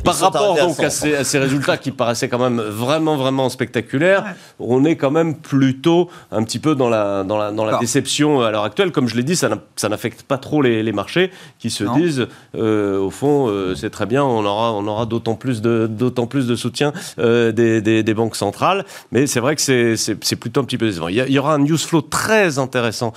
par 0.04 0.18
rapport 0.18 0.56
donc 0.56 0.80
à 0.80 0.88
ces, 0.88 1.14
à 1.14 1.24
ces, 1.24 1.38
résultats 1.38 1.76
qui 1.76 1.90
paraissaient 1.90 2.28
quand 2.28 2.38
même 2.38 2.60
vraiment 2.60 3.16
vraiment 3.16 3.50
spectaculaires, 3.50 4.34
on 4.58 4.84
est 4.84 4.96
quand 4.96 5.10
même 5.10 5.36
plutôt 5.36 6.08
un 6.32 6.42
petit 6.42 6.58
peu 6.58 6.74
dans 6.74 6.88
la, 6.88 7.22
dans 7.24 7.36
la, 7.36 7.52
dans 7.52 7.64
la 7.66 7.78
déception 7.78 8.40
à 8.40 8.50
l'heure 8.50 8.64
actuelle. 8.64 8.92
Comme 8.92 9.08
je 9.08 9.16
l'ai 9.16 9.22
dit, 9.22 9.36
ça 9.36 9.48
n'affecte 9.88 10.22
pas 10.22 10.38
trop 10.38 10.62
les 10.62 10.69
les, 10.82 10.92
marchés 10.92 11.30
qui 11.58 11.70
se 11.70 11.84
disent, 11.94 12.26
euh, 12.56 12.98
au 12.98 13.10
fond, 13.10 13.48
euh, 13.48 13.74
c'est 13.74 13.90
très 13.90 14.06
bien, 14.06 14.24
on 14.24 14.44
aura, 14.44 14.72
on 14.72 14.86
aura 14.86 15.06
d'autant 15.06 15.34
plus 15.34 15.60
de, 15.60 15.86
d'autant 15.90 16.26
plus 16.26 16.46
de 16.46 16.56
soutien 16.56 16.92
euh, 17.18 17.52
des, 17.52 17.80
des, 17.80 18.14
banques 18.14 18.36
centrales. 18.36 18.84
Mais 19.12 19.26
c'est 19.26 19.40
vrai 19.40 19.56
que 19.56 19.62
c'est, 19.62 19.96
c'est, 19.96 20.36
plutôt 20.36 20.60
un 20.60 20.64
petit 20.64 20.78
peu 20.78 20.86
décevant. 20.86 21.08
Il 21.08 21.16
y, 21.16 21.38
aura 21.38 21.54
un 21.54 21.58
news 21.58 21.78
flow 21.78 22.00
très 22.00 22.58
intéressant 22.58 23.12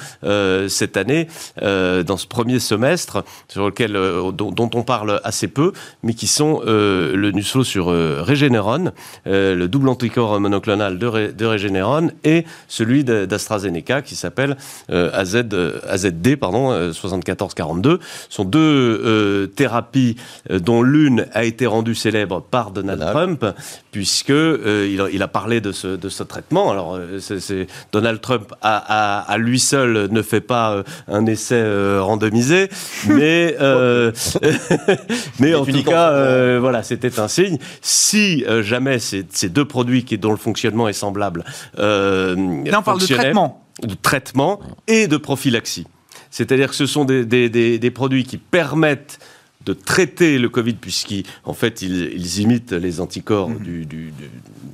cette 0.68 0.98
année, 0.98 1.28
dans 1.62 2.18
ce 2.18 2.28
premier 2.28 2.60
semestre, 2.60 3.24
sur 3.48 3.66
lequel, 3.66 3.94
dont, 4.34 4.70
on 4.74 4.84
parle 4.84 5.20
assez 5.24 5.48
peu, 5.48 5.74
mais 6.04 6.14
qui 6.14 6.28
sont 6.28 6.62
le 6.66 7.32
news 7.32 7.44
flow 7.44 7.64
sur 7.64 7.86
Regeneron, 7.86 8.92
le 9.26 9.66
double 9.68 9.90
anticorps 9.90 10.40
monoclonal 10.40 10.98
de, 11.00 11.32
de 11.32 11.46
Regeneron, 11.46 12.12
et 12.24 12.46
celui 12.68 13.04
d'AstraZeneca 13.04 14.02
qui 14.02 14.16
s'appelle 14.16 14.58
AZ, 14.90 15.44
AZD, 15.88 16.36
pardon, 16.36 16.92
74 16.94 17.43
1442 17.44 18.00
sont 18.30 18.46
deux 18.46 18.60
euh, 18.60 19.48
thérapies 19.48 20.16
euh, 20.50 20.60
dont 20.60 20.82
l'une 20.82 21.28
a 21.34 21.44
été 21.44 21.66
rendue 21.66 21.96
célèbre 21.96 22.42
par 22.42 22.72
Donald 22.72 23.02
Trump, 23.02 23.46
puisque 23.92 24.30
euh, 24.30 25.10
il, 25.12 25.22
a 25.22 25.28
parlé 25.28 25.62
de 25.62 25.72
ce, 25.72 25.88
de 25.88 26.10
ce 26.10 26.24
traitement. 26.24 26.72
Alors, 26.72 27.00
Donald 27.92 28.22
Trump 28.22 28.54
à, 28.62 29.20
à, 29.20 29.38
lui 29.38 29.60
seul 29.60 30.10
ne 30.12 30.22
fait 30.22 30.42
pas 30.42 30.84
un 31.08 31.26
essai 31.26 31.64
randomisé, 32.00 32.70
mais 33.08 33.56
mais 35.40 35.56
en 35.56 35.66
tout 35.66 35.84
cas, 35.84 36.60
voilà, 36.60 36.84
c'était 36.84 37.20
un 37.20 37.28
signe. 37.28 37.58
Si 37.82 38.46
jamais 38.62 39.00
ces, 39.00 39.26
ces, 39.32 39.50
deux 39.50 39.66
produits 39.66 40.04
qui 40.04 40.18
dont 40.18 40.32
le 40.32 40.38
fonctionnement 40.38 40.88
est 40.88 40.94
semblable, 40.94 41.44
Là, 41.78 42.80
on 42.80 42.84
parle 42.84 43.00
de 43.00 43.06
traitement, 43.06 43.64
de 43.82 43.96
traitement 43.96 44.60
et 44.88 45.08
de 45.08 45.18
prophylaxie. 45.18 45.86
C'est-à-dire 46.34 46.70
que 46.70 46.76
ce 46.76 46.88
sont 46.88 47.06
des, 47.06 47.92
produits 47.94 48.24
qui 48.24 48.38
permettent 48.38 49.20
de 49.68 49.74
traiter 49.74 50.40
le 50.40 50.50
Covid, 50.50 50.74
puisqu'en 50.74 51.54
fait, 51.54 51.84
ils, 51.84 52.40
imitent 52.40 52.72
les 52.72 53.02
anticorps 53.02 53.52
mmh. 53.52 53.60
du, 53.60 53.86
du, 53.86 54.14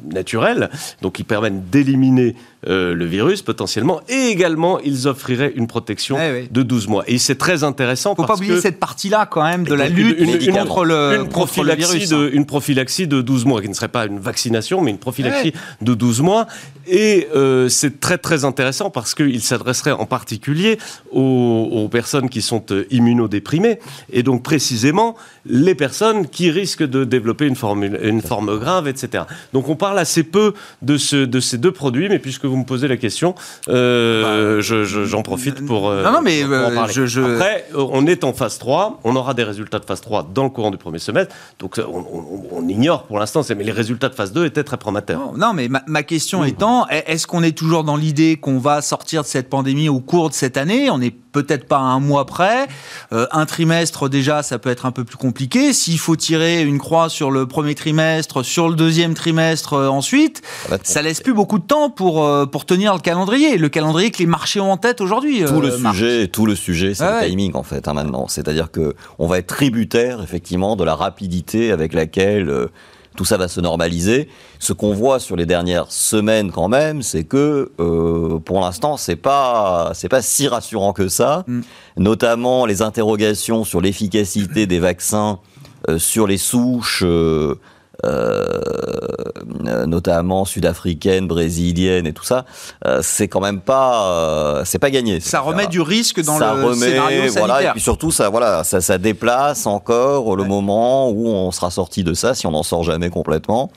naturel, 0.06 0.70
donc 1.02 1.20
ils 1.20 1.26
permettent 1.26 1.70
d'éliminer 1.70 2.38
euh, 2.68 2.94
le 2.94 3.06
virus 3.06 3.42
potentiellement, 3.42 4.02
et 4.10 4.28
également 4.28 4.80
ils 4.82 5.08
offriraient 5.08 5.54
une 5.56 5.68
protection 5.68 6.18
eh 6.20 6.50
de 6.52 6.62
12 6.62 6.90
mois. 6.90 7.06
Et 7.08 7.18
c'est 7.18 7.38
très 7.38 7.64
intéressant. 7.64 8.16
Faut 8.16 8.26
pas 8.26 8.36
oublier 8.36 8.60
cette 8.60 8.82
partie-là 8.82 9.28
quand 9.32 9.44
même 9.44 9.64
de 9.66 9.74
la 9.74 9.88
lutte 9.88 10.18
contre, 10.52 10.84
le, 10.84 11.26
une 11.58 11.74
virus. 11.76 12.10
De, 12.10 12.30
une 12.34 12.46
prophylaxie 12.46 13.08
de 13.08 13.22
12 13.22 13.46
mois, 13.46 13.62
qui 13.62 13.70
ne 13.70 13.74
serait 13.74 13.88
pas 13.88 14.06
une 14.08 14.20
vaccination, 14.20 14.82
mais 14.82 14.92
une 14.92 14.98
prophylaxie 14.98 15.54
de 15.82 15.94
12 15.94 16.22
mois. 16.22 16.48
Et 16.86 17.28
euh, 17.34 17.70
c'est 17.70 18.02
très 18.02 18.18
très 18.18 18.44
intéressant 18.44 18.90
parce 18.90 19.16
qu'il 19.16 19.42
s'adresserait 19.42 19.92
en 19.92 20.06
particulier 20.06 20.80
aux, 21.12 21.88
personnes 21.90 22.30
qui 22.30 22.42
sont 22.42 22.66
euh, 22.72 22.86
immunodéprimées, 22.92 23.80
et 24.12 24.22
donc 24.22 24.44
précisément 24.44 25.16
les 25.46 25.76
personnes 25.76 26.28
qui 26.28 26.52
risquent 26.52 26.84
de 26.84 27.04
développer 27.06 27.46
une, 27.46 27.56
formule, 27.56 27.98
une 28.04 28.22
forme 28.22 28.60
grave, 28.60 28.88
etc. 28.88 29.24
Donc 29.54 29.70
on 29.70 29.76
parle 29.76 29.98
assez 29.98 30.24
peu 30.24 30.54
de, 30.82 30.98
ce, 30.98 31.16
de 31.16 31.40
ces 31.40 31.58
deux 31.58 31.72
produits, 31.72 32.10
mais 32.10 32.20
puisque 32.20 32.49
vous 32.50 32.58
me 32.58 32.66
posez 32.66 32.88
la 32.88 32.98
question, 32.98 33.36
euh, 33.70 34.62
bah, 34.62 35.06
j'en 35.06 35.22
profite 35.22 35.66
pour, 35.66 35.90
euh, 35.90 36.04
non, 36.04 36.12
non, 36.12 36.22
mais, 36.22 36.44
euh, 36.44 36.78
Après, 36.78 37.66
on 37.76 38.06
est 38.08 38.24
en 38.24 38.34
phase 38.34 38.58
3, 38.58 39.00
on 39.04 39.16
aura 39.16 39.34
des 39.34 39.44
résultats 39.44 39.80
de 39.80 39.86
phase 39.86 40.02
3 40.02 40.28
dans 40.34 40.44
le 40.44 40.50
courant 40.50 40.72
du 40.72 40.78
premier 40.78 41.00
semestre, 41.00 41.34
donc 41.60 41.80
on, 41.80 42.68
ignore 42.68 43.04
pour 43.04 43.18
l'instant, 43.18 43.42
mais 43.58 43.64
les 43.64 43.72
résultats 43.72 44.10
de 44.10 44.16
phase 44.16 44.32
2 44.32 44.46
étaient 44.46 44.64
très 44.64 44.78
prometteurs. 44.78 45.34
Non, 45.36 45.54
mais 45.54 45.70
ma, 45.70 46.04
question 46.04 46.44
étant, 46.44 46.88
est-ce 46.88 47.26
qu'on 47.26 47.44
est 47.44 47.58
toujours 47.58 47.84
dans 47.84 47.96
l'idée 47.96 48.38
qu'on 48.38 48.60
va 48.60 48.82
sortir 48.82 49.24
de 49.24 49.28
cette 49.28 49.50
pandémie 49.50 49.90
au 49.90 50.00
cours 50.00 50.30
de 50.30 50.34
cette 50.34 50.58
année? 50.58 50.90
On 50.90 51.00
n'est 51.00 51.14
peut-être 51.32 51.68
pas 51.68 51.78
un 51.78 52.00
mois 52.00 52.26
près. 52.26 52.68
un 53.12 53.46
trimestre, 53.46 54.10
déjà, 54.10 54.44
ça 54.44 54.60
peut 54.60 54.70
être 54.70 54.86
un 54.86 54.92
peu 54.92 55.04
plus 55.04 55.18
compliqué. 55.18 55.74
S'il 55.74 56.00
faut 56.00 56.16
tirer 56.16 56.62
une 56.62 56.80
croix 56.80 57.10
sur 57.10 57.32
le 57.32 57.46
premier 57.46 57.76
trimestre, 57.76 58.44
sur 58.44 58.70
le 58.70 58.76
deuxième 58.76 59.14
trimestre 59.14 59.74
ensuite, 59.74 60.42
ça 60.84 61.02
laisse 61.02 61.22
plus 61.22 61.34
beaucoup 61.34 61.60
de 61.60 61.64
temps 61.64 61.90
pour 61.90 62.24
euh, 62.24 62.46
pour 62.46 62.66
tenir 62.66 62.94
le 62.94 63.00
calendrier, 63.00 63.58
le 63.58 63.70
calendrier 63.70 64.12
que 64.12 64.20
les 64.20 64.26
marchés 64.26 64.60
ont 64.60 64.72
en 64.72 64.78
tête 64.78 65.02
aujourd'hui. 65.02 65.44
Tout 65.46 65.62
le 65.62 65.70
euh, 65.70 65.92
sujet, 65.92 66.28
tout 66.28 66.46
le 66.46 66.56
sujet, 66.56 66.94
c'est 66.94 67.04
le 67.04 67.28
timing 67.28 67.56
en 67.56 67.64
fait 67.64 67.88
hein, 67.88 67.94
maintenant. 67.94 68.28
C'est-à-dire 68.28 68.72
que 68.72 68.96
on 69.18 69.28
va 69.28 69.38
être 69.40 69.48
tributaire 69.48 70.22
effectivement 70.22 70.76
de 70.76 70.84
la 70.84 70.96
rapidité 70.96 71.72
avec 71.72 71.94
laquelle 71.94 72.50
euh, 72.50 72.68
tout 73.20 73.26
ça 73.26 73.36
va 73.36 73.50
se 73.50 73.60
normaliser. 73.60 74.30
Ce 74.60 74.72
qu'on 74.72 74.94
voit 74.94 75.20
sur 75.20 75.36
les 75.36 75.46
dernières 75.46 75.92
semaines 75.92 76.54
quand 76.54 76.70
même, 76.70 77.02
c'est 77.02 77.26
que 77.26 77.70
pour 78.46 78.62
l'instant, 78.62 78.96
c'est 78.96 79.18
pas 79.18 79.92
c'est 79.94 80.08
pas 80.08 80.22
si 80.22 80.48
rassurant 80.48 80.94
que 80.94 81.10
ça. 81.10 81.44
Mm. 81.46 81.62
Notamment 81.98 82.66
les 82.66 82.82
interrogations 82.82 83.66
sur 83.66 83.82
l'efficacité 83.82 84.68
des 84.68 84.80
vaccins 84.80 85.40
sur 85.98 86.28
les 86.28 86.38
souches. 86.38 87.04
Euh, 87.06 87.56
notamment 89.86 90.46
sud-africaine, 90.46 91.28
brésilienne 91.28 92.08
et 92.08 92.14
tout 92.14 92.24
ça, 92.24 92.46
euh, 92.86 93.00
c'est 93.02 93.28
quand 93.28 93.42
même 93.42 93.60
pas, 93.60 94.08
euh, 94.08 94.62
c'est 94.66 94.80
pas 94.80 94.92
gagné. 94.92 95.20
Ça 95.20 95.42
remet 95.42 95.68
du 95.68 95.82
risque 95.82 96.22
dans 96.22 96.38
ça 96.38 96.54
le 96.54 96.64
remet, 96.64 96.76
scénario 96.76 97.22
sanitaire. 97.24 97.46
Voilà, 97.46 97.64
et 97.64 97.72
puis 97.72 97.82
surtout 97.82 98.12
ça, 98.12 98.30
voilà, 98.30 98.64
ça, 98.64 98.82
ça 98.82 98.98
déplace 98.98 99.66
encore 99.66 100.36
le 100.36 100.44
moment 100.44 101.10
où 101.10 101.28
on 101.28 101.52
sera 101.52 101.72
sorti 101.72 102.04
de 102.04 102.14
ça, 102.14 102.34
si 102.34 102.48
on 102.48 102.52
n'en 102.52 102.64
sort 102.64 102.84
jamais 102.84 103.10
complètement. 103.10 103.72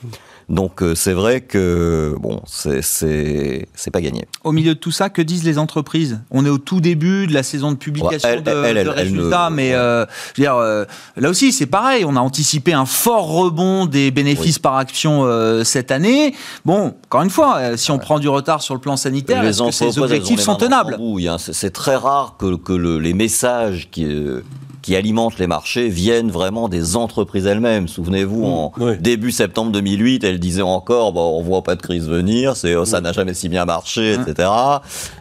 Donc 0.49 0.81
euh, 0.81 0.95
c'est 0.95 1.13
vrai 1.13 1.41
que 1.41 2.15
bon, 2.19 2.41
c'est 2.45 3.65
pas 3.91 4.01
gagné. 4.01 4.25
Au 4.43 4.51
milieu 4.51 4.75
de 4.75 4.79
tout 4.79 4.91
ça, 4.91 5.09
que 5.09 5.21
disent 5.21 5.43
les 5.43 5.57
entreprises? 5.57 6.19
On 6.31 6.45
est 6.45 6.49
au 6.49 6.57
tout 6.57 6.81
début 6.81 7.27
de 7.27 7.33
la 7.33 7.43
saison 7.43 7.71
de 7.71 7.77
publication 7.77 8.41
de, 8.41 8.89
résultats, 8.89 9.49
mais 9.49 9.73
euh, 9.73 10.05
je 10.35 10.41
veux 10.41 10.45
dire, 10.45 10.55
euh, 10.55 10.85
là 11.17 11.29
aussi 11.29 11.51
c'est 11.51 11.65
pareil. 11.65 12.05
On 12.05 12.15
a 12.15 12.19
anticipé 12.19 12.73
un 12.73 12.85
fort 12.85 13.27
rebond 13.27 13.85
des 13.85 14.11
bénéfices 14.11 14.59
par 14.59 14.75
action 14.77 15.27
cette 15.63 15.91
année. 15.91 16.33
Bon, 16.65 16.93
encore 17.05 17.23
une 17.23 17.29
fois, 17.29 17.77
si 17.77 17.91
on 17.91 17.99
prend 17.99 18.19
du 18.19 18.29
retard 18.29 18.61
sur 18.61 18.73
le 18.73 18.79
plan 18.79 18.97
sanitaire, 18.97 19.43
est-ce 19.43 19.63
que 19.63 19.71
ces 19.71 19.99
objectifs 19.99 20.39
sont 20.39 20.55
tenables? 20.55 20.97
hein. 21.27 21.37
C'est 21.37 21.71
très 21.71 21.95
rare 21.95 22.35
que, 22.37 22.55
que 22.55 22.73
le, 22.73 22.99
les 22.99 23.13
messages 23.13 23.89
qui 23.91 24.05
qui 24.83 24.95
alimentent 24.95 25.39
les 25.39 25.47
marchés 25.47 25.89
viennent 25.89 26.29
vraiment 26.29 26.69
des 26.69 26.95
entreprises 26.95 27.47
elles-mêmes. 27.47 27.87
Souvenez-vous, 27.87 28.43
en 28.43 28.73
début 28.99 29.31
septembre 29.31 29.71
2008, 29.71 30.23
elles 30.23 30.39
disaient 30.39 30.61
encore, 30.61 31.13
bon, 31.13 31.39
on 31.39 31.41
voit 31.41 31.63
pas 31.63 31.75
de 31.75 31.81
crise 31.81 32.07
venir, 32.07 32.55
c'est 32.55 32.75
ça 32.85 33.01
n'a 33.01 33.13
jamais 33.13 33.33
si 33.33 33.49
bien 33.49 33.65
marché, 33.65 34.13
etc. 34.13 34.49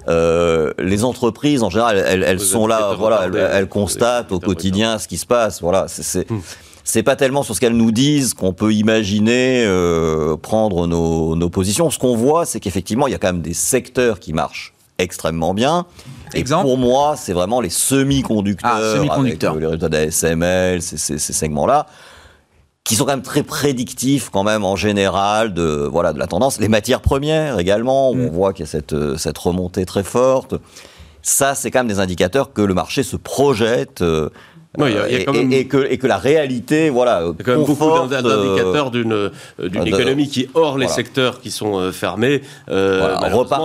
Euh, 0.09 0.73
les 0.79 1.05
entreprises, 1.05 1.63
en 1.63 1.71
général, 1.71 1.97
elles, 1.97 2.41
sont 2.41 2.67
là, 2.67 2.95
voilà, 2.99 3.29
elles, 3.53 3.69
constatent 3.69 4.33
au 4.33 4.41
quotidien 4.41 4.99
ce 4.99 5.07
qui 5.09 5.17
se 5.17 5.27
passe. 5.27 5.63
Voilà, 5.63 5.87
c'est 5.89 6.27
c'est 6.85 7.05
pas 7.05 7.15
tellement 7.15 7.45
sur 7.45 7.55
ce 7.55 7.61
qu'elles 7.61 7.77
nous 7.77 7.93
disent 7.93 8.35
qu'on 8.35 8.53
peut 8.53 8.73
imaginer 8.73 9.65
euh, 9.65 10.37
prendre 10.37 10.89
nos, 10.89 11.37
nos 11.37 11.49
positions. 11.49 11.91
Ce 11.91 11.99
qu'on 11.99 12.17
voit, 12.17 12.45
c'est 12.45 12.59
qu'effectivement, 12.59 13.07
il 13.07 13.13
y 13.13 13.15
a 13.15 13.19
quand 13.19 13.33
même 13.33 13.41
des 13.41 13.55
secteurs 13.55 14.19
qui 14.19 14.33
marchent 14.33 14.75
extrêmement 15.03 15.55
bien. 15.55 15.87
Exemple 16.35 16.63
pour 16.63 16.79
moi, 16.79 17.15
c'est 17.17 17.33
vraiment 17.33 17.61
les 17.61 17.71
semi-conducteurs, 17.71 18.71
ah, 19.11 19.15
avec 19.15 19.45
euh, 19.45 19.59
les 19.59 19.67
résultats 19.67 19.89
d'ASML, 19.89 20.81
ces, 20.81 20.97
ces, 20.97 21.19
ces 21.19 21.33
segments-là, 21.33 21.87
qui 22.85 22.97
sont 22.97 23.05
quand 23.05 23.13
même 23.13 23.23
très 23.23 23.43
prédictifs 23.43 24.31
quand 24.31 24.43
même 24.43 24.65
en 24.65 24.77
général 24.77 25.53
de 25.53 25.89
voilà 25.91 26.13
de 26.13 26.19
la 26.19 26.27
tendance. 26.27 26.59
Les 26.59 26.69
matières 26.69 27.01
premières 27.01 27.59
également, 27.59 28.15
mm. 28.15 28.27
on 28.27 28.31
voit 28.31 28.53
qu'il 28.53 28.65
y 28.65 28.69
a 28.69 28.71
cette, 28.71 28.93
euh, 28.93 29.17
cette 29.17 29.39
remontée 29.39 29.85
très 29.85 30.03
forte. 30.03 30.55
Ça, 31.21 31.55
c'est 31.55 31.71
quand 31.71 31.81
même 31.81 31.89
des 31.89 32.01
indicateurs 32.01 32.53
que 32.53 32.63
le 32.63 32.75
marché 32.75 33.03
se 33.03 33.17
projette. 33.17 34.03
Euh, 34.81 35.07
et, 35.51 35.67
que, 35.67 35.87
et 35.91 35.99
que 35.99 36.07
la 36.07 36.17
réalité, 36.17 36.89
voilà, 36.89 37.21
il 37.23 37.27
y 37.27 37.31
a 37.43 37.45
quand 37.45 37.59
même 37.59 37.67
beaucoup 37.67 38.09
d'indicateurs 38.09 38.91
d'une 38.91 39.31
d'une 39.59 39.87
économie 39.87 40.29
qui, 40.29 40.49
hors 40.55 40.79
les 40.79 40.89
secteurs 40.89 41.41
qui 41.41 41.51
sont 41.51 41.93
fermés, 41.93 42.41
euh, 42.71 43.19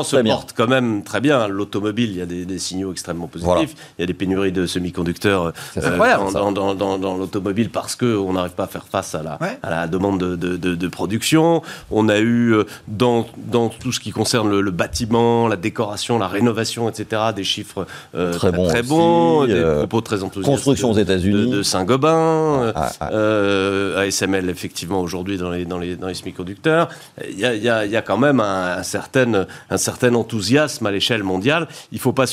se 0.04 0.22
porte 0.22 0.54
quand 0.56 0.68
même 0.68 1.04
très 1.04 1.22
bien. 1.22 1.48
L'automobile, 1.48 2.10
il 2.12 2.18
y 2.18 2.22
a 2.22 2.26
des, 2.26 2.60
signaux 2.60 2.92
extrêmement 2.92 3.28
positifs. 3.28 3.76
Il 3.98 4.02
y 4.02 4.04
a 4.04 4.06
des 4.06 4.14
pénuries 4.14 4.52
de 4.52 4.66
semi-conducteurs 4.66 5.54
dans, 5.76 6.52
dans, 6.52 6.76
dans, 6.76 6.98
dans 6.98 7.18
l'automobile 7.18 7.70
parce 7.70 7.96
qu'on 7.96 8.34
n'arrive 8.34 8.54
pas 8.54 8.66
à 8.66 8.68
faire 8.68 8.86
face 8.90 9.16
à 9.16 9.24
la, 9.24 9.40
à 9.64 9.70
la 9.70 9.88
demande 9.88 10.20
de, 10.20 10.36
de, 10.36 10.76
de, 10.76 10.88
production. 10.88 11.62
On 11.90 12.10
a 12.10 12.20
eu 12.20 12.56
dans, 12.88 13.28
dans 13.38 13.70
tout 13.70 13.94
ce 13.94 14.00
qui 14.00 14.12
concerne 14.12 14.60
le, 14.60 14.72
bâtiment, 14.72 15.48
la 15.48 15.56
décoration, 15.56 16.20
la 16.20 16.28
rénovation, 16.28 16.90
etc., 16.90 17.22
des 17.34 17.46
chiffres 17.46 17.86
très, 18.12 18.52
bons, 18.52 18.68
très 18.68 18.84
bons 18.84 19.46
des 19.46 19.62
propos 19.78 20.02
très 20.02 20.24
enthousiastes. 20.24 20.54
Construction 20.54 20.97
États-Unis. 20.98 21.52
De, 21.52 21.64
Saint-Gobain, 21.64 22.74
ah, 22.76 22.92
ah, 23.00 23.10
ah. 23.12 24.00
ASML, 24.00 24.50
effectivement, 24.50 25.02
aujourd'hui 25.02 25.38
dans 25.38 25.50
les, 25.50 25.66
dans 25.66 25.80
les, 25.80 25.96
dans 25.96 26.08
les 26.08 26.14
semi-conducteurs. 26.14 26.90
Il 27.30 27.40
y 27.40 27.46
a, 27.46 27.56
y, 27.56 27.70
a, 27.70 27.86
y 27.86 27.96
a, 27.96 28.02
quand 28.02 28.18
même 28.18 28.40
un, 28.40 28.84
certain, 28.84 29.46
un 29.70 29.78
certain 29.78 30.14
enthousiasme 30.16 30.86
à 30.86 30.92
l'échelle 30.92 31.24
mondiale. 31.24 31.68
Il 31.92 31.96
ne 31.96 32.02
faut 32.02 32.14
pas 32.14 32.26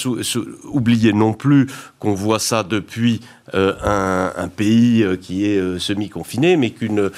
oublier 0.64 1.12
non 1.12 1.32
plus 1.32 1.68
qu'on 1.98 2.14
voit 2.14 2.38
ça 2.38 2.62
depuis 2.62 3.20
euh, 3.52 3.74
un, 3.84 4.48
pays 4.48 5.02
euh, 5.02 5.16
qui 5.16 5.44
est 5.44 5.58
euh, 5.58 5.78
semi-confiné, 5.78 6.56
mais 6.56 6.70
qu'une 6.70 7.10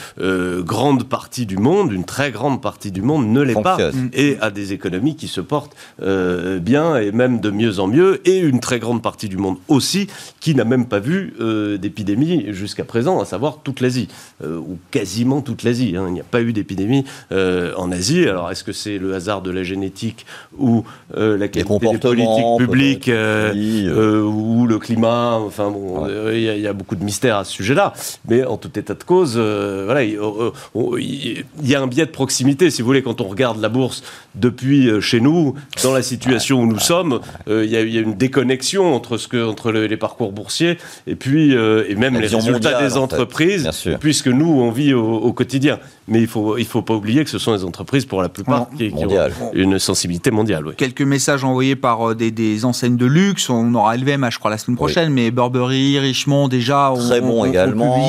grande 0.64 1.04
partie 1.04 1.46
du 1.46 1.56
monde, 1.56 1.92
une 1.92 2.04
très 2.04 2.32
grande 2.32 2.60
partie 2.60 2.90
du 2.90 3.00
monde 3.00 3.28
ne 3.28 3.40
l'est 3.42 3.62
pas, 3.62 3.78
et 4.12 4.36
a 4.40 4.50
des 4.50 4.72
économies 4.72 5.16
qui 5.16 5.28
se 5.28 5.40
portent 5.40 5.76
bien, 6.00 6.96
et 6.96 7.12
même 7.12 7.40
de 7.40 7.50
mieux 7.50 7.78
en 7.78 7.86
mieux, 7.86 8.20
et 8.28 8.38
une 8.38 8.60
très 8.60 8.78
grande 8.78 9.02
partie 9.02 9.28
du 9.28 9.36
monde 9.36 9.58
aussi, 9.68 10.08
qui 10.40 10.54
n'a 10.54 10.64
même 10.64 10.86
pas 10.86 10.98
vu 10.98 11.34
d'épidémie 11.78 12.46
jusqu'à 12.48 12.84
présent, 12.84 13.20
à 13.20 13.24
savoir 13.24 13.60
toute 13.62 13.80
l'Asie, 13.80 14.08
ou 14.44 14.78
quasiment 14.90 15.40
toute 15.40 15.62
l'Asie. 15.62 15.94
Hein. 15.96 16.06
Il 16.08 16.14
n'y 16.14 16.20
a 16.20 16.24
pas 16.24 16.42
eu 16.42 16.52
d'épidémie 16.52 17.04
en 17.30 17.92
Asie. 17.92 18.28
Alors, 18.28 18.50
est-ce 18.50 18.64
que 18.64 18.72
c'est 18.72 18.98
le 18.98 19.14
hasard 19.14 19.42
de 19.42 19.50
la 19.50 19.62
génétique 19.62 20.26
ou 20.58 20.84
la 21.14 21.48
qualité 21.48 21.78
des 21.78 21.98
politiques 21.98 22.58
publiques, 22.58 23.10
ou 23.10 24.66
le 24.66 24.78
climat 24.78 25.34
Enfin 25.36 25.70
bon 25.70 26.06
il 26.32 26.60
y, 26.60 26.66
a 26.66 26.72
beaucoup 26.72 26.96
de 26.96 27.04
mystères 27.04 27.36
à 27.36 27.44
ce 27.44 27.52
sujet-là. 27.52 27.92
Mais 28.28 28.44
en 28.44 28.56
tout 28.56 28.78
état 28.78 28.94
de 28.94 29.02
cause, 29.02 29.34
euh, 29.36 29.84
voilà, 29.84 30.02
il, 30.02 31.44
y 31.62 31.74
a 31.74 31.80
un 31.80 31.86
biais 31.86 32.06
de 32.06 32.10
proximité, 32.10 32.70
si 32.70 32.82
vous 32.82 32.86
voulez, 32.86 33.02
quand 33.02 33.20
on 33.20 33.28
regarde 33.28 33.60
la 33.60 33.68
bourse 33.68 34.02
depuis 34.34 34.88
euh, 34.88 35.00
chez 35.00 35.20
nous, 35.20 35.54
dans 35.82 35.92
la 35.92 36.02
situation 36.02 36.60
où 36.60 36.66
nous 36.66 36.78
sommes, 36.78 37.20
euh, 37.48 37.64
il 37.64 37.70
y, 37.70 37.76
a 37.76 38.00
une 38.00 38.14
déconnexion 38.14 38.94
entre, 38.94 39.16
ce 39.16 39.28
que, 39.28 39.44
entre 39.44 39.72
les 39.72 39.96
parcours 39.96 40.32
boursiers 40.32 40.78
et 41.06 41.14
puis 41.14 41.25
et 41.34 41.94
même 41.94 42.18
les 42.18 42.26
résultats 42.26 42.82
des 42.82 42.96
entreprises, 42.96 43.68
puisque 44.00 44.28
nous, 44.28 44.48
on 44.48 44.70
vit 44.70 44.94
au, 44.94 45.32
quotidien. 45.32 45.78
Mais 46.08 46.18
il 46.18 46.22
ne 46.22 46.26
faut, 46.28 46.56
il 46.56 46.64
faut 46.64 46.82
pas 46.82 46.94
oublier 46.94 47.24
que 47.24 47.30
ce 47.30 47.38
sont 47.38 47.52
les 47.52 47.64
entreprises, 47.64 48.04
pour 48.04 48.22
la 48.22 48.28
plupart, 48.28 48.68
qui, 48.76 48.92
ont 48.94 49.08
une 49.52 49.78
sensibilité 49.78 50.30
mondiale. 50.30 50.64
Quelques 50.76 51.02
messages 51.02 51.42
envoyés 51.42 51.76
par 51.76 52.14
des, 52.14 52.64
enseignes 52.64 52.96
de 52.96 53.06
luxe. 53.06 53.50
On 53.50 53.74
aura 53.74 53.96
LVMH, 53.96 54.30
je 54.30 54.38
crois, 54.38 54.50
la 54.50 54.58
semaine 54.58 54.76
prochaine, 54.76 55.12
mais 55.12 55.30
Burberry, 55.30 55.98
Richemont, 55.98 56.48
déjà, 56.48 56.92
Très 57.08 57.20
bon 57.20 57.44
également. 57.44 58.06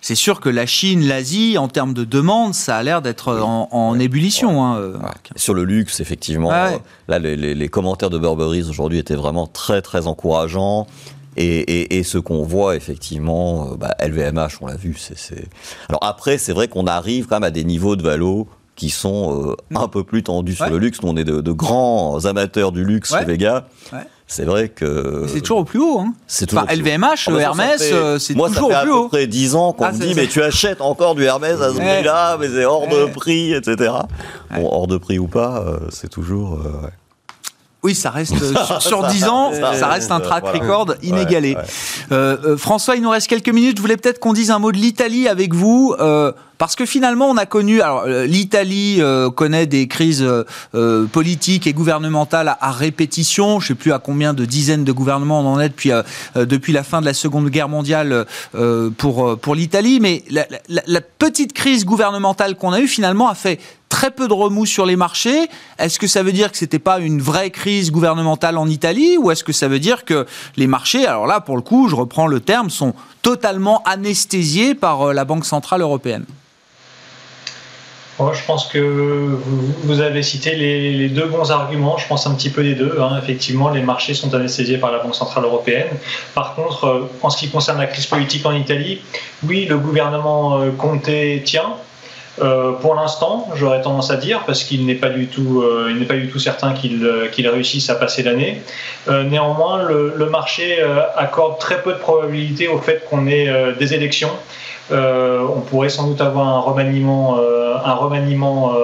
C'est 0.00 0.14
sûr 0.14 0.40
que 0.40 0.50
la 0.50 0.66
Chine, 0.66 1.06
l'Asie, 1.08 1.56
en 1.56 1.68
termes 1.68 1.94
de 1.94 2.04
demande, 2.04 2.52
ça 2.52 2.76
a 2.76 2.82
l'air 2.82 3.00
d'être 3.00 3.32
en, 3.32 3.98
ébullition. 3.98 4.62
Hein, 4.62 4.76
euh, 4.76 4.96
Sur 5.36 5.54
le 5.54 5.64
luxe, 5.64 6.00
effectivement. 6.00 6.50
Là, 7.08 7.18
les, 7.18 7.68
commentaires 7.68 8.10
de 8.10 8.18
Burberry 8.18 8.62
aujourd'hui 8.62 8.98
étaient 8.98 9.14
vraiment 9.14 9.46
très, 9.46 9.80
très 9.82 10.06
encourageants. 10.06 10.86
Et, 11.36 12.02
ce 12.04 12.18
qu'on 12.18 12.42
voit 12.42 12.76
effectivement, 12.76 13.76
LVMH, 14.00 14.26
euh, 14.26 14.32
bah, 14.32 14.48
on 14.60 14.66
l'a 14.66 14.76
vu. 14.76 14.96
c'est 14.98 15.48
Alors 15.88 16.04
après, 16.04 16.38
c'est 16.38 16.52
vrai 16.52 16.68
qu'on 16.68 16.86
arrive 16.86 17.26
quand 17.26 17.36
même 17.36 17.44
à 17.44 17.50
des 17.50 17.64
niveaux 17.64 17.96
de 17.96 18.02
valo 18.02 18.48
qui 18.76 18.90
sont 18.90 19.50
euh, 19.50 19.56
un 19.76 19.88
peu 19.88 20.04
plus 20.04 20.22
tendus 20.22 20.54
sur 20.54 20.68
le 20.68 20.78
luxe. 20.78 21.02
Nous, 21.02 21.08
on 21.08 21.16
est 21.16 21.24
de, 21.24 21.52
grands 21.52 22.24
amateurs 22.24 22.72
du 22.72 22.84
luxe, 22.84 23.14
les 23.26 23.38
gars. 23.38 23.66
C'est 24.26 24.44
vrai 24.44 24.70
que. 24.70 25.26
C'est 25.28 25.42
toujours 25.42 25.58
au 25.58 25.64
plus 25.64 25.80
haut. 25.80 26.00
Hein. 26.00 26.14
C'est 26.26 26.46
toujours. 26.46 26.64
Enfin, 26.64 26.74
LVMH, 26.74 27.28
ah, 27.28 27.38
Hermès, 27.38 27.90
euh, 27.92 28.18
c'est 28.18 28.32
toujours 28.32 28.48
au 28.48 28.68
plus 28.68 28.70
haut. 28.70 28.74
Moi, 28.74 28.80
ça 28.80 28.80
fait 28.80 28.90
à 28.90 29.02
peu 29.02 29.08
près 29.08 29.26
10 29.26 29.54
ans 29.54 29.72
qu'on 29.74 29.84
ah, 29.84 29.92
me 29.92 29.98
dit, 29.98 30.14
mais 30.14 30.26
tu 30.26 30.42
achètes 30.42 30.80
encore 30.80 31.14
du 31.14 31.24
Hermès 31.24 31.60
à 31.60 31.70
ce 31.70 31.76
prix-là, 31.76 32.38
mais 32.40 32.48
c'est 32.48 32.64
hors 32.64 32.88
de 32.88 33.04
prix, 33.12 33.52
etc. 33.52 33.92
Bon, 34.54 34.68
hors 34.72 34.86
de 34.86 34.96
prix 34.96 35.18
ou 35.18 35.26
pas, 35.26 35.62
euh, 35.66 35.78
c'est 35.90 36.08
toujours. 36.08 36.58
Oui, 37.84 37.94
ça 37.94 38.10
reste 38.10 38.34
sur, 38.80 39.06
10 39.06 39.24
ans, 39.24 39.52
ça, 39.52 39.86
reste 39.86 40.10
un 40.10 40.20
track 40.20 40.46
record 40.48 40.94
inégalé. 41.02 41.56
François, 42.56 42.96
il 42.96 43.02
nous 43.02 43.10
reste 43.10 43.28
quelques 43.28 43.50
minutes. 43.50 43.76
Vous 43.78 43.82
voulez 43.82 43.96
peut-être 43.96 44.18
qu'on 44.18 44.32
dise 44.32 44.50
un 44.50 44.58
mot 44.58 44.72
de 44.72 44.78
l'Italie 44.78 45.28
avec 45.28 45.54
vous. 45.54 45.94
Parce 46.58 46.76
que 46.76 46.86
finalement, 46.86 47.28
on 47.28 47.36
a 47.36 47.46
connu, 47.46 47.80
alors 47.80 48.04
euh, 48.06 48.26
l'Italie 48.26 48.98
euh, 49.00 49.28
connaît 49.30 49.66
des 49.66 49.88
crises 49.88 50.24
euh, 50.24 51.06
politiques 51.06 51.66
et 51.66 51.72
gouvernementales 51.72 52.56
à, 52.60 52.70
répétition. 52.70 53.60
Je 53.60 53.64
ne 53.64 53.68
sais 53.68 53.74
plus 53.74 53.92
à 53.92 53.98
combien 53.98 54.34
de 54.34 54.44
dizaines 54.44 54.84
de 54.84 54.92
gouvernements 54.92 55.40
on 55.40 55.46
en 55.46 55.60
est 55.60 55.68
depuis 55.68 55.90
depuis 56.34 56.72
la 56.72 56.82
fin 56.82 57.00
de 57.00 57.06
la 57.06 57.14
Seconde 57.14 57.48
Guerre 57.50 57.68
mondiale 57.68 58.26
pour 58.96 59.38
pour 59.38 59.54
l'Italie. 59.54 59.98
Mais 60.00 60.24
la, 60.30 60.46
la, 60.68 61.00
petite 61.00 61.52
crise 61.52 61.84
gouvernementale 61.84 62.56
qu'on 62.56 62.72
a 62.72 62.80
eue 62.80 62.88
finalement 62.88 63.28
a 63.28 63.34
fait 63.34 63.60
très 63.94 64.10
peu 64.10 64.26
de 64.26 64.32
remous 64.32 64.66
sur 64.66 64.86
les 64.86 64.96
marchés. 64.96 65.48
Est-ce 65.78 66.00
que 66.00 66.08
ça 66.08 66.24
veut 66.24 66.32
dire 66.32 66.50
que 66.50 66.58
c'était 66.58 66.80
pas 66.80 66.98
une 66.98 67.22
vraie 67.22 67.50
crise 67.50 67.92
gouvernementale 67.92 68.58
en 68.58 68.66
Italie 68.66 69.16
ou 69.18 69.30
est-ce 69.30 69.44
que 69.44 69.52
ça 69.52 69.68
veut 69.68 69.78
dire 69.78 70.04
que 70.04 70.26
les 70.56 70.66
marchés, 70.66 71.06
alors 71.06 71.28
là 71.28 71.40
pour 71.40 71.54
le 71.54 71.62
coup, 71.62 71.88
je 71.88 71.94
reprends 71.94 72.26
le 72.26 72.40
terme, 72.40 72.70
sont 72.70 72.92
totalement 73.22 73.84
anesthésiés 73.84 74.74
par 74.74 75.14
la 75.14 75.24
Banque 75.24 75.46
centrale 75.46 75.80
européenne? 75.80 76.24
Je 78.18 78.44
pense 78.44 78.66
que 78.66 79.38
vous, 79.84 80.00
avez 80.00 80.24
cité 80.24 80.56
les, 80.56 81.08
deux 81.08 81.26
bons 81.26 81.52
arguments. 81.52 81.96
Je 81.96 82.08
pense 82.08 82.26
un 82.26 82.34
petit 82.34 82.50
peu 82.50 82.64
des 82.64 82.74
deux. 82.74 82.98
Hein. 83.00 83.20
Effectivement, 83.22 83.70
les 83.70 83.82
marchés 83.82 84.14
sont 84.14 84.34
anesthésiés 84.34 84.78
par 84.78 84.90
la 84.90 84.98
Banque 84.98 85.14
Centrale 85.14 85.44
Européenne. 85.44 85.88
Par 86.34 86.54
contre, 86.56 86.84
euh, 86.84 87.10
en 87.22 87.30
ce 87.30 87.38
qui 87.38 87.48
concerne 87.48 87.78
la 87.78 87.86
crise 87.86 88.06
politique 88.06 88.44
en 88.46 88.52
Italie, 88.52 89.00
oui, 89.46 89.66
le 89.66 89.78
gouvernement 89.78 90.60
euh, 90.60 90.70
Conte 90.70 91.10
tient. 91.44 91.74
Euh, 92.42 92.72
pour 92.72 92.94
l'instant, 92.94 93.48
j'aurais 93.54 93.80
tendance 93.82 94.10
à 94.10 94.16
dire, 94.16 94.42
parce 94.44 94.64
qu'il 94.64 94.86
n'est 94.86 94.94
pas 94.94 95.10
du 95.10 95.26
tout, 95.26 95.64
il 95.88 95.98
n'est 95.98 96.06
pas 96.06 96.16
du 96.16 96.28
tout 96.28 96.38
certain 96.38 96.72
qu'il 96.72 97.48
réussisse 97.48 97.90
à 97.90 97.94
passer 97.94 98.22
l'année. 98.22 98.62
néanmoins, 99.08 99.82
le, 99.84 100.14
le 100.16 100.26
marché 100.26 100.82
accorde 101.16 101.58
très 101.58 101.82
peu 101.82 101.92
de 101.92 101.98
probabilité 101.98 102.66
au 102.68 102.78
fait 102.78 103.04
qu'on 103.08 103.26
ait 103.26 103.74
des 103.78 103.94
élections 103.94 104.30
euh, 104.30 104.73
on 104.90 105.60
pourrait 105.60 105.88
sans 105.88 106.08
doute 106.08 106.20
avoir 106.20 106.46
un 106.48 106.60
remaniement, 106.60 107.38
euh, 107.38 107.76
un 107.84 107.94
remaniement 107.94 108.74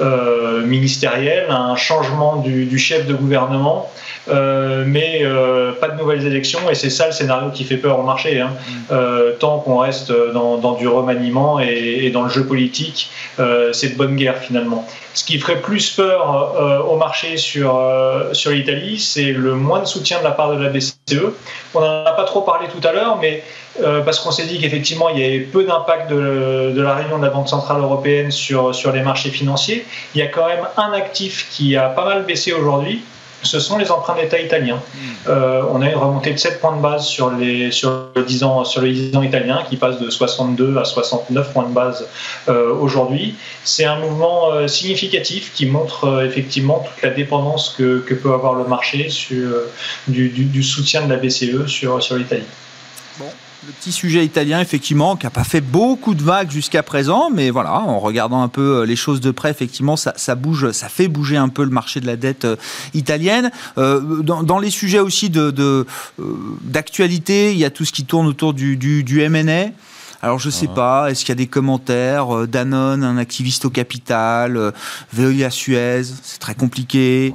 euh, 0.00 0.64
ministériel, 0.64 1.46
un 1.50 1.76
changement 1.76 2.36
du, 2.36 2.78
chef 2.78 3.06
de 3.06 3.14
gouvernement. 3.14 3.90
mais 4.28 5.24
pas 5.80 5.88
de 5.88 5.98
nouvelles 5.98 6.26
élections 6.26 6.60
et 6.70 6.74
c'est 6.74 6.90
ça 6.90 7.06
le 7.06 7.12
scénario 7.12 7.50
qui 7.50 7.64
fait 7.64 7.76
peur 7.76 7.98
au 7.98 8.02
marché. 8.02 8.40
Hein. 8.40 8.52
Mm. 8.90 9.38
tant 9.38 9.58
qu'on 9.58 9.78
reste 9.78 10.12
dans, 10.32 10.74
du 10.74 10.86
remaniement 10.86 11.58
et, 11.60 12.10
dans 12.10 12.22
le 12.22 12.30
jeu 12.30 12.44
politique, 12.44 13.10
c'est 13.72 13.90
de 13.90 13.96
bonne 13.96 14.16
guerre 14.16 14.38
finalement. 14.38 14.86
Ce 15.12 15.24
qui 15.24 15.38
ferait 15.40 15.60
plus 15.60 15.90
peur 15.90 16.86
au 16.88 16.96
marché 16.96 17.36
sur, 17.36 17.80
sur 18.32 18.52
l'Italie, 18.52 18.98
c'est 18.98 19.32
le 19.32 19.54
moins 19.54 19.80
de 19.80 19.86
soutien 19.86 20.18
de 20.20 20.24
la 20.24 20.30
part 20.30 20.54
de 20.54 20.62
la 20.62 20.70
BCE. 20.70 20.94
On 21.74 21.80
n'en 21.80 22.04
a 22.04 22.12
pas 22.12 22.24
trop 22.24 22.42
parlé 22.42 22.68
tout 22.68 22.86
à 22.86 22.92
l'heure, 22.92 23.18
mais 23.20 23.42
euh, 23.82 24.02
parce 24.02 24.18
qu'on 24.20 24.30
s'est 24.30 24.46
dit 24.46 24.58
qu'effectivement, 24.58 25.08
il 25.10 25.20
y 25.20 25.24
avait 25.24 25.40
peu 25.40 25.64
d'impact 25.64 26.10
de, 26.10 26.74
la 26.76 26.94
réunion 26.94 27.18
de 27.18 27.24
la 27.24 27.30
Banque 27.30 27.48
Centrale 27.48 27.80
Européenne 27.80 28.30
sur, 28.30 28.74
sur 28.74 28.92
les 28.92 29.02
marchés 29.02 29.30
financiers. 29.30 29.86
Il 30.14 30.18
y 30.18 30.22
a 30.22 30.26
quand 30.26 30.46
même 30.46 30.66
un 30.76 30.92
actif 30.92 31.48
qui 31.50 31.76
a 31.76 31.88
pas 31.88 32.04
mal 32.04 32.24
baissé 32.24 32.52
aujourd'hui, 32.52 33.02
ce 33.42 33.58
sont 33.58 33.78
les 33.78 33.90
emprunts 33.90 34.16
d'État 34.16 34.38
italiens. 34.38 34.82
Hmm. 34.94 34.98
Euh, 35.28 35.62
on 35.70 35.80
a 35.80 35.88
une 35.88 35.96
remontée 35.96 36.32
de 36.32 36.38
7 36.38 36.60
points 36.60 36.76
de 36.76 36.82
base 36.82 37.06
sur, 37.06 37.30
les, 37.30 37.70
sur, 37.70 38.08
le 38.14 38.22
10 38.22 38.42
ans, 38.44 38.64
sur 38.64 38.82
le 38.82 38.92
10 38.92 39.16
ans 39.16 39.22
italien 39.22 39.62
qui 39.66 39.76
passe 39.76 39.98
de 39.98 40.10
62 40.10 40.76
à 40.76 40.84
69 40.84 41.52
points 41.54 41.66
de 41.66 41.72
base 41.72 42.06
euh, 42.48 42.74
aujourd'hui. 42.74 43.36
C'est 43.64 43.86
un 43.86 43.98
mouvement 43.98 44.68
significatif 44.68 45.52
qui 45.54 45.64
montre 45.64 46.22
effectivement 46.22 46.84
toute 46.86 47.02
la 47.02 47.10
dépendance 47.10 47.74
que, 47.78 48.00
que, 48.00 48.12
peut 48.12 48.32
avoir 48.32 48.54
le 48.54 48.64
marché 48.64 49.08
sur, 49.08 49.48
du, 50.06 50.28
du, 50.28 50.44
du 50.44 50.62
soutien 50.62 51.06
de 51.06 51.10
la 51.10 51.16
BCE 51.16 51.66
sur, 51.66 52.02
sur 52.02 52.16
l'Italie. 52.16 52.44
Le 53.66 53.72
petit 53.72 53.92
sujet 53.92 54.24
italien, 54.24 54.58
effectivement, 54.60 55.16
qui 55.16 55.26
n'a 55.26 55.30
pas 55.30 55.44
fait 55.44 55.60
beaucoup 55.60 56.14
de 56.14 56.22
vagues 56.22 56.50
jusqu'à 56.50 56.82
présent, 56.82 57.28
mais 57.28 57.50
voilà, 57.50 57.74
en 57.74 57.98
regardant 57.98 58.40
un 58.40 58.48
peu 58.48 58.78
euh, 58.78 58.86
les 58.86 58.96
choses 58.96 59.20
de 59.20 59.30
près, 59.30 59.50
effectivement, 59.50 59.96
ça, 59.96 60.34
bouge, 60.34 60.70
ça 60.70 60.88
fait 60.88 61.08
bouger 61.08 61.36
un 61.36 61.50
peu 61.50 61.64
le 61.64 61.70
marché 61.70 62.00
de 62.00 62.06
la 62.06 62.16
dette 62.16 62.46
euh, 62.46 62.56
italienne. 62.94 63.50
Euh, 63.76 64.22
dans, 64.22 64.58
les 64.58 64.70
sujets 64.70 64.98
aussi 64.98 65.28
de, 65.28 65.86
d'actualité, 66.62 67.52
il 67.52 67.58
y 67.58 67.66
a 67.66 67.70
tout 67.70 67.84
ce 67.84 67.92
qui 67.92 68.06
tourne 68.06 68.26
autour 68.26 68.54
du, 68.54 68.78
du, 68.78 69.04
du 69.04 69.20
M&A. 69.20 69.72
Alors 70.22 70.38
je 70.38 70.48
sais 70.48 70.68
ah. 70.70 70.74
pas, 70.74 71.10
est-ce 71.10 71.20
qu'il 71.20 71.30
y 71.30 71.32
a 71.32 71.34
des 71.34 71.46
commentaires 71.46 72.46
Danone, 72.48 73.04
un 73.04 73.18
activiste 73.18 73.66
au 73.66 73.70
capital, 73.70 74.72
Veolia 75.12 75.50
Suez, 75.50 76.04
c'est 76.22 76.38
très 76.38 76.54
compliqué. 76.54 77.34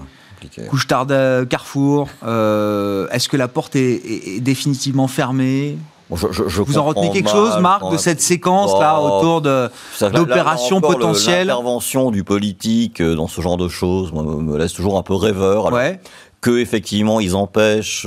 Couche-tard 0.70 1.08
Carrefour, 1.50 2.10
est-ce 2.24 3.30
que 3.30 3.38
la 3.38 3.48
porte 3.48 3.76
est, 3.76 4.40
définitivement 4.40 5.08
fermée? 5.08 5.78
Vous 6.10 6.78
en 6.78 6.86
retenez 6.86 7.12
quelque 7.12 7.30
chose, 7.30 7.60
Marc, 7.60 7.92
de 7.92 7.98
cette 7.98 8.22
séquence-là 8.22 9.00
oh. 9.00 9.08
autour 9.08 9.42
d'opérations 9.42 10.82
potentielles 10.82 11.48
L'intervention 11.48 12.12
du 12.12 12.24
politique 12.24 13.02
dans 13.02 13.28
ce 13.28 13.42
genre 13.42 13.58
de 13.58 13.68
choses 13.68 14.12
me 14.14 14.58
laisse 14.58 14.74
toujours 14.74 14.98
un 14.98 15.04
peu 15.04 15.16
rêveur. 15.16 15.72
ouais. 15.72 16.00
Que 16.42 16.60
effectivement 16.60 17.20
ils 17.20 17.36
empêchent 17.36 18.06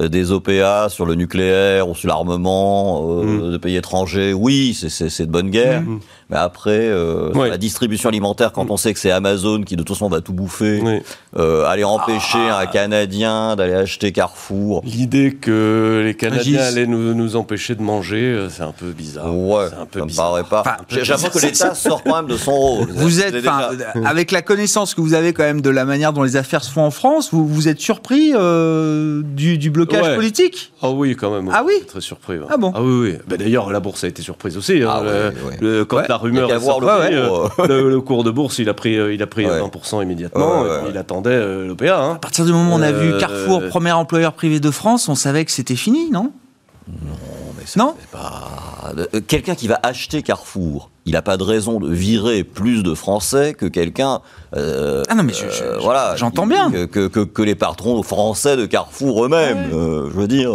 euh, 0.00 0.08
des 0.08 0.32
OPA 0.32 0.88
sur 0.88 1.04
le 1.04 1.14
nucléaire 1.14 1.86
ou 1.86 1.94
sur 1.94 2.08
l'armement 2.08 3.02
euh, 3.04 3.24
mm. 3.24 3.52
de 3.52 3.56
pays 3.58 3.76
étrangers, 3.76 4.32
oui, 4.32 4.72
c'est 4.74 5.26
de 5.26 5.30
bonne 5.30 5.50
guerre. 5.50 5.82
Mm. 5.82 6.00
Mais 6.32 6.38
après, 6.38 6.88
euh, 6.88 7.30
la 7.34 7.58
distribution 7.58 8.08
alimentaire, 8.08 8.52
quand 8.52 8.70
on 8.70 8.78
sait 8.78 8.94
que 8.94 8.98
c'est 8.98 9.10
Amazon 9.10 9.60
qui 9.60 9.76
de 9.76 9.82
toute 9.82 9.94
façon 9.94 10.08
va 10.08 10.22
tout 10.22 10.32
bouffer, 10.32 10.82
euh, 11.38 11.66
aller 11.66 11.84
empêcher 11.84 12.38
ah. 12.50 12.60
un 12.60 12.66
Canadien 12.66 13.54
d'aller 13.54 13.74
acheter 13.74 14.12
Carrefour. 14.12 14.80
L'idée 14.82 15.34
que 15.34 16.00
les 16.02 16.14
Canadiens 16.14 16.62
allaient 16.62 16.86
nous, 16.86 17.12
nous, 17.12 17.36
empêcher 17.36 17.74
de 17.74 17.82
manger, 17.82 18.22
euh, 18.22 18.48
c'est 18.48 18.62
un 18.62 18.72
peu 18.72 18.92
bizarre. 18.92 19.26
Ouais, 19.36 19.66
un 19.78 19.84
peu 19.84 19.98
ça 19.98 20.06
me 20.06 20.16
paraît 20.16 20.44
pas. 20.44 20.78
J'avoue 20.88 21.28
que 21.28 21.38
l'État 21.40 21.74
sort 21.74 22.02
quand 22.02 22.16
même 22.16 22.28
de 22.28 22.38
son 22.38 22.52
rôle. 22.52 22.88
Vous 22.94 23.20
êtes, 23.20 23.34
avec 24.06 24.30
la 24.30 24.40
connaissance 24.40 24.94
que 24.94 25.02
vous 25.02 25.12
avez 25.12 25.34
quand 25.34 25.42
même 25.42 25.60
de 25.60 25.70
la 25.70 25.84
manière 25.84 26.14
dont 26.14 26.22
les 26.22 26.36
affaires 26.36 26.64
se 26.64 26.70
font 26.70 26.84
en 26.84 26.90
France, 26.90 27.28
vous, 27.32 27.46
vous 27.46 27.68
êtes 27.68 27.80
surpris 27.80 28.32
du, 28.32 29.58
du, 29.58 29.70
blocage 29.70 30.14
politique? 30.14 30.72
Ah 30.80 30.90
oui, 30.90 31.14
quand 31.14 31.30
même. 31.30 31.50
Ah 31.52 31.62
oui 31.66 31.74
Très 31.86 32.00
surpris. 32.00 32.38
Ah 32.48 32.56
bon 32.56 32.72
Ah 32.74 32.82
oui, 32.82 33.10
oui. 33.10 33.18
Ben, 33.26 33.36
D'ailleurs, 33.36 33.70
la 33.70 33.80
bourse 33.80 34.04
a 34.04 34.08
été 34.08 34.22
surprise 34.22 34.56
aussi. 34.56 34.82
Hein. 34.82 34.90
Ah 34.90 35.02
le, 35.60 35.84
quand 35.84 36.08
la 36.08 36.21
rumeur 36.22 36.50
est 36.50 36.60
sortie, 36.60 37.14
euh, 37.14 37.90
le, 37.90 38.00
cours 38.00 38.24
de 38.24 38.30
bourse, 38.30 38.58
il 38.58 38.68
a 38.68 38.74
pris, 38.74 38.96
euh, 38.96 39.12
il 39.12 39.22
a 39.22 39.26
pris 39.26 39.44
20% 39.44 40.02
immédiatement. 40.02 40.64
il 40.88 40.96
attendait 40.96 41.30
euh, 41.30 41.66
l'OPA. 41.66 41.96
Hein. 41.96 42.14
À 42.14 42.18
partir 42.18 42.44
du 42.44 42.52
moment 42.52 42.74
où 42.74 42.78
on 42.78 42.82
a 42.82 42.92
vu 42.92 43.18
Carrefour, 43.18 43.62
premier 43.68 43.92
employeur 43.92 44.32
privé 44.32 44.60
de 44.60 44.70
France, 44.70 45.08
on 45.08 45.14
savait 45.14 45.44
que 45.44 45.50
c'était 45.50 45.76
fini, 45.76 46.10
non? 46.10 46.32
Non, 46.88 47.14
mais 47.56 47.64
non? 47.76 47.94
pas... 48.10 48.92
Quelqu'un 49.28 49.54
qui 49.54 49.68
va 49.68 49.78
acheter 49.82 50.22
Carrefour, 50.22 50.90
il 51.06 51.12
n'a 51.12 51.22
pas 51.22 51.36
de 51.36 51.44
raison 51.44 51.78
de 51.78 51.92
virer 51.92 52.42
plus 52.42 52.82
de 52.82 52.94
Français 52.94 53.54
que 53.54 53.66
quelqu'un. 53.66 54.20
ah 54.54 55.14
non, 55.14 55.22
mais 55.22 55.32
voilà, 55.80 56.16
j'entends 56.16 56.46
bien. 56.46 56.70
Que, 56.70 57.06
que, 57.06 57.20
que, 57.20 57.42
les 57.42 57.54
patrons 57.54 58.02
français 58.02 58.56
de 58.56 58.66
Carrefour 58.66 59.24
eux-mêmes. 59.24 59.68
je 59.70 60.18
veux 60.18 60.28
dire. 60.28 60.52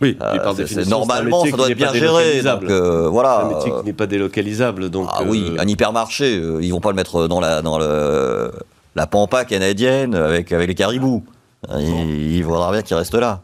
Oui, 0.00 0.18
euh, 0.20 0.84
normalement, 0.86 1.44
ça 1.44 1.56
doit 1.56 1.70
être 1.70 1.76
bien 1.76 1.92
géré. 1.92 2.42
Donc, 2.42 2.64
euh, 2.64 3.08
voilà. 3.08 3.42
un 3.42 3.48
métier 3.48 3.70
qui 3.70 3.86
n'est 3.86 3.92
pas 3.92 4.06
délocalisable. 4.06 4.90
Donc, 4.90 5.08
ah 5.12 5.22
oui, 5.26 5.44
euh, 5.50 5.62
un 5.62 5.68
hypermarché, 5.68 6.34
ils 6.60 6.70
vont 6.70 6.80
pas 6.80 6.90
le 6.90 6.96
mettre 6.96 7.28
dans 7.28 7.40
la, 7.40 7.62
dans 7.62 7.78
le, 7.78 8.50
la 8.96 9.06
pampa 9.06 9.44
canadienne 9.44 10.14
avec, 10.14 10.52
avec 10.52 10.68
les 10.68 10.74
caribous. 10.74 11.22
Il, 11.78 12.36
il 12.36 12.42
faudra 12.44 12.72
bien 12.72 12.82
qu'il 12.82 12.96
reste 12.96 13.14
là. 13.14 13.40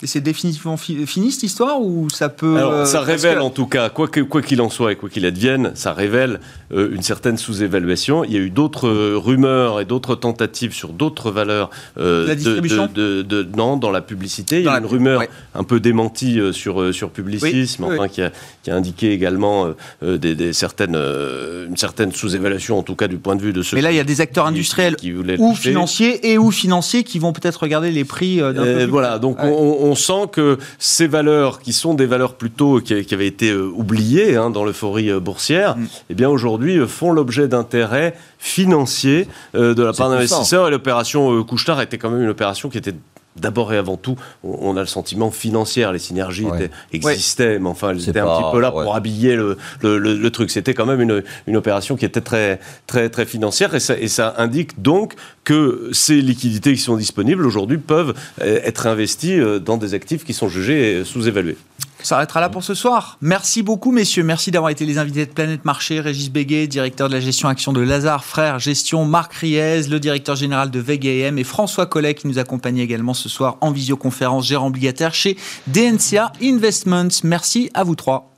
Et 0.00 0.06
c'est 0.06 0.20
définitivement 0.20 0.76
fini 0.76 1.32
cette 1.32 1.42
histoire 1.42 1.82
ou 1.82 2.08
ça 2.08 2.28
peut 2.28 2.56
Alors, 2.56 2.72
euh, 2.72 2.84
ça 2.84 3.00
révèle 3.00 3.40
en 3.40 3.50
tout 3.50 3.66
cas, 3.66 3.88
quoi 3.88 4.06
qu'il 4.06 4.26
quoi 4.26 4.42
qu'il 4.42 4.62
en 4.62 4.70
soit 4.70 4.92
et 4.92 4.94
quoi 4.96 5.08
qu'il 5.08 5.26
advienne, 5.26 5.72
ça 5.74 5.92
révèle 5.92 6.38
euh, 6.72 6.94
une 6.94 7.02
certaine 7.02 7.36
sous-évaluation. 7.36 8.22
Il 8.22 8.32
y 8.32 8.36
a 8.36 8.38
eu 8.38 8.50
d'autres 8.50 8.86
euh, 8.86 9.18
rumeurs 9.18 9.80
et 9.80 9.84
d'autres 9.84 10.14
tentatives 10.14 10.72
sur 10.72 10.90
d'autres 10.90 11.32
valeurs 11.32 11.70
la 11.96 12.36
distribution 12.36 12.88
de, 12.94 13.22
de, 13.22 13.42
non 13.56 13.76
dans 13.76 13.90
la 13.90 14.00
publicité. 14.00 14.60
il 14.60 14.66
y 14.66 14.68
a 14.68 14.78
une 14.78 14.86
rumeur 14.86 15.24
un 15.56 15.64
peu 15.64 15.80
démentie 15.80 16.38
sur 16.52 16.94
sur 16.94 17.10
publicisme, 17.10 17.82
enfin 17.82 18.06
qui 18.06 18.22
a, 18.22 18.30
qui, 18.62 18.70
a, 18.70 18.76
indiqué 18.76 19.10
également 19.10 19.74
des, 20.00 20.36
des, 20.36 20.52
certaines 20.52 20.94
une 20.94 21.76
certaine 21.76 22.12
sous-évaluation 22.12 22.78
en 22.78 22.84
tout 22.84 22.94
cas 22.94 23.08
du 23.08 23.18
point 23.18 23.34
de 23.34 23.42
vue 23.42 23.52
de 23.52 23.62
ceux. 23.62 23.74
Mais 23.74 23.82
là, 23.82 23.90
il 23.90 23.96
y 23.96 24.00
a 24.00 24.04
des 24.04 24.20
acteurs 24.20 24.46
industriels 24.46 24.94
ou 25.38 25.56
financiers 25.56 26.30
et 26.30 26.38
ou 26.38 26.52
financiers 26.52 27.02
qui 27.02 27.18
vont 27.18 27.32
peut-être 27.32 27.56
regarder 27.56 27.90
les 27.90 28.04
prix. 28.04 28.40
voilà, 28.88 29.18
donc 29.18 29.38
on 29.42 29.87
on 29.87 29.87
sent 29.94 30.28
que 30.32 30.58
ces 30.78 31.06
valeurs, 31.06 31.60
qui 31.60 31.72
sont 31.72 31.94
des 31.94 32.06
valeurs 32.06 32.34
plutôt 32.34 32.80
qui, 32.80 33.14
avaient 33.14 33.26
été 33.26 33.50
euh, 33.50 33.70
oubliées 33.74 34.36
hein, 34.36 34.50
dans 34.50 34.64
l'euphorie 34.64 35.10
euh, 35.10 35.20
boursière, 35.20 35.76
mm. 35.76 35.86
eh 36.10 36.14
bien 36.14 36.28
aujourd'hui 36.28 36.78
euh, 36.78 36.86
font 36.86 37.12
l'objet 37.12 37.48
d'intérêts 37.48 38.14
financiers 38.38 39.26
de 39.54 39.82
la 39.82 39.92
part 39.92 40.10
d'investisseurs. 40.10 40.68
Et 40.68 40.70
l'opération 40.70 41.42
Couchetard 41.42 41.80
était 41.80 41.98
quand 41.98 42.10
même 42.10 42.22
une 42.22 42.28
opération 42.28 42.68
qui 42.68 42.78
était 42.78 42.94
d'abord 43.40 43.72
et 43.72 43.76
avant 43.76 43.96
tout, 43.96 44.16
on, 44.42 44.76
a 44.76 44.80
le 44.80 44.86
sentiment 44.86 45.30
financier. 45.30 45.88
Les 45.92 45.98
synergies 45.98 46.46
existaient, 46.92 47.58
mais 47.58 47.68
enfin, 47.68 47.90
elles 47.90 48.08
étaient 48.08 48.20
un 48.20 48.26
petit 48.26 48.52
peu 48.52 48.60
là 48.60 48.70
pour 48.70 48.94
habiller 48.94 49.36
le, 49.36 50.30
truc. 50.30 50.50
C'était 50.50 50.74
quand 50.74 50.86
même 50.86 51.00
une, 51.00 51.56
opération 51.56 51.96
qui 51.96 52.04
était 52.04 52.20
très, 52.20 52.60
très, 52.86 53.08
très 53.08 53.26
financière 53.26 53.74
et 53.74 53.80
ça, 53.80 53.98
et 53.98 54.08
ça 54.08 54.34
indique 54.38 54.80
donc 54.80 55.14
que 55.44 55.90
ces 55.92 56.20
liquidités 56.20 56.72
qui 56.72 56.80
sont 56.80 56.96
disponibles 56.96 57.44
aujourd'hui 57.46 57.78
peuvent 57.78 58.14
euh, 58.42 58.60
être 58.62 58.86
investies 58.86 59.40
euh, 59.40 59.58
dans 59.58 59.76
des 59.76 59.94
actifs 59.94 60.24
qui 60.24 60.34
sont 60.34 60.48
jugés 60.48 61.02
sous-évalués. 61.04 61.56
Ça 61.98 62.04
s'arrêtera 62.04 62.40
là 62.40 62.48
pour 62.48 62.62
ce 62.62 62.74
soir. 62.74 63.18
Merci 63.20 63.62
beaucoup, 63.62 63.90
messieurs. 63.90 64.22
Merci 64.22 64.50
d'avoir 64.50 64.70
été 64.70 64.86
les 64.86 64.98
invités 64.98 65.26
de 65.26 65.32
Planète 65.32 65.64
Marché. 65.64 66.00
Régis 66.00 66.30
Béguet, 66.30 66.66
directeur 66.68 67.08
de 67.08 67.14
la 67.14 67.20
gestion 67.20 67.48
action 67.48 67.72
de 67.72 67.80
Lazare 67.80 68.24
Frères 68.24 68.58
Gestion. 68.58 69.04
Marc 69.04 69.34
Riez, 69.34 69.82
le 69.88 69.98
directeur 69.98 70.36
général 70.36 70.70
de 70.70 70.78
VGM. 70.78 71.38
Et 71.38 71.44
François 71.44 71.86
Collet, 71.86 72.14
qui 72.14 72.28
nous 72.28 72.38
accompagne 72.38 72.78
également 72.78 73.14
ce 73.14 73.28
soir 73.28 73.56
en 73.60 73.72
visioconférence, 73.72 74.46
gérant 74.46 74.68
obligataire 74.68 75.12
chez 75.12 75.36
DNCA 75.66 76.32
Investments. 76.40 77.08
Merci 77.24 77.70
à 77.74 77.82
vous 77.84 77.96
trois. 77.96 78.30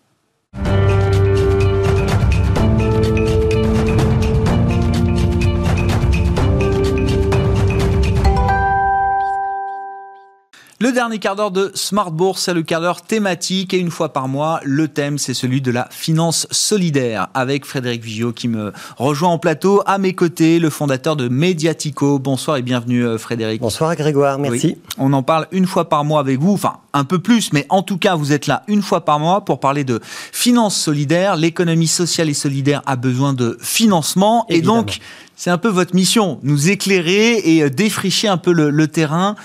Le 10.82 10.92
dernier 10.92 11.18
quart 11.18 11.36
d'heure 11.36 11.50
de 11.50 11.70
Smart 11.74 12.10
Bourse, 12.10 12.44
c'est 12.44 12.54
le 12.54 12.62
quart 12.62 12.80
d'heure 12.80 13.02
thématique 13.02 13.74
et 13.74 13.78
une 13.78 13.90
fois 13.90 14.14
par 14.14 14.28
mois, 14.28 14.60
le 14.64 14.88
thème 14.88 15.18
c'est 15.18 15.34
celui 15.34 15.60
de 15.60 15.70
la 15.70 15.86
finance 15.90 16.46
solidaire 16.50 17.28
avec 17.34 17.66
Frédéric 17.66 18.02
Vigio 18.02 18.32
qui 18.32 18.48
me 18.48 18.72
rejoint 18.96 19.28
en 19.28 19.36
plateau 19.36 19.82
à 19.84 19.98
mes 19.98 20.14
côtés, 20.14 20.58
le 20.58 20.70
fondateur 20.70 21.16
de 21.16 21.28
Mediatico. 21.28 22.18
Bonsoir 22.18 22.56
et 22.56 22.62
bienvenue 22.62 23.04
euh, 23.04 23.18
Frédéric. 23.18 23.60
Bonsoir 23.60 23.94
Grégoire, 23.94 24.38
merci. 24.38 24.78
on 24.96 25.12
en 25.12 25.22
parle 25.22 25.48
une 25.52 25.66
fois 25.66 25.90
par 25.90 26.02
mois 26.02 26.20
avec 26.20 26.40
vous, 26.40 26.54
enfin 26.54 26.78
un 26.94 27.04
peu 27.04 27.18
plus, 27.18 27.52
mais 27.52 27.66
en 27.68 27.82
tout 27.82 27.98
cas 27.98 28.14
vous 28.14 28.32
êtes 28.32 28.46
là 28.46 28.62
une 28.66 28.80
fois 28.80 29.04
par 29.04 29.20
mois 29.20 29.44
pour 29.44 29.60
parler 29.60 29.84
de 29.84 30.00
finance 30.32 30.74
solidaire. 30.74 31.36
L'économie 31.36 31.88
sociale 31.88 32.30
et 32.30 32.34
solidaire 32.34 32.80
a 32.86 32.96
besoin 32.96 33.34
de 33.34 33.58
financement 33.60 34.46
et 34.48 34.62
donc 34.62 35.00
c'est 35.40 35.48
un 35.48 35.56
peu 35.56 35.70
votre 35.70 35.94
mission, 35.94 36.38
nous 36.42 36.68
éclairer 36.68 37.38
et 37.38 37.62
euh, 37.62 37.70
défricher 37.70 38.28
un 38.28 38.36
peu 38.36 38.52
le, 38.52 38.88
terrain 38.88 39.36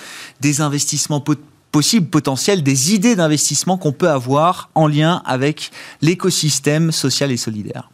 des 0.41 0.59
investissements 0.59 1.23
possibles, 1.71 2.07
potentiels, 2.07 2.63
des 2.63 2.93
idées 2.93 3.15
d'investissement 3.15 3.77
qu'on 3.77 3.93
peut 3.93 4.09
avoir 4.09 4.69
en 4.75 4.87
lien 4.87 5.21
avec 5.25 5.71
l'écosystème 6.01 6.91
social 6.91 7.31
et 7.31 7.37
solidaire. 7.37 7.89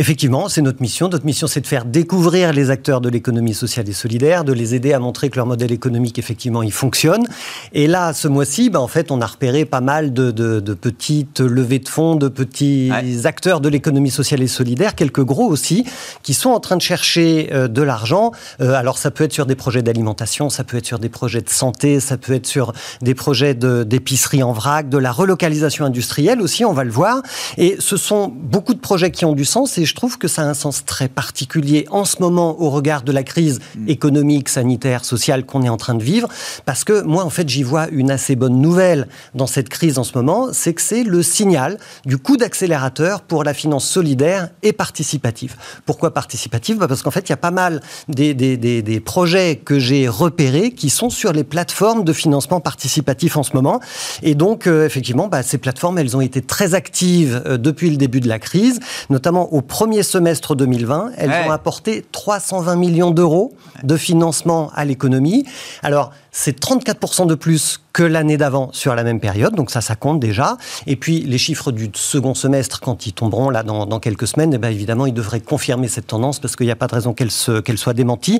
Effectivement, 0.00 0.48
c'est 0.48 0.62
notre 0.62 0.80
mission. 0.80 1.10
Notre 1.10 1.26
mission, 1.26 1.46
c'est 1.46 1.60
de 1.60 1.66
faire 1.66 1.84
découvrir 1.84 2.54
les 2.54 2.70
acteurs 2.70 3.02
de 3.02 3.10
l'économie 3.10 3.52
sociale 3.52 3.86
et 3.86 3.92
solidaire, 3.92 4.44
de 4.44 4.54
les 4.54 4.74
aider 4.74 4.94
à 4.94 4.98
montrer 4.98 5.28
que 5.28 5.36
leur 5.36 5.44
modèle 5.44 5.72
économique, 5.72 6.18
effectivement, 6.18 6.62
il 6.62 6.72
fonctionne. 6.72 7.26
Et 7.74 7.86
là, 7.86 8.14
ce 8.14 8.26
mois-ci, 8.26 8.70
ben, 8.70 8.80
en 8.80 8.88
fait, 8.88 9.10
on 9.10 9.20
a 9.20 9.26
repéré 9.26 9.66
pas 9.66 9.82
mal 9.82 10.14
de, 10.14 10.30
petites 10.72 11.40
levées 11.40 11.80
de 11.80 11.88
fonds, 11.90 12.16
de 12.16 12.28
petits 12.28 12.90
acteurs 13.24 13.60
de 13.60 13.68
l'économie 13.68 14.10
sociale 14.10 14.40
et 14.40 14.46
solidaire, 14.46 14.94
quelques 14.94 15.22
gros 15.22 15.46
aussi, 15.46 15.84
qui 16.22 16.32
sont 16.32 16.48
en 16.48 16.60
train 16.60 16.78
de 16.78 16.82
chercher 16.82 17.50
euh, 17.52 17.68
de 17.68 17.82
l'argent. 17.82 18.32
Euh, 18.62 18.72
alors, 18.72 18.96
ça 18.96 19.10
peut 19.10 19.24
être 19.24 19.34
sur 19.34 19.44
des 19.44 19.54
projets 19.54 19.82
d'alimentation, 19.82 20.48
ça 20.48 20.64
peut 20.64 20.78
être 20.78 20.86
sur 20.86 20.98
des 20.98 21.10
projets 21.10 21.42
de 21.42 21.50
santé, 21.50 22.00
ça 22.00 22.16
peut 22.16 22.32
être 22.32 22.46
sur 22.46 22.72
des 23.02 23.14
projets 23.14 23.52
d'épicerie 23.52 24.42
en 24.42 24.52
vrac, 24.52 24.88
de 24.88 24.96
la 24.96 25.12
relocalisation 25.12 25.84
industrielle 25.84 26.40
aussi, 26.40 26.64
on 26.64 26.72
va 26.72 26.84
le 26.84 26.90
voir. 26.90 27.20
Et 27.58 27.76
ce 27.80 27.98
sont 27.98 28.32
beaucoup 28.34 28.72
de 28.72 28.80
projets 28.80 29.10
qui 29.10 29.26
ont 29.26 29.34
du 29.34 29.44
sens 29.44 29.76
et 29.76 29.89
je 29.90 29.94
trouve 29.96 30.18
que 30.18 30.28
ça 30.28 30.42
a 30.42 30.44
un 30.44 30.54
sens 30.54 30.84
très 30.84 31.08
particulier 31.08 31.84
en 31.90 32.04
ce 32.04 32.20
moment 32.20 32.60
au 32.62 32.70
regard 32.70 33.02
de 33.02 33.10
la 33.10 33.24
crise 33.24 33.58
mm. 33.76 33.88
économique, 33.88 34.48
sanitaire, 34.48 35.04
sociale 35.04 35.44
qu'on 35.44 35.62
est 35.64 35.68
en 35.68 35.76
train 35.76 35.96
de 35.96 36.02
vivre, 36.02 36.28
parce 36.64 36.84
que 36.84 37.02
moi, 37.02 37.24
en 37.24 37.30
fait, 37.30 37.48
j'y 37.48 37.64
vois 37.64 37.88
une 37.88 38.12
assez 38.12 38.36
bonne 38.36 38.60
nouvelle 38.60 39.08
dans 39.34 39.48
cette 39.48 39.68
crise 39.68 39.98
en 39.98 40.04
ce 40.04 40.16
moment, 40.16 40.48
c'est 40.52 40.74
que 40.74 40.80
c'est 40.80 41.02
le 41.02 41.24
signal 41.24 41.76
du 42.06 42.18
coup 42.18 42.36
d'accélérateur 42.36 43.22
pour 43.22 43.42
la 43.42 43.52
finance 43.52 43.84
solidaire 43.84 44.50
et 44.62 44.72
participative. 44.72 45.56
Pourquoi 45.86 46.14
participative? 46.14 46.78
Bah, 46.78 46.86
Parce 46.86 47.02
qu'en 47.02 47.10
fait, 47.10 47.28
il 47.28 47.30
y 47.30 47.32
a 47.32 47.36
pas 47.36 47.50
mal 47.50 47.80
des, 48.08 48.32
des, 48.34 48.56
des, 48.56 49.00
projets 49.00 49.56
que 49.56 49.80
j'ai 49.80 50.06
repérés 50.06 50.70
qui 50.70 50.88
sont 50.88 51.10
sur 51.10 51.32
les 51.32 51.42
plateformes 51.42 52.04
de 52.04 52.12
financement 52.12 52.60
participatif 52.60 53.36
en 53.36 53.42
ce 53.42 53.54
moment. 53.54 53.80
Et 54.22 54.36
donc, 54.36 54.68
euh, 54.68 54.86
effectivement, 54.86 55.26
bah, 55.26 55.42
ces 55.42 55.58
plateformes, 55.58 55.98
elles 55.98 56.16
ont 56.16 56.20
été 56.20 56.42
très 56.42 56.74
actives 56.74 57.42
euh, 57.46 57.56
depuis 57.56 57.90
le 57.90 57.96
début 57.96 58.20
de 58.20 58.28
la 58.28 58.38
crise, 58.38 58.78
notamment 59.08 59.52
au 59.52 59.62
premier 59.80 60.02
semestre 60.02 60.54
2020, 60.54 61.12
elles 61.16 61.30
ont 61.46 61.50
apporté 61.50 62.04
320 62.12 62.76
millions 62.76 63.10
d'euros 63.12 63.54
de 63.82 63.96
financement 63.96 64.70
à 64.74 64.84
l'économie. 64.84 65.46
Alors, 65.82 66.10
c'est 66.32 66.62
34% 66.62 67.26
de 67.26 67.34
plus 67.34 67.80
que 67.94 68.02
l'année 68.02 68.36
d'avant 68.36 68.68
sur 68.74 68.94
la 68.94 69.04
même 69.04 69.20
période, 69.20 69.54
donc 69.54 69.70
ça, 69.70 69.80
ça 69.80 69.96
compte 69.96 70.20
déjà. 70.20 70.58
Et 70.86 70.96
puis 70.96 71.20
les 71.20 71.38
chiffres 71.38 71.72
du 71.72 71.90
second 71.94 72.34
semestre, 72.34 72.80
quand 72.80 73.06
ils 73.06 73.14
tomberont 73.14 73.48
là 73.48 73.62
dans, 73.62 74.00
quelques 74.00 74.26
semaines, 74.26 74.52
eh 74.52 74.58
bien, 74.58 74.68
évidemment, 74.68 75.06
ils 75.06 75.14
devraient 75.14 75.40
confirmer 75.40 75.88
cette 75.88 76.08
tendance 76.08 76.40
parce 76.40 76.56
qu'il 76.56 76.66
n'y 76.66 76.72
a 76.72 76.76
pas 76.76 76.86
de 76.86 76.94
raison 76.96 77.14
qu'elle 77.14 77.30
soit 77.30 77.94
démentie. 77.94 78.38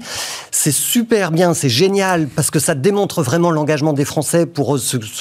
C'est 0.50 0.72
super 0.72 1.30
bien, 1.30 1.54
c'est 1.54 1.70
génial 1.70 2.26
parce 2.26 2.50
que 2.50 2.58
ça 2.58 2.74
démontre 2.74 3.22
vraiment 3.22 3.50
l'engagement 3.50 3.94
des 3.94 4.04
Français 4.04 4.44
pour 4.44 4.76
euh, 4.76 4.80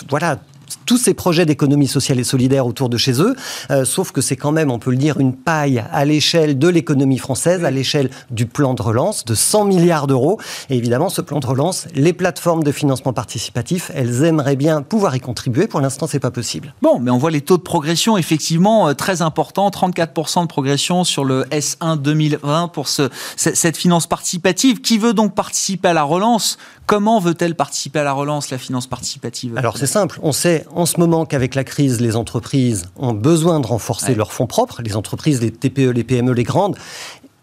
voilà 0.09 0.38
tous 0.86 0.97
ces 0.97 1.13
projets 1.13 1.45
d'économie 1.45 1.88
sociale 1.88 2.20
et 2.20 2.24
solidaire 2.24 2.65
autour 2.65 2.89
de 2.89 2.97
chez 2.97 3.22
eux, 3.22 3.36
euh, 3.72 3.86
sauf 3.86 4.11
que 4.11 4.22
c'est 4.22 4.36
quand 4.36 4.51
même, 4.51 4.72
on 4.72 4.80
peut 4.80 4.91
le 4.91 4.97
dire, 4.97 5.20
une 5.20 5.36
paille 5.36 5.84
à 5.91 6.05
l'échelle 6.05 6.57
de 6.57 6.67
l'économie 6.67 7.17
française, 7.17 7.63
à 7.65 7.72
l'échelle 7.72 8.09
du 8.32 8.45
plan 8.45 8.74
de 8.74 8.82
relance 8.82 9.26
de 9.26 9.36
100 9.36 9.65
milliards 9.65 10.07
d'euros. 10.07 10.39
Et 10.70 10.78
évidemment, 10.78 11.09
ce 11.09 11.22
plan 11.22 11.39
de 11.39 11.47
relance, 11.47 11.88
les 11.95 12.13
plateformes 12.13 12.63
de 12.63 12.72
financement 12.72 13.13
participatif, 13.13 13.91
elles 13.93 14.24
aimeraient 14.24 14.55
bien 14.55 14.82
pouvoir 14.82 15.15
y 15.15 15.20
contribuer. 15.20 15.67
Pour 15.67 15.82
l'instant, 15.82 16.07
c'est 16.07 16.20
pas 16.20 16.32
possible. 16.32 16.74
Bon, 16.82 16.99
mais 16.99 17.11
on 17.11 17.17
voit 17.17 17.32
les 17.32 17.41
taux 17.41 17.57
de 17.57 17.63
progression 17.63 18.17
effectivement 18.17 18.89
euh, 18.89 18.93
très 18.93 19.22
importants, 19.22 19.70
34% 19.70 20.43
de 20.43 20.47
progression 20.47 21.03
sur 21.03 21.26
le 21.26 21.43
S1 21.45 21.97
2020 21.97 22.70
pour 22.70 22.88
ce, 22.88 23.09
cette 23.36 23.78
finance 23.78 24.07
participative. 24.07 24.82
Qui 24.82 24.97
veut 24.97 25.13
donc 25.13 25.36
participer 25.36 25.89
à 25.89 25.93
la 25.93 26.03
relance? 26.03 26.57
Comment 26.86 27.20
veut-elle 27.20 27.55
participer 27.55 27.99
à 27.99 28.03
la 28.03 28.13
relance, 28.13 28.49
la 28.49 28.57
finance 28.57 28.88
participative? 28.88 29.57
Alors 29.57 29.78
c'est 29.78 29.88
simple, 29.88 30.20
on 30.24 30.32
sait 30.32 30.59
en 30.74 30.86
ce 30.86 30.99
moment 30.99 31.26
qu'avec 31.26 31.55
la 31.55 31.64
crise, 31.64 32.01
les 32.01 32.16
entreprises 32.16 32.86
ont 32.97 33.14
besoin 33.14 33.60
de 33.60 33.68
renforcer 33.68 34.16
leurs 34.16 34.32
fonds 34.32 34.47
propres, 34.47 34.82
les 34.82 34.95
entreprises, 34.95 35.41
les 35.41 35.51
TPE, 35.51 35.91
les 35.91 36.03
PME, 36.03 36.34
les 36.34 36.43
grandes, 36.43 36.76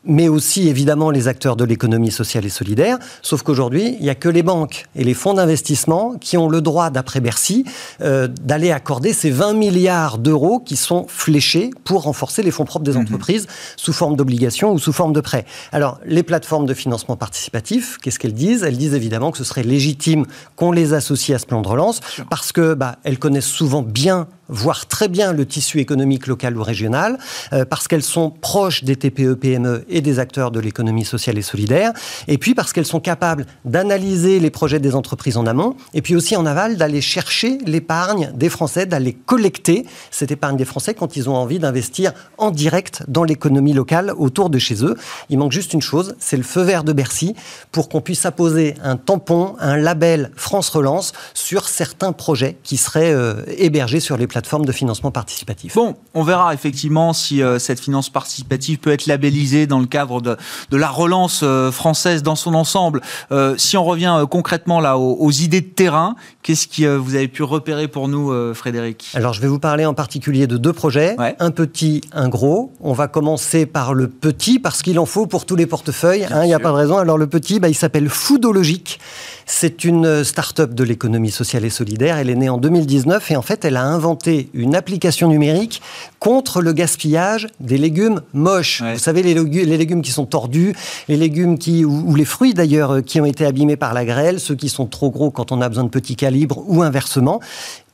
mais 0.07 0.29
aussi 0.29 0.69
évidemment 0.69 1.11
les 1.11 1.29
acteurs 1.29 1.57
de 1.57 1.65
l'économie 1.65 2.11
sociale 2.11 2.45
et 2.45 2.49
solidaire. 2.49 2.99
Sauf 3.23 3.43
qu'aujourd'hui, 3.43 3.97
il 3.99 4.03
n'y 4.03 4.11
a 4.11 4.15
que 4.15 4.29
les 4.29 4.43
banques 4.43 4.87
et 4.95 5.05
les 5.05 5.15
fonds 5.15 5.35
d'investissement 5.35 6.15
qui 6.21 6.37
ont 6.37 6.49
le 6.49 6.61
droit, 6.61 6.91
d'après 6.91 7.21
Bercy, 7.21 7.65
euh, 8.01 8.29
d'aller 8.29 8.71
accorder 8.71 9.13
ces 9.13 9.31
20 9.31 9.55
milliards 9.55 10.19
d'euros 10.19 10.61
qui 10.61 10.77
sont 10.77 11.07
fléchés 11.09 11.71
pour 11.85 12.03
renforcer 12.03 12.43
les 12.43 12.51
fonds 12.51 12.65
propres 12.65 12.85
des 12.85 12.93
mhm. 12.93 13.03
entreprises 13.03 13.47
sous 13.77 13.93
forme 13.93 14.17
d'obligations 14.17 14.73
ou 14.73 14.79
sous 14.79 14.93
forme 14.93 15.13
de 15.13 15.21
prêts. 15.21 15.45
Alors, 15.73 15.99
les 16.05 16.23
plateformes 16.23 16.67
de 16.67 16.75
financement 16.75 17.17
participatif, 17.17 17.99
qu'est-ce 18.03 18.19
qu'elles 18.19 18.35
disent? 18.35 18.63
Elles 18.63 18.77
disent 18.77 18.95
évidemment 18.95 19.31
que 19.31 19.39
ce 19.39 19.45
serait 19.45 19.63
légitime 19.63 20.27
qu'on 20.55 20.73
les 20.73 20.95
associe 20.95 21.35
à 21.35 21.39
ce 21.39 21.47
plan 21.47 21.63
de 21.63 21.69
relance 21.69 22.01
parce 22.31 22.53
que 22.53 22.75
bah, 22.75 22.97
elles 23.05 23.19
connaissent 23.19 23.47
souvent 23.47 23.83
bien 23.83 24.29
voire 24.49 24.87
très 24.87 25.09
bien 25.09 25.33
le 25.33 25.47
tissu 25.47 25.81
économique 25.81 26.27
local 26.27 26.57
ou 26.57 26.63
régional, 26.63 27.19
euh, 27.53 27.65
parce 27.65 27.89
qu'elles 27.89 28.03
sont 28.03 28.31
proches 28.31 28.85
des 28.85 28.97
TPE-PME 28.97 29.85
et 29.89 30.01
des 30.01 30.19
acteurs 30.19 30.51
de 30.51 30.61
l'économie 30.61 31.05
sociale 31.05 31.39
et 31.39 31.43
solidaire, 31.43 31.93
et 32.29 32.39
puis 32.39 32.55
parce 32.55 32.73
qu'elles 32.73 32.87
sont 32.87 33.01
capables 33.01 33.47
d'analyser 33.65 34.41
les 34.41 34.51
projets 34.51 34.79
des 34.79 34.95
entreprises 34.95 35.37
en 35.37 35.47
amont, 35.47 35.77
et 35.95 36.03
puis 36.03 36.15
aussi 36.15 36.37
en 36.37 36.47
aval 36.47 36.77
d'aller 36.77 37.01
chercher 37.01 37.59
l'épargne 37.67 38.33
des 38.35 38.49
Français, 38.49 38.87
d'aller 38.87 39.15
collecter 39.15 39.87
cette 40.11 40.31
épargne 40.31 40.57
des 40.57 40.65
Français 40.65 40.95
quand 40.95 41.17
ils 41.17 41.29
ont 41.29 41.35
envie 41.35 41.59
d'investir 41.59 42.13
en 42.39 42.51
direct 42.51 43.03
dans 43.09 43.25
l'économie 43.25 43.73
locale 43.73 44.13
autour 44.17 44.51
de 44.51 44.59
chez 44.59 44.85
eux. 44.85 44.97
Il 45.31 45.39
manque 45.39 45.53
juste 45.53 45.73
une 45.73 45.83
chose, 45.83 46.15
c'est 46.19 46.37
le 46.37 46.43
feu 46.43 46.63
vert 46.63 46.85
de 46.85 46.93
Bercy 46.93 47.35
pour 47.73 47.89
qu'on 47.89 48.01
puisse 48.01 48.27
apposer 48.27 48.75
un 48.83 48.97
tampon, 48.97 49.57
un 49.59 49.77
label 49.77 50.31
France 50.37 50.69
Relance 50.69 51.13
sur 51.35 51.69
certains 51.69 52.13
projets 52.13 52.57
qui 52.63 52.77
seraient 52.77 53.13
euh, 53.13 53.43
hébergés 53.59 54.01
sur 54.01 54.17
les 54.17 54.27
plateforme 54.37 54.67
de 54.67 54.73
financement 54.73 55.11
participatif. 55.11 55.77
Bon, 55.77 55.97
on 56.13 56.23
verra 56.23 56.53
effectivement 56.53 57.15
si 57.15 57.43
euh, 57.43 57.59
cette 57.59 57.81
finance 57.81 58.11
participative 58.11 58.77
peut 58.77 58.91
être 58.91 59.07
labellisée 59.07 59.67
dans 59.67 59.81
le 59.81 59.87
cadre 59.87 60.21
de, 60.21 60.37
de 60.69 60.77
la 60.77 60.91
relance 60.91 61.41
euh, 61.43 61.73
française 61.73 62.23
dans 62.23 62.37
son 62.37 62.53
ensemble. 62.53 63.01
Euh, 63.33 63.55
si 63.57 63.79
on 63.79 63.85
revient 63.85 64.27
concrètement 64.31 64.79
là 64.79 64.99
aux, 64.99 65.31
idées 65.31 65.63
de 65.63 65.69
terrain, 65.69 66.17
qu'est-ce 66.43 66.69
que 66.69 66.97
vous 66.97 67.15
avez 67.15 67.29
pu 67.29 67.45
repérer 67.45 67.89
pour 67.89 68.09
nous, 68.09 68.31
Frédéric? 68.55 69.09
Alors, 69.15 69.33
je 69.33 69.41
vais 69.41 69.49
vous 69.49 69.59
parler 69.59 69.87
en 69.87 69.95
particulier 69.95 70.47
de 70.47 70.59
deux 70.59 70.75
projets, 70.75 71.17
un 71.39 71.51
petit, 71.51 72.03
un 72.13 72.29
gros. 72.29 72.73
On 72.81 72.93
va 72.93 73.09
commencer 73.09 73.65
par 73.65 73.95
le 73.95 74.09
petit 74.09 74.59
parce 74.59 74.83
qu'il 74.83 74.99
en 74.99 75.07
faut 75.07 75.27
pour 75.27 75.47
tous 75.47 75.57
les 75.57 75.67
portefeuilles. 75.67 76.27
Hein, 76.31 76.45
il 76.45 76.49
n'y 76.49 76.55
a 76.55 76.61
pas 76.61 76.69
de 76.69 76.75
raison. 76.75 76.99
Alors, 76.99 77.17
le 77.17 77.27
petit, 77.27 77.59
bah, 77.59 77.69
il 77.69 77.75
s'appelle 77.75 78.11
Foodologique. 78.11 79.01
C'est 79.47 79.85
une 79.85 80.25
start-up 80.25 80.75
de 80.75 80.85
l'économie 80.85 81.31
sociale 81.31 81.65
et 81.65 81.71
solidaire. 81.71 82.19
Elle 82.19 82.31
est 82.31 82.35
née 82.35 82.49
en 82.49 82.59
2019 82.59 83.31
et 83.31 83.37
en 83.37 83.43
fait, 83.43 83.65
elle 83.65 83.77
a 83.77 83.85
inventé 83.85 84.26
une 84.55 84.75
application 84.75 85.29
numérique 85.29 85.83
contre 86.19 86.61
le 86.61 86.73
gaspillage 86.73 87.49
des 87.61 87.79
légumes 87.79 88.23
moches. 88.33 88.83
Vous 88.83 88.99
savez, 88.99 89.23
les, 89.23 89.35
légumes 89.35 90.03
qui 90.03 90.11
sont 90.11 90.27
tordus, 90.27 90.75
les 91.09 91.17
légumes 91.17 91.59
qui, 91.59 91.85
ou, 91.85 92.15
les 92.15 92.25
fruits 92.25 92.55
d'ailleurs, 92.55 92.93
euh, 92.93 93.01
qui 93.03 93.21
ont 93.21 93.25
été 93.25 93.45
abîmés 93.45 93.77
par 93.77 93.95
la 93.95 94.05
grêle, 94.05 94.41
ceux 94.41 94.55
qui 94.55 94.69
sont 94.69 94.87
trop 94.87 95.11
gros 95.11 95.31
quand 95.31 95.53
on 95.53 95.61
a 95.61 95.69
besoin 95.69 95.85
de 95.85 95.89
petits 95.89 96.17
calibres 96.17 96.63
ou 96.67 96.83
inversement 96.83 97.41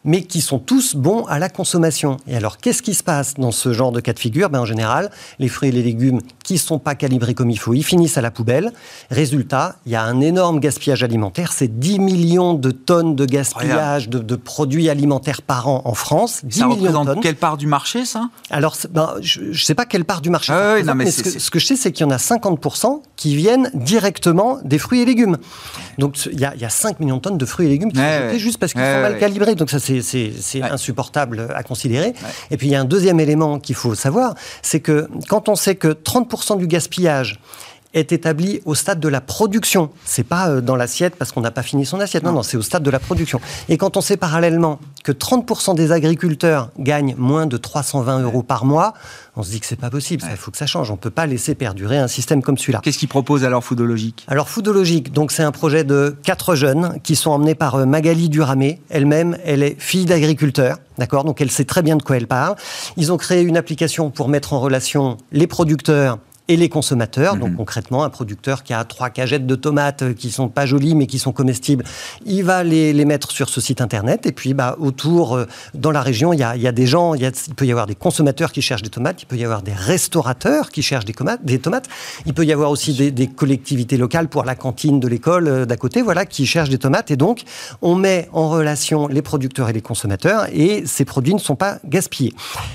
mais 0.04 0.22
qui 0.22 0.40
sont 0.40 0.58
tous 0.58 0.96
bons 0.96 1.24
à 1.26 1.38
la 1.38 1.48
consommation. 1.48 2.16
Et 2.26 2.36
alors, 2.36 2.58
qu'est-ce 2.58 2.82
qui 2.82 2.94
se 2.94 3.02
passe 3.02 3.34
dans 3.34 3.52
ce 3.52 3.72
genre 3.72 3.92
de 3.92 4.00
cas 4.00 4.12
de 4.12 4.18
figure? 4.18 4.50
Ben, 4.50 4.60
En 4.60 4.64
général, 4.64 5.10
les 5.38 5.48
fruits 5.48 5.68
et 5.68 5.72
les 5.72 5.82
légumes 5.82 6.20
qui 6.44 6.54
ne 6.54 6.58
sont 6.58 6.78
pas 6.78 6.94
calibrés 6.94 7.34
comme 7.34 7.50
il 7.50 7.58
faut, 7.58 7.74
ils 7.74 7.84
finissent 7.84 8.18
à 8.18 8.20
la 8.20 8.30
poubelle. 8.30 8.72
Résultat, 9.10 9.76
il 9.86 9.92
y 9.92 9.96
a 9.96 10.02
un 10.02 10.20
énorme 10.20 10.60
gaspillage 10.60 11.04
alimentaire. 11.04 11.52
C'est 11.52 11.78
10 11.78 12.00
millions 12.00 12.54
de 12.54 12.70
tonnes 12.70 13.14
de 13.14 13.24
gaspillage 13.24 14.08
de, 14.08 14.36
produits 14.36 14.88
alimentaires 14.88 15.42
par 15.42 15.68
an 15.68 15.82
en 15.84 15.94
France. 15.94 16.40
10 16.44 16.58
ça 16.58 16.66
millions 16.66 16.80
représente 16.80 17.22
quelle 17.22 17.36
part 17.36 17.56
du 17.56 17.66
marché, 17.66 18.04
ça? 18.04 18.28
Alors, 18.50 18.76
ben, 18.90 19.14
je 19.20 19.40
ne 19.40 19.52
sais 19.54 19.74
pas 19.74 19.86
quelle 19.86 20.04
part 20.04 20.20
du 20.20 20.30
marché. 20.30 20.52
Ah 20.52 20.94
mais, 20.94 21.10
ce, 21.10 21.50
que, 21.50 21.58
je 21.58 21.66
sais, 21.66 21.76
c'est 21.76 21.92
qu'il 21.92 22.06
y 22.06 22.08
en 22.08 22.12
a 22.12 22.16
50% 22.16 23.02
qui 23.16 23.36
viennent 23.36 23.70
directement 23.74 24.58
des 24.64 24.78
fruits 24.78 25.00
et 25.00 25.04
légumes. 25.04 25.38
Donc, 25.98 26.18
il 26.26 26.40
y, 26.40 26.44
a, 26.44 26.68
5 26.68 27.00
millions 27.00 27.16
de 27.16 27.22
tonnes 27.22 27.38
de 27.38 27.44
fruits 27.44 27.66
et 27.66 27.70
légumes 27.70 27.92
qui 27.92 27.98
sont 27.98 28.02
jetés 28.02 28.38
juste 28.38 28.58
parce 28.58 28.72
qu'ils 28.72 28.82
sont 28.82 29.00
mal 29.00 29.18
calibrés. 29.18 29.54
Donc, 29.54 29.70
ça, 29.70 29.78
c'est 29.78 29.91
c'est 30.00 30.62
insupportable 30.62 31.48
à 31.54 31.62
considérer. 31.62 32.14
Et 32.50 32.56
puis 32.56 32.68
il 32.68 32.70
y 32.70 32.74
a 32.74 32.80
un 32.80 32.84
deuxième 32.84 33.20
élément 33.20 33.58
qu'il 33.58 33.74
faut 33.74 33.94
savoir, 33.94 34.34
c'est 34.62 34.80
que 34.80 35.08
quand 35.28 35.48
on 35.48 35.54
sait 35.54 35.74
que 35.74 35.88
30% 35.88 36.58
du 36.58 36.66
gaspillage 36.66 37.40
est 37.94 38.12
établi 38.12 38.60
au 38.64 38.74
stade 38.74 39.00
de 39.00 39.08
la 39.08 39.20
production. 39.20 39.90
C'est 40.04 40.24
pas 40.24 40.48
euh, 40.48 40.60
dans 40.60 40.76
l'assiette 40.76 41.16
parce 41.16 41.32
qu'on 41.32 41.40
n'a 41.40 41.50
pas 41.50 41.62
fini 41.62 41.84
son 41.84 42.00
assiette. 42.00 42.22
Non, 42.22 42.32
non, 42.32 42.42
c'est 42.42 42.56
au 42.56 42.62
stade 42.62 42.82
de 42.82 42.90
la 42.90 42.98
production. 42.98 43.40
Et 43.68 43.76
quand 43.76 43.96
on 43.96 44.00
sait 44.00 44.16
parallèlement 44.16 44.80
que 45.04 45.12
30% 45.12 45.74
des 45.74 45.92
agriculteurs 45.92 46.70
gagnent 46.78 47.14
moins 47.18 47.46
de 47.46 47.56
320 47.56 48.20
euros 48.20 48.42
par 48.42 48.64
mois, 48.64 48.94
on 49.36 49.42
se 49.42 49.50
dit 49.50 49.60
que 49.60 49.66
c'est 49.66 49.76
pas 49.76 49.90
possible. 49.90 50.24
Il 50.30 50.36
faut 50.36 50.50
que 50.50 50.58
ça 50.58 50.66
change. 50.66 50.90
On 50.90 50.96
peut 50.96 51.10
pas 51.10 51.26
laisser 51.26 51.54
perdurer 51.54 51.98
un 51.98 52.08
système 52.08 52.42
comme 52.42 52.58
celui-là. 52.58 52.80
Qu'est-ce 52.82 52.98
qu'ils 52.98 53.08
proposent 53.08 53.44
alors 53.44 53.64
Foodologique? 53.64 54.24
Alors 54.28 54.48
Foodologique, 54.48 55.12
donc 55.12 55.32
c'est 55.32 55.42
un 55.42 55.52
projet 55.52 55.84
de 55.84 56.16
quatre 56.22 56.54
jeunes 56.54 56.98
qui 57.02 57.16
sont 57.16 57.30
emmenés 57.30 57.54
par 57.54 57.76
euh, 57.76 57.86
Magali 57.86 58.28
Duramé. 58.28 58.80
Elle-même, 58.90 59.38
elle 59.44 59.62
est 59.62 59.76
fille 59.78 60.06
d'agriculteur. 60.06 60.78
D'accord? 60.98 61.24
Donc 61.24 61.40
elle 61.40 61.50
sait 61.50 61.64
très 61.64 61.82
bien 61.82 61.96
de 61.96 62.02
quoi 62.02 62.16
elle 62.16 62.26
parle. 62.26 62.56
Ils 62.96 63.12
ont 63.12 63.16
créé 63.16 63.42
une 63.42 63.56
application 63.56 64.10
pour 64.10 64.28
mettre 64.28 64.52
en 64.52 64.60
relation 64.60 65.16
les 65.32 65.46
producteurs 65.46 66.18
et 66.48 66.56
les 66.56 66.68
consommateurs. 66.68 67.36
Donc 67.36 67.50
mhm. 67.50 67.56
concrètement, 67.56 68.04
un 68.04 68.10
producteur 68.10 68.62
qui 68.62 68.72
a 68.72 68.84
trois 68.84 69.10
cagettes 69.10 69.46
de 69.46 69.54
tomates 69.54 70.14
qui 70.14 70.30
sont 70.30 70.48
pas 70.48 70.66
jolies 70.66 70.94
mais 70.94 71.06
qui 71.06 71.18
sont 71.18 71.32
comestibles, 71.32 71.84
il 72.26 72.44
va 72.44 72.64
les, 72.64 72.92
les 72.92 73.04
mettre 73.04 73.30
sur 73.30 73.48
ce 73.48 73.60
site 73.60 73.80
internet. 73.80 74.26
Et 74.26 74.32
puis 74.32 74.54
bah, 74.54 74.76
autour, 74.78 75.36
euh, 75.36 75.46
dans 75.74 75.90
la 75.90 76.02
région, 76.02 76.32
il 76.32 76.40
y 76.40 76.42
a, 76.42 76.56
y 76.56 76.66
a 76.66 76.72
des 76.72 76.86
gens, 76.86 77.14
il, 77.14 77.30
peut 77.56 77.66
y 77.66 77.70
avoir 77.70 77.86
des 77.86 77.94
consommateurs 77.94 78.52
qui 78.52 78.62
cherchent 78.62 78.82
des 78.82 78.90
tomates, 78.90 79.22
il 79.22 79.26
peut 79.26 79.36
y 79.36 79.44
avoir 79.44 79.62
des 79.62 79.72
restaurateurs 79.72 80.70
qui 80.70 80.82
cherchent 80.82 81.04
des 81.04 81.14
tomates, 81.14 81.44
des 81.44 81.58
tomates. 81.58 81.88
il 82.26 82.34
peut 82.34 82.44
y 82.44 82.52
avoir 82.52 82.70
aussi 82.70 82.94
des, 82.94 83.10
des 83.10 83.26
collectivités 83.26 83.96
locales 83.96 84.28
pour 84.28 84.44
la 84.44 84.54
cantine 84.54 85.00
de 85.00 85.08
l'école 85.08 85.48
euh, 85.48 85.64
d'à 85.64 85.76
côté, 85.76 86.02
voilà, 86.02 86.26
qui 86.26 86.46
cherchent 86.46 86.70
des 86.70 86.78
tomates. 86.78 87.10
Et 87.10 87.16
donc, 87.16 87.42
on 87.80 87.94
met 87.94 88.28
en 88.32 88.48
relation 88.48 89.06
les 89.06 89.22
producteurs 89.22 89.68
et 89.68 89.72
les 89.72 89.82
consommateurs 89.82 90.46
et 90.52 90.84
ces 90.86 91.04
produits 91.04 91.34
ne 91.34 91.38
sont 91.38 91.56
pas 91.56 91.78
gaspillés. 91.84 92.32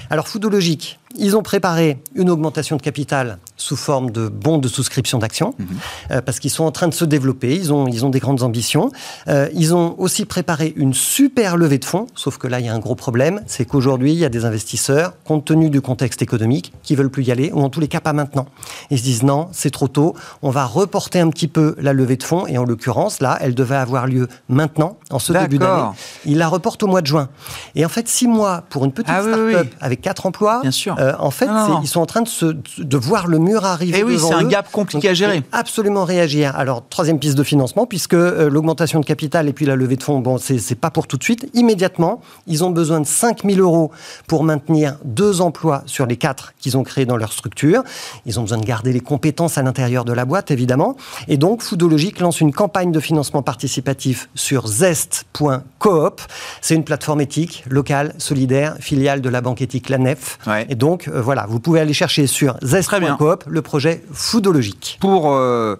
Alors, 0.09 0.27
Foodologique, 0.27 0.99
ils 1.17 1.35
ont 1.35 1.43
préparé 1.43 2.01
une 2.15 2.29
augmentation 2.29 2.77
de 2.77 2.81
capital 2.81 3.39
sous 3.57 3.75
forme 3.75 4.11
de 4.11 4.27
bons 4.27 4.59
de 4.59 4.67
souscription 4.67 5.17
d'actions, 5.17 5.55
mhm. 5.57 5.67
euh, 6.11 6.21
parce 6.21 6.39
qu'ils 6.39 6.51
sont 6.51 6.63
en 6.63 6.71
train 6.71 6.87
de 6.87 6.93
se 6.93 7.05
développer, 7.05 7.55
ils 7.55 7.73
ont, 7.73 7.87
ils 7.87 8.05
ont 8.05 8.09
des 8.09 8.19
grandes 8.19 8.43
ambitions. 8.43 8.91
Euh, 9.27 9.49
ils 9.53 9.73
ont 9.75 9.95
aussi 9.99 10.25
préparé 10.25 10.73
une 10.75 10.93
super 10.93 11.57
levée 11.57 11.79
de 11.79 11.85
fonds, 11.85 12.07
sauf 12.15 12.37
que 12.37 12.47
là, 12.47 12.59
il 12.59 12.65
y 12.65 12.69
a 12.69 12.73
un 12.73 12.79
gros 12.79 12.95
problème, 12.95 13.41
c'est 13.47 13.65
qu'aujourd'hui, 13.65 14.13
il 14.13 14.19
y 14.19 14.25
a 14.25 14.29
des 14.29 14.45
investisseurs, 14.45 15.13
compte 15.23 15.45
tenu 15.45 15.69
du 15.69 15.81
contexte 15.81 16.21
économique, 16.21 16.71
qui 16.83 16.95
veulent 16.95 17.09
plus 17.09 17.23
y 17.23 17.31
aller, 17.31 17.51
ou 17.51 17.61
en 17.61 17.69
tous 17.69 17.79
les 17.79 17.87
cas 17.87 17.99
pas 17.99 18.13
maintenant. 18.13 18.47
Ils 18.91 18.99
se 18.99 19.03
disent 19.03 19.23
non, 19.23 19.49
c'est 19.51 19.71
trop 19.71 19.87
tôt, 19.87 20.15
on 20.41 20.51
va 20.51 20.65
reporter 20.65 21.19
un 21.19 21.29
petit 21.29 21.47
peu 21.47 21.75
la 21.79 21.93
levée 21.93 22.17
de 22.17 22.23
fonds, 22.23 22.45
et 22.47 22.57
en 22.57 22.63
l'occurrence, 22.63 23.19
là, 23.21 23.37
elle 23.41 23.55
devait 23.55 23.75
avoir 23.75 24.07
lieu 24.07 24.27
maintenant, 24.49 24.97
en 25.09 25.19
ce 25.19 25.33
début 25.33 25.57
d'année. 25.57 25.89
Ils 26.25 26.37
la 26.37 26.47
reportent 26.47 26.83
au 26.83 26.87
mois 26.87 27.01
de 27.01 27.07
juin. 27.07 27.29
Et 27.75 27.85
en 27.85 27.89
fait, 27.89 28.07
six 28.07 28.27
mois 28.27 28.63
pour 28.69 28.85
une 28.85 28.91
petite 28.91 29.13
ah 29.15 29.21
start-up 29.21 29.67
avec 29.81 30.01
quatre 30.01 30.25
emplois, 30.25 30.61
Bien 30.61 30.71
sûr. 30.71 30.95
Euh, 30.99 31.06
Euh, 31.07 31.13
en 31.19 31.31
fait, 31.31 31.47
ils 31.81 31.87
sont 31.87 32.01
en 32.01 32.05
train 32.05 32.21
de, 32.21 32.27
se, 32.27 32.45
de 32.45 32.97
voir 32.97 33.27
le 33.27 33.39
mur 33.39 33.65
arriver. 33.65 33.97
Et 33.97 34.01
eh 34.01 34.03
oui, 34.03 34.19
c'est 34.19 34.33
un 34.33 34.43
gap 34.43 34.71
compliqué 34.71 35.09
à 35.09 35.13
gérer. 35.13 35.43
Absolument 35.51 36.05
réagir. 36.05 36.55
Alors, 36.55 36.83
troisième 36.89 37.19
piste 37.19 37.37
de 37.37 37.43
financement, 37.43 37.85
puisque 37.85 38.13
euh, 38.13 38.49
l'augmentation 38.49 38.99
de 38.99 39.05
capital 39.05 39.47
et 39.47 39.53
puis 39.53 39.65
la 39.65 39.75
levée 39.75 39.95
de 39.95 40.03
fonds, 40.03 40.19
bon, 40.19 40.37
c'est 40.37 40.75
pas 40.75 40.91
pour 40.91 41.07
tout 41.07 41.17
de 41.17 41.23
suite. 41.23 41.49
Immédiatement, 41.53 42.21
ils 42.47 42.63
ont 42.63 42.71
besoin 42.71 42.99
de 42.99 43.05
5 43.05 43.43
000 43.43 43.59
euros 43.59 43.91
pour 44.27 44.43
maintenir 44.43 44.97
deux 45.03 45.41
emplois 45.41 45.83
sur 45.85 46.05
les 46.05 46.17
quatre 46.17 46.53
qu'ils 46.59 46.77
ont 46.77 46.83
créés 46.83 47.05
dans 47.05 47.17
leur 47.17 47.31
structure. 47.31 47.83
Ils 48.25 48.39
ont 48.39 48.43
besoin 48.43 48.57
de 48.57 48.65
garder 48.65 48.93
les 48.93 48.99
compétences 48.99 49.57
à 49.57 49.63
l'intérieur 49.63 50.05
de 50.05 50.13
la 50.13 50.25
boîte, 50.25 50.51
évidemment. 50.51 50.95
Et 51.27 51.37
donc, 51.37 51.61
Foodologique 51.61 52.19
lance 52.19 52.41
une 52.41 52.53
campagne 52.53 52.91
de 52.91 52.99
financement 52.99 53.41
participatif 53.41 54.29
sur 54.35 54.67
zest.coop. 54.67 56.21
C'est 56.61 56.75
une 56.75 56.83
plateforme 56.83 57.21
éthique, 57.21 57.63
locale, 57.69 58.13
solidaire, 58.17 58.75
filiale 58.79 59.21
de 59.21 59.29
la 59.29 59.41
banque 59.41 59.61
éthique 59.61 59.89
La 59.89 59.97
Nef. 59.97 60.39
Et 60.69 60.75
donc, 60.75 60.96
euh, 61.07 61.21
voilà, 61.21 61.45
vous 61.47 61.59
pouvez 61.59 61.79
aller 61.79 61.93
chercher 61.93 62.27
sur 62.27 62.57
zest.coop 62.61 63.43
le 63.47 63.61
projet 63.61 64.03
Foodologique. 64.11 64.97
Pour 64.99 65.33
euh, 65.33 65.75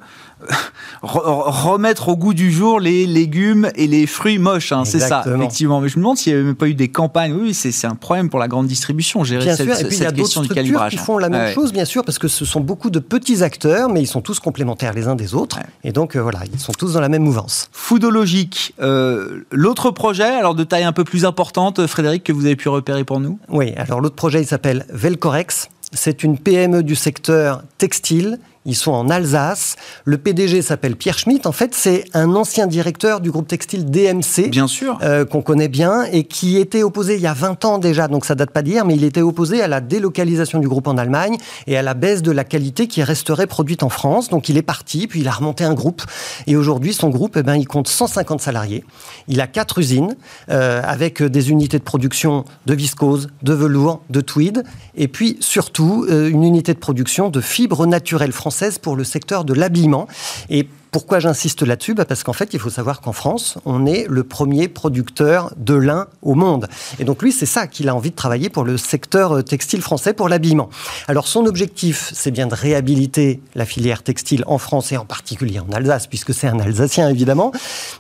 remettre 1.02 2.10
au 2.10 2.18
goût 2.18 2.34
du 2.34 2.52
jour 2.52 2.80
les 2.80 3.06
légumes 3.06 3.70
et 3.76 3.88
les 3.88 4.08
fruits 4.08 4.40
moches. 4.40 4.72
Hein, 4.72 4.86
c'est 4.86 5.00
ça, 5.00 5.24
effectivement. 5.26 5.82
Mais 5.82 5.90
je 5.90 5.98
me 5.98 6.02
demande 6.02 6.18
s'il 6.18 6.34
n'y 6.34 6.38
avait 6.38 6.46
même 6.46 6.56
pas 6.56 6.68
eu 6.68 6.74
des 6.74 6.90
campagnes. 6.90 7.34
Oui, 7.34 7.54
c'est 7.54 7.88
un 7.88 7.96
problème 7.96 8.30
pour 8.30 8.40
la 8.40 8.48
grande 8.48 8.68
distribution, 8.68 9.24
gérer 9.24 9.46
bien 9.46 9.56
cette, 9.56 9.68
sûr. 9.68 9.80
Et 9.80 9.86
puis, 9.86 9.98
il 9.98 10.04
y 10.04 10.06
a 10.06 10.12
d'autres 10.12 10.30
structures 10.30 10.88
qui 10.90 10.98
font 10.98 11.18
la 11.18 11.30
même 11.30 11.54
chose, 11.54 11.74
bien 11.74 11.86
sûr, 11.86 12.04
parce 12.04 12.20
que 12.20 12.28
ce 12.28 12.46
sont 12.46 12.60
beaucoup 12.60 12.90
de 12.90 13.00
petits 13.00 13.44
acteurs, 13.44 13.90
mais 13.90 14.02
ils 14.02 14.08
sont 14.08 14.22
tous 14.22 14.40
complémentaires 14.40 14.94
les 14.94 15.08
uns 15.08 15.16
des 15.16 15.34
autres. 15.34 15.60
Et 15.84 15.92
donc, 15.92 16.16
euh, 16.16 16.22
voilà, 16.22 16.40
ils 16.52 16.60
sont 16.60 16.74
tous 16.74 16.94
dans 16.94 17.02
la 17.02 17.10
même 17.10 17.24
mouvance. 17.24 17.70
Foodologique, 17.72 18.74
euh, 18.82 19.44
l'autre 19.52 19.92
projet, 19.92 20.24
alors 20.24 20.56
de 20.56 20.64
taille 20.64 20.84
un 20.84 20.94
peu 20.94 21.04
plus 21.04 21.26
importante, 21.26 21.86
Frédéric, 21.88 22.24
que 22.24 22.34
vous 22.34 22.46
avez 22.46 22.56
pu 22.56 22.70
repérer 22.70 23.04
pour 23.04 23.20
nous? 23.20 23.40
Oui, 23.50 23.74
alors 23.78 24.02
l'autre 24.02 24.16
projet, 24.16 24.42
il 24.42 24.48
s'appelle 24.48 24.86
Velcorex. 24.90 25.70
C'est 25.94 26.24
une 26.24 26.38
PME 26.38 26.84
du 26.84 26.96
secteur 26.96 27.64
textile 27.78 28.40
ils 28.68 28.76
sont 28.76 28.91
en 28.91 29.09
Alsace. 29.09 29.78
Le 30.03 30.18
PDG 30.18 30.61
s'appelle 30.61 30.97
Pierre 30.97 31.18
Schmitt. 31.18 31.47
En 31.47 31.53
fait, 31.53 31.74
c'est 31.74 32.03
un 32.13 32.36
ancien 32.36 32.68
directeur 32.68 33.22
du 33.22 33.32
groupe 33.32 33.47
textile 33.47 33.86
DMC. 33.86 34.49
Bien 34.49 34.68
sûr. 34.68 34.99
Euh, 35.01 35.24
qu'on 35.26 35.41
connaît 35.41 35.70
bien 35.70 36.03
et 36.03 36.26
qui 36.26 36.57
était 36.57 36.84
opposé 36.84 37.15
il 37.15 37.22
y 37.22 37.28
a 37.28 37.34
20 37.34 37.63
ans 37.63 37.78
déjà, 37.78 38.09
donc 38.09 38.26
ça 38.26 38.36
date 38.36 38.51
pas 38.51 38.61
d'hier, 38.61 38.86
mais 38.86 38.95
il 38.95 39.05
était 39.05 39.22
opposé 39.22 39.61
à 39.61 39.68
la 39.68 39.80
délocalisation 39.80 40.59
du 40.59 40.68
groupe 40.68 40.88
en 40.88 40.97
Allemagne 40.97 41.38
et 41.65 41.78
à 41.78 41.82
la 41.82 41.93
baisse 41.93 42.22
de 42.22 42.32
la 42.32 42.43
qualité 42.43 42.88
qui 42.88 43.01
resterait 43.03 43.47
produite 43.47 43.84
en 43.84 43.89
France. 43.89 44.28
Donc 44.30 44.49
il 44.49 44.57
est 44.57 44.61
parti, 44.61 45.07
puis 45.07 45.22
il 45.22 45.28
a 45.30 45.32
remonté 45.32 45.63
un 45.63 45.74
groupe. 45.74 46.03
Et 46.45 46.57
aujourd'hui, 46.57 46.93
son 46.93 47.09
groupe, 47.09 47.38
eh 47.38 47.43
ben, 47.43 47.55
il 47.55 47.68
compte 47.68 47.88
150 47.88 48.41
salariés. 48.41 48.84
Il 49.30 49.39
a 49.39 49.47
quatre 49.47 49.80
usines 49.80 50.18
euh, 50.49 50.82
avec 50.84 51.24
des 51.24 51.51
unités 51.51 51.80
de 51.80 51.84
production 51.84 52.43
de 52.65 52.74
viscose, 52.74 53.30
de 53.43 53.53
velours, 53.53 54.01
de 54.09 54.20
tweed, 54.20 54.65
et 54.95 55.07
puis 55.07 55.38
surtout 55.39 56.05
euh, 56.09 56.30
une 56.30 56.43
unité 56.43 56.74
de 56.74 56.80
production 56.80 57.30
de 57.30 57.39
fibres 57.39 57.86
naturelles 57.86 58.34
françaises 58.34 58.57
pour 58.82 58.95
le 58.95 59.03
secteur 59.03 59.45
de 59.45 59.53
l'habillement. 59.53 60.08
Et 60.49 60.68
pourquoi 60.91 61.20
j'insiste 61.20 61.62
là-dessus 61.62 61.93
bah 61.93 62.05
Parce 62.05 62.24
qu'en 62.24 62.34
fait, 62.34 62.53
il 62.53 62.60
faut 62.60 62.70
savoir 62.70 63.01
qu'en 63.01 63.12
France, 63.12 63.58
on 63.66 63.86
est 63.86 64.08
le 64.10 64.24
premier 64.24 64.68
producteur 64.68 65.53
de 65.58 65.74
lin 65.74 66.08
au 66.22 66.34
monde. 66.34 66.68
Et 66.99 67.03
donc 67.03 67.22
lui, 67.22 67.32
c'est 67.32 67.45
ça 67.45 67.68
qu'il 67.68 67.89
a 67.89 67.95
envie 67.95 68.12
de 68.12 68.16
travailler 68.16 68.49
pour 68.49 68.64
le 68.64 68.78
secteur 68.78 69.34
euh, 69.34 69.41
textile 69.41 69.82
français, 69.82 70.14
pour 70.14 70.30
l'habillement. 70.30 70.70
Alors 71.08 71.28
son 71.28 71.45
objectif, 71.45 72.12
c'est 72.14 72.32
bien 72.32 72.47
de 72.47 72.55
réhabiliter 72.55 73.41
la 73.55 73.66
filière 73.66 74.01
textile 74.01 74.43
en 74.47 74.58
France 74.58 74.91
et 74.91 74.97
en 74.97 75.05
particulier 75.05 75.60
en 75.60 75.72
Alsace, 75.72 76.08
puisque 76.08 76.34
c'est 76.34 76.47
un 76.47 76.60
Alsacien 76.60 77.10
évidemment. 77.10 77.51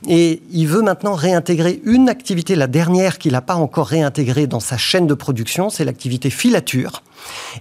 Et 0.07 0.41
il 0.51 0.67
veut 0.67 0.81
maintenant 0.81 1.13
réintégrer 1.13 1.81
une 1.83 2.09
activité, 2.09 2.55
la 2.55 2.67
dernière 2.67 3.17
qu'il 3.17 3.33
n'a 3.33 3.41
pas 3.41 3.55
encore 3.55 3.87
réintégrée 3.87 4.47
dans 4.47 4.59
sa 4.59 4.77
chaîne 4.77 5.07
de 5.07 5.13
production, 5.13 5.69
c'est 5.69 5.85
l'activité 5.85 6.29
filature. 6.29 7.03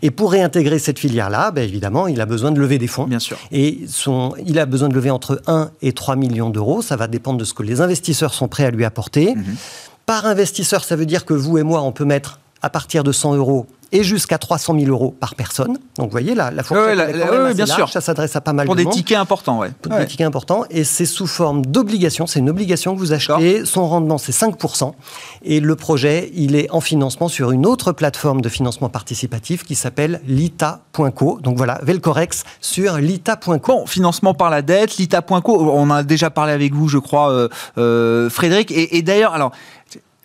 Et 0.03 0.11
pour 0.11 0.33
réintégrer 0.33 0.79
cette 0.79 0.99
filière-là, 0.99 1.51
ben 1.51 1.65
évidemment, 1.65 2.07
il 2.07 2.21
a 2.21 2.27
besoin 2.27 2.53
de 2.53 2.61
lever 2.61 2.79
des 2.79 2.87
fonds. 2.87 3.05
Bien 3.05 3.19
sûr. 3.19 3.39
Et 3.53 3.81
son, 3.89 4.35
il 4.45 4.59
a 4.59 4.67
besoin 4.67 4.89
de 4.89 4.95
lever 4.95 5.11
entre 5.11 5.41
1 5.47 5.71
et 5.83 5.93
3 5.93 6.17
millions 6.17 6.51
d'euros. 6.51 6.83
Ça 6.83 6.97
va 6.97 7.07
dépendre 7.07 7.39
de 7.39 7.45
ce 7.45 7.55
que 7.55 7.63
les 7.63 7.81
investisseurs 7.81 8.35
sont 8.35 8.49
prêts 8.49 8.65
à 8.65 8.71
lui 8.71 8.85
apporter. 8.85 9.35
Mhm. 9.35 9.57
Par 10.07 10.27
investisseur, 10.27 10.85
ça 10.85 10.97
veut 10.97 11.07
dire 11.07 11.25
que 11.25 11.35
vous 11.35 11.59
et 11.59 11.63
moi, 11.63 11.83
on 11.83 11.93
peut 11.93 12.05
mettre 12.05 12.39
à 12.63 12.71
partir 12.71 13.05
de 13.05 13.13
100 13.13 13.35
euros 13.35 13.67
et 13.97 14.05
jusqu'à 14.05 14.37
300 14.37 14.79
000 14.79 14.91
euros 14.91 15.15
par 15.19 15.35
personne. 15.35 15.79
Donc, 15.97 16.07
vous 16.07 16.11
voyez, 16.11 16.35
la, 16.35 16.51
la 16.51 16.63
fourchette 16.63 16.99
est 16.99 17.55
bien 17.55 17.67
sûr. 17.67 17.89
ça 17.89 18.01
s'adresse 18.01 18.37
à 18.37 18.41
pas 18.43 18.53
mal 18.53 18.67
Pour 18.67 18.77
de 18.77 18.85
des 18.85 18.91
tickets 18.91 19.17
importants, 19.17 19.59
ouais. 19.59 19.71
Pour 19.81 19.97
des 19.97 20.07
tickets 20.07 20.27
importants, 20.27 20.65
et 20.71 20.85
c'est 20.85 21.07
sous 21.07 21.27
forme 21.27 21.65
d'obligation, 21.65 22.27
c'est 22.27 22.41
une 22.41 22.51
obligation 22.51 22.95
que 22.95 22.99
vous 22.99 23.13
achetez, 23.13 23.65
son 23.65 23.89
rendement 23.89 24.19
c'est 24.19 24.33
5%, 24.33 24.93
et 25.45 25.61
le 25.61 25.77
projet, 25.77 26.31
il 26.35 26.57
est 26.57 26.71
en 26.71 26.81
financement 26.81 27.29
sur 27.29 27.51
une 27.53 27.65
autre 27.65 27.93
plateforme 27.93 28.41
de 28.41 28.49
financement 28.49 28.89
participatif 28.89 29.65
qui 29.65 29.75
s'appelle 29.75 30.21
lita.co, 30.27 31.41
donc 31.43 31.57
voilà, 31.57 31.79
Velcorex 31.83 32.45
sur 32.61 32.99
lita.co. 32.99 33.77
Bon, 33.77 33.87
financement 33.87 34.33
par 34.33 34.49
la 34.49 34.63
dette, 34.63 34.97
lita.co, 34.97 35.71
on 35.73 35.91
a 35.91 36.03
déjà 36.03 36.31
parlé 36.31 36.53
avec 36.53 36.73
vous, 36.73 36.89
je 36.89 36.99
crois, 36.99 37.31
euh, 37.31 37.49
euh, 37.79 38.31
Frédéric, 38.31 38.71
et, 38.71 38.97
et 38.97 39.03
d'ailleurs, 39.03 39.35
alors, 39.35 39.53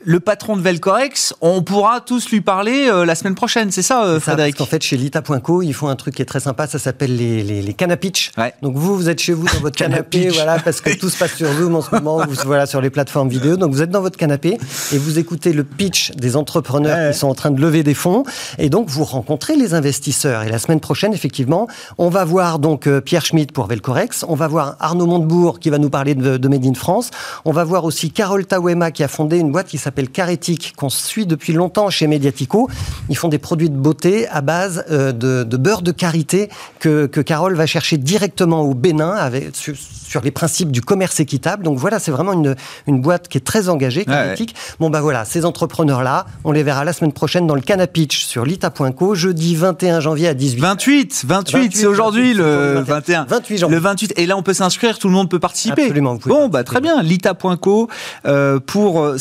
le 0.03 0.19
patron 0.19 0.57
de 0.57 0.61
Velcorex, 0.61 1.33
on 1.41 1.61
pourra 1.61 2.01
tous 2.01 2.29
lui 2.31 2.41
parler 2.41 2.87
euh, 2.89 3.05
la 3.05 3.15
semaine 3.15 3.35
prochaine, 3.35 3.71
c'est 3.71 3.81
ça, 3.81 4.03
euh, 4.03 4.19
Frédéric 4.19 4.59
En 4.59 4.65
fait, 4.65 4.81
chez 4.81 4.97
Lita.co, 4.97 5.61
ils 5.61 5.73
font 5.73 5.89
un 5.89 5.95
truc 5.95 6.15
qui 6.15 6.21
est 6.21 6.25
très 6.25 6.39
sympa, 6.39 6.65
ça 6.67 6.79
s'appelle 6.79 7.15
les, 7.15 7.43
les, 7.43 7.61
les 7.61 7.73
canapitch. 7.73 8.31
Donc 8.61 8.75
vous, 8.75 8.95
vous 8.95 9.09
êtes 9.09 9.19
chez 9.19 9.33
vous 9.33 9.45
dans 9.45 9.59
votre 9.59 9.75
canapé, 9.77 10.29
voilà, 10.29 10.57
parce 10.59 10.81
que 10.81 10.97
tout 10.97 11.09
se 11.09 11.17
passe 11.17 11.35
sur 11.35 11.51
Zoom 11.53 11.75
en 11.75 11.81
ce 11.81 11.93
moment, 11.93 12.25
vous, 12.25 12.35
voilà, 12.45 12.65
sur 12.65 12.81
les 12.81 12.89
plateformes 12.89 13.29
vidéo. 13.29 13.57
Donc 13.57 13.71
vous 13.71 13.81
êtes 13.81 13.91
dans 13.91 14.01
votre 14.01 14.17
canapé 14.17 14.57
et 14.91 14.97
vous 14.97 15.19
écoutez 15.19 15.53
le 15.53 15.63
pitch 15.63 16.11
des 16.11 16.35
entrepreneurs 16.35 17.11
qui 17.11 17.17
sont 17.17 17.27
en 17.27 17.35
train 17.35 17.51
de 17.51 17.61
lever 17.61 17.83
des 17.83 17.93
fonds, 17.93 18.23
et 18.57 18.69
donc 18.69 18.89
vous 18.89 19.03
rencontrez 19.03 19.55
les 19.55 19.73
investisseurs. 19.73 20.43
Et 20.43 20.49
la 20.49 20.59
semaine 20.59 20.79
prochaine, 20.79 21.13
effectivement, 21.13 21.67
on 21.97 22.09
va 22.09 22.25
voir 22.25 22.59
donc 22.59 22.87
euh, 22.87 23.01
Pierre 23.01 23.25
Schmitt 23.25 23.51
pour 23.51 23.67
Velcorex, 23.67 24.25
on 24.27 24.35
va 24.35 24.47
voir 24.47 24.77
Arnaud 24.79 25.05
Montebourg 25.05 25.59
qui 25.59 25.69
va 25.69 25.77
nous 25.77 25.89
parler 25.89 26.15
de, 26.15 26.37
de 26.37 26.47
Made 26.47 26.65
in 26.65 26.73
France, 26.73 27.11
on 27.45 27.51
va 27.51 27.63
voir 27.63 27.85
aussi 27.85 28.09
Carole 28.09 28.45
Tawema 28.45 28.91
qui 28.91 29.03
a 29.03 29.07
fondé 29.07 29.37
une 29.37 29.51
boîte 29.51 29.67
qui 29.67 29.77
s'appelle 29.77 29.90
s'appelle 29.91 30.09
Carétique, 30.09 30.73
qu'on 30.77 30.89
suit 30.89 31.25
depuis 31.25 31.51
longtemps 31.51 31.89
chez 31.89 32.07
Mediatico. 32.07 32.69
Ils 33.09 33.17
font 33.17 33.27
des 33.27 33.39
produits 33.39 33.69
de 33.69 33.75
beauté 33.75 34.25
à 34.29 34.39
base 34.39 34.85
euh, 34.89 35.11
de, 35.11 35.57
beurre 35.57 35.81
de 35.81 35.91
karité 35.91 36.49
que, 36.79 37.07
que, 37.07 37.19
Carole 37.19 37.55
va 37.55 37.65
chercher 37.65 37.97
directement 37.97 38.61
au 38.61 38.73
Bénin 38.73 39.11
avec, 39.11 39.53
sur, 39.53 40.21
les 40.23 40.31
principes 40.31 40.71
du 40.71 40.81
commerce 40.81 41.19
équitable. 41.19 41.63
Donc 41.63 41.77
voilà, 41.77 41.99
c'est 41.99 42.11
vraiment 42.11 42.31
une, 42.31 42.55
une 42.87 43.01
boîte 43.01 43.27
qui 43.27 43.37
est 43.37 43.41
très 43.41 43.67
engagée, 43.67 44.05
Carétique. 44.05 44.55
Bon 44.79 44.89
bah 44.89 45.01
voilà, 45.01 45.25
ces 45.25 45.43
entrepreneurs-là, 45.43 46.25
on 46.45 46.53
les 46.53 46.63
verra 46.63 46.85
la 46.85 46.93
semaine 46.93 47.13
prochaine 47.13 47.47
dans 47.47 47.55
le 47.55 47.61
Canapitch 47.61 48.23
sur 48.23 48.45
lita.co, 48.45 49.15
jeudi 49.15 49.55
21 49.55 49.99
janvier 49.99 50.29
à 50.29 50.33
18 50.33 50.61
28, 50.61 51.23
28, 51.27 51.75
c'est 51.75 51.85
aujourd'hui 51.85 52.33
le 52.33 52.79
21. 52.79 53.25
28 53.25 53.57
janvier. 53.57 53.75
Le 53.75 53.81
28. 53.81 54.13
Et 54.15 54.25
là, 54.25 54.37
on 54.37 54.43
peut 54.43 54.53
s'inscrire, 54.53 54.99
tout 54.99 55.07
le 55.07 55.13
monde 55.13 55.29
peut 55.29 55.39
participer. 55.39 55.83
Absolument. 55.83 56.17
bon, 56.25 56.47
bah 56.47 56.63
très 56.63 56.79
bien, 56.79 57.01
lita.co 57.01 57.89
euh, 58.25 58.59
pour... 58.59 59.01
Euh, 59.01 59.17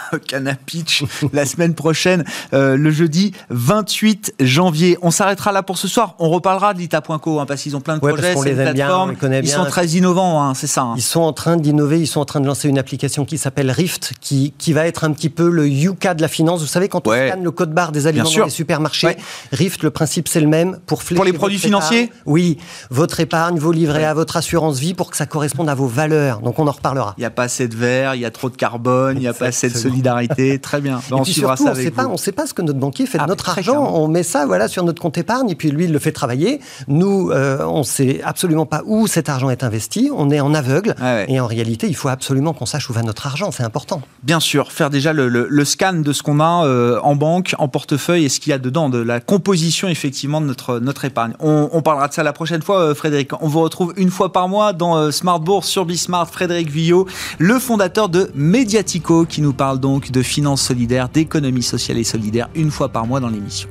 Canapitch 0.26 1.04
la 1.32 1.46
semaine 1.46 1.74
prochaine, 1.74 2.24
euh, 2.52 2.76
le 2.76 2.90
jeudi 2.90 3.32
28 3.50 4.34
janvier. 4.40 4.98
On 5.02 5.10
s'arrêtera 5.10 5.52
là 5.52 5.62
pour 5.62 5.78
ce 5.78 5.88
soir. 5.88 6.14
On 6.18 6.28
reparlera 6.30 6.74
de 6.74 6.78
l'ITA.co 6.78 7.40
hein, 7.40 7.46
parce 7.46 7.62
qu'ils 7.62 7.76
ont 7.76 7.80
plein 7.80 7.94
de 7.94 8.00
projets, 8.00 8.34
c'est 8.36 8.54
plateforme. 8.54 9.14
ils 9.42 9.48
sont 9.48 9.64
très 9.64 9.86
innovants, 9.88 10.42
hein, 10.42 10.54
c'est 10.54 10.66
ça. 10.66 10.82
Hein. 10.82 10.94
Ils 10.96 11.02
sont 11.02 11.20
en 11.20 11.32
train 11.32 11.56
d'innover, 11.56 12.00
ils 12.00 12.06
sont 12.06 12.20
en 12.20 12.24
train 12.24 12.40
de 12.40 12.46
lancer 12.46 12.68
une 12.68 12.78
application 12.78 13.24
qui 13.24 13.38
s'appelle 13.38 13.70
Rift, 13.70 14.12
qui, 14.20 14.54
qui 14.58 14.72
va 14.72 14.86
être 14.86 15.04
un 15.04 15.12
petit 15.12 15.30
peu 15.30 15.48
le 15.48 15.68
Yuka 15.68 16.14
de 16.14 16.22
la 16.22 16.28
finance. 16.28 16.60
Vous 16.60 16.66
savez, 16.66 16.88
quand 16.88 17.06
on 17.06 17.10
scanne 17.10 17.42
le 17.42 17.50
code 17.50 17.72
barre 17.72 17.92
des 17.92 18.06
aliments 18.06 18.30
dans 18.30 18.44
les 18.44 18.50
supermarchés, 18.50 19.16
Rift, 19.52 19.82
le 19.82 19.90
principe 19.90 20.28
c'est 20.28 20.40
le 20.40 20.46
même 20.46 20.78
pour 20.86 21.02
Pour 21.02 21.24
les 21.24 21.32
produits 21.32 21.58
financiers 21.58 22.10
Oui, 22.26 22.58
votre 22.90 23.20
épargne, 23.20 23.58
vos 23.58 23.72
livrets 23.72 24.04
à 24.04 24.14
votre 24.14 24.36
assurance 24.36 24.78
vie 24.78 24.94
pour 24.94 25.10
que 25.10 25.16
ça 25.16 25.26
corresponde 25.26 25.68
à 25.68 25.74
vos 25.74 25.86
valeurs. 25.86 26.40
Donc 26.40 26.58
on 26.58 26.66
en 26.66 26.72
reparlera. 26.72 27.14
Il 27.16 27.20
n'y 27.20 27.26
a 27.26 27.30
pas 27.30 27.44
assez 27.44 27.68
de 27.68 27.76
verre, 27.76 28.14
il 28.14 28.20
y 28.20 28.24
a 28.24 28.30
trop 28.30 28.50
de 28.50 28.56
carbone, 28.56 29.16
il 29.16 29.20
n'y 29.20 29.28
a 29.28 29.32
pas 29.32 29.46
assez 29.46 29.68
de 29.68 29.76
solidarité. 29.88 30.58
Très 30.68 30.80
bien. 30.80 31.00
on 31.10 31.24
surtout, 31.24 31.66
on 31.68 31.74
sait 31.74 31.90
pas, 31.90 32.06
on 32.06 32.16
sait 32.16 32.32
pas 32.32 32.46
ce 32.46 32.54
que 32.54 32.62
notre 32.62 32.78
banquier 32.78 33.06
fait 33.06 33.18
de 33.18 33.24
ah, 33.24 33.26
notre 33.26 33.48
argent. 33.48 33.90
On 33.94 34.08
met 34.08 34.22
ça, 34.22 34.46
voilà, 34.46 34.68
sur 34.68 34.84
notre 34.84 35.00
compte 35.00 35.18
épargne, 35.18 35.50
et 35.50 35.54
puis 35.54 35.70
lui, 35.70 35.84
il 35.84 35.92
le 35.92 35.98
fait 35.98 36.12
travailler. 36.12 36.60
Nous, 36.86 37.30
euh, 37.30 37.64
on 37.66 37.82
sait 37.82 38.20
absolument 38.24 38.66
pas 38.66 38.82
où 38.84 39.06
cet 39.06 39.28
argent 39.28 39.50
est 39.50 39.64
investi. 39.64 40.10
On 40.14 40.30
est 40.30 40.40
en 40.40 40.54
aveugle. 40.54 40.94
Et 41.28 41.40
en 41.40 41.46
réalité, 41.46 41.86
il 41.88 41.96
faut 41.96 42.08
absolument 42.08 42.52
qu'on 42.52 42.66
sache 42.66 42.88
où 42.90 42.92
va 42.92 43.02
notre 43.02 43.26
argent. 43.26 43.50
C'est 43.50 43.62
important. 43.62 44.02
Bien 44.22 44.40
sûr, 44.40 44.72
faire 44.72 44.90
déjà 44.90 45.12
le, 45.12 45.64
scan 45.64 45.94
de 45.94 46.12
ce 46.12 46.22
qu'on 46.22 46.40
a 46.40 46.64
euh, 46.64 46.98
en 47.02 47.14
banque, 47.14 47.54
en 47.58 47.68
portefeuille, 47.68 48.24
et 48.24 48.28
ce 48.28 48.40
qu'il 48.40 48.50
y 48.50 48.52
a 48.54 48.58
dedans, 48.58 48.88
de 48.88 48.98
la 48.98 49.20
composition 49.20 49.88
effectivement 49.88 50.40
de 50.40 50.46
notre 50.46 50.78
notre 50.78 51.04
épargne. 51.04 51.32
On, 51.40 51.82
parlera 51.82 52.08
de 52.08 52.12
ça 52.12 52.22
la 52.22 52.32
prochaine 52.32 52.62
fois, 52.62 52.80
euh, 52.80 52.94
Frédéric. 52.94 53.30
On 53.42 53.48
vous 53.48 53.60
retrouve 53.60 53.92
une 53.96 54.10
fois 54.10 54.32
par 54.32 54.48
mois 54.48 54.72
dans 54.72 55.10
Smart 55.10 55.40
Bourse 55.40 55.68
sur 55.68 55.84
Bismart. 55.84 56.28
Frédéric 56.30 56.70
Villot, 56.70 57.06
le 57.38 57.58
fondateur 57.58 58.08
de 58.08 58.30
Mediatico, 58.34 59.24
qui 59.24 59.40
nous 59.42 59.52
parle 59.52 59.77
donc 59.78 60.10
de 60.10 60.22
finance 60.22 60.62
solidaire, 60.62 61.08
d'économie 61.08 61.62
sociale 61.62 61.98
et 61.98 62.04
solidaire, 62.04 62.48
une 62.54 62.70
fois 62.70 62.88
par 62.88 63.06
mois 63.06 63.20
dans 63.20 63.28
l'émission. 63.28 63.68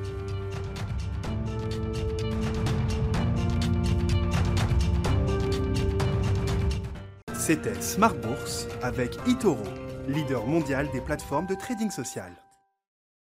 C'était 7.33 7.81
Smart 7.81 8.13
Bourse 8.15 8.67
avec 8.83 9.17
Itoro, 9.25 9.63
leader 10.09 10.45
mondial 10.45 10.89
des 10.91 10.99
plateformes 10.99 11.47
de 11.47 11.55
trading 11.55 11.89
social. 11.89 12.31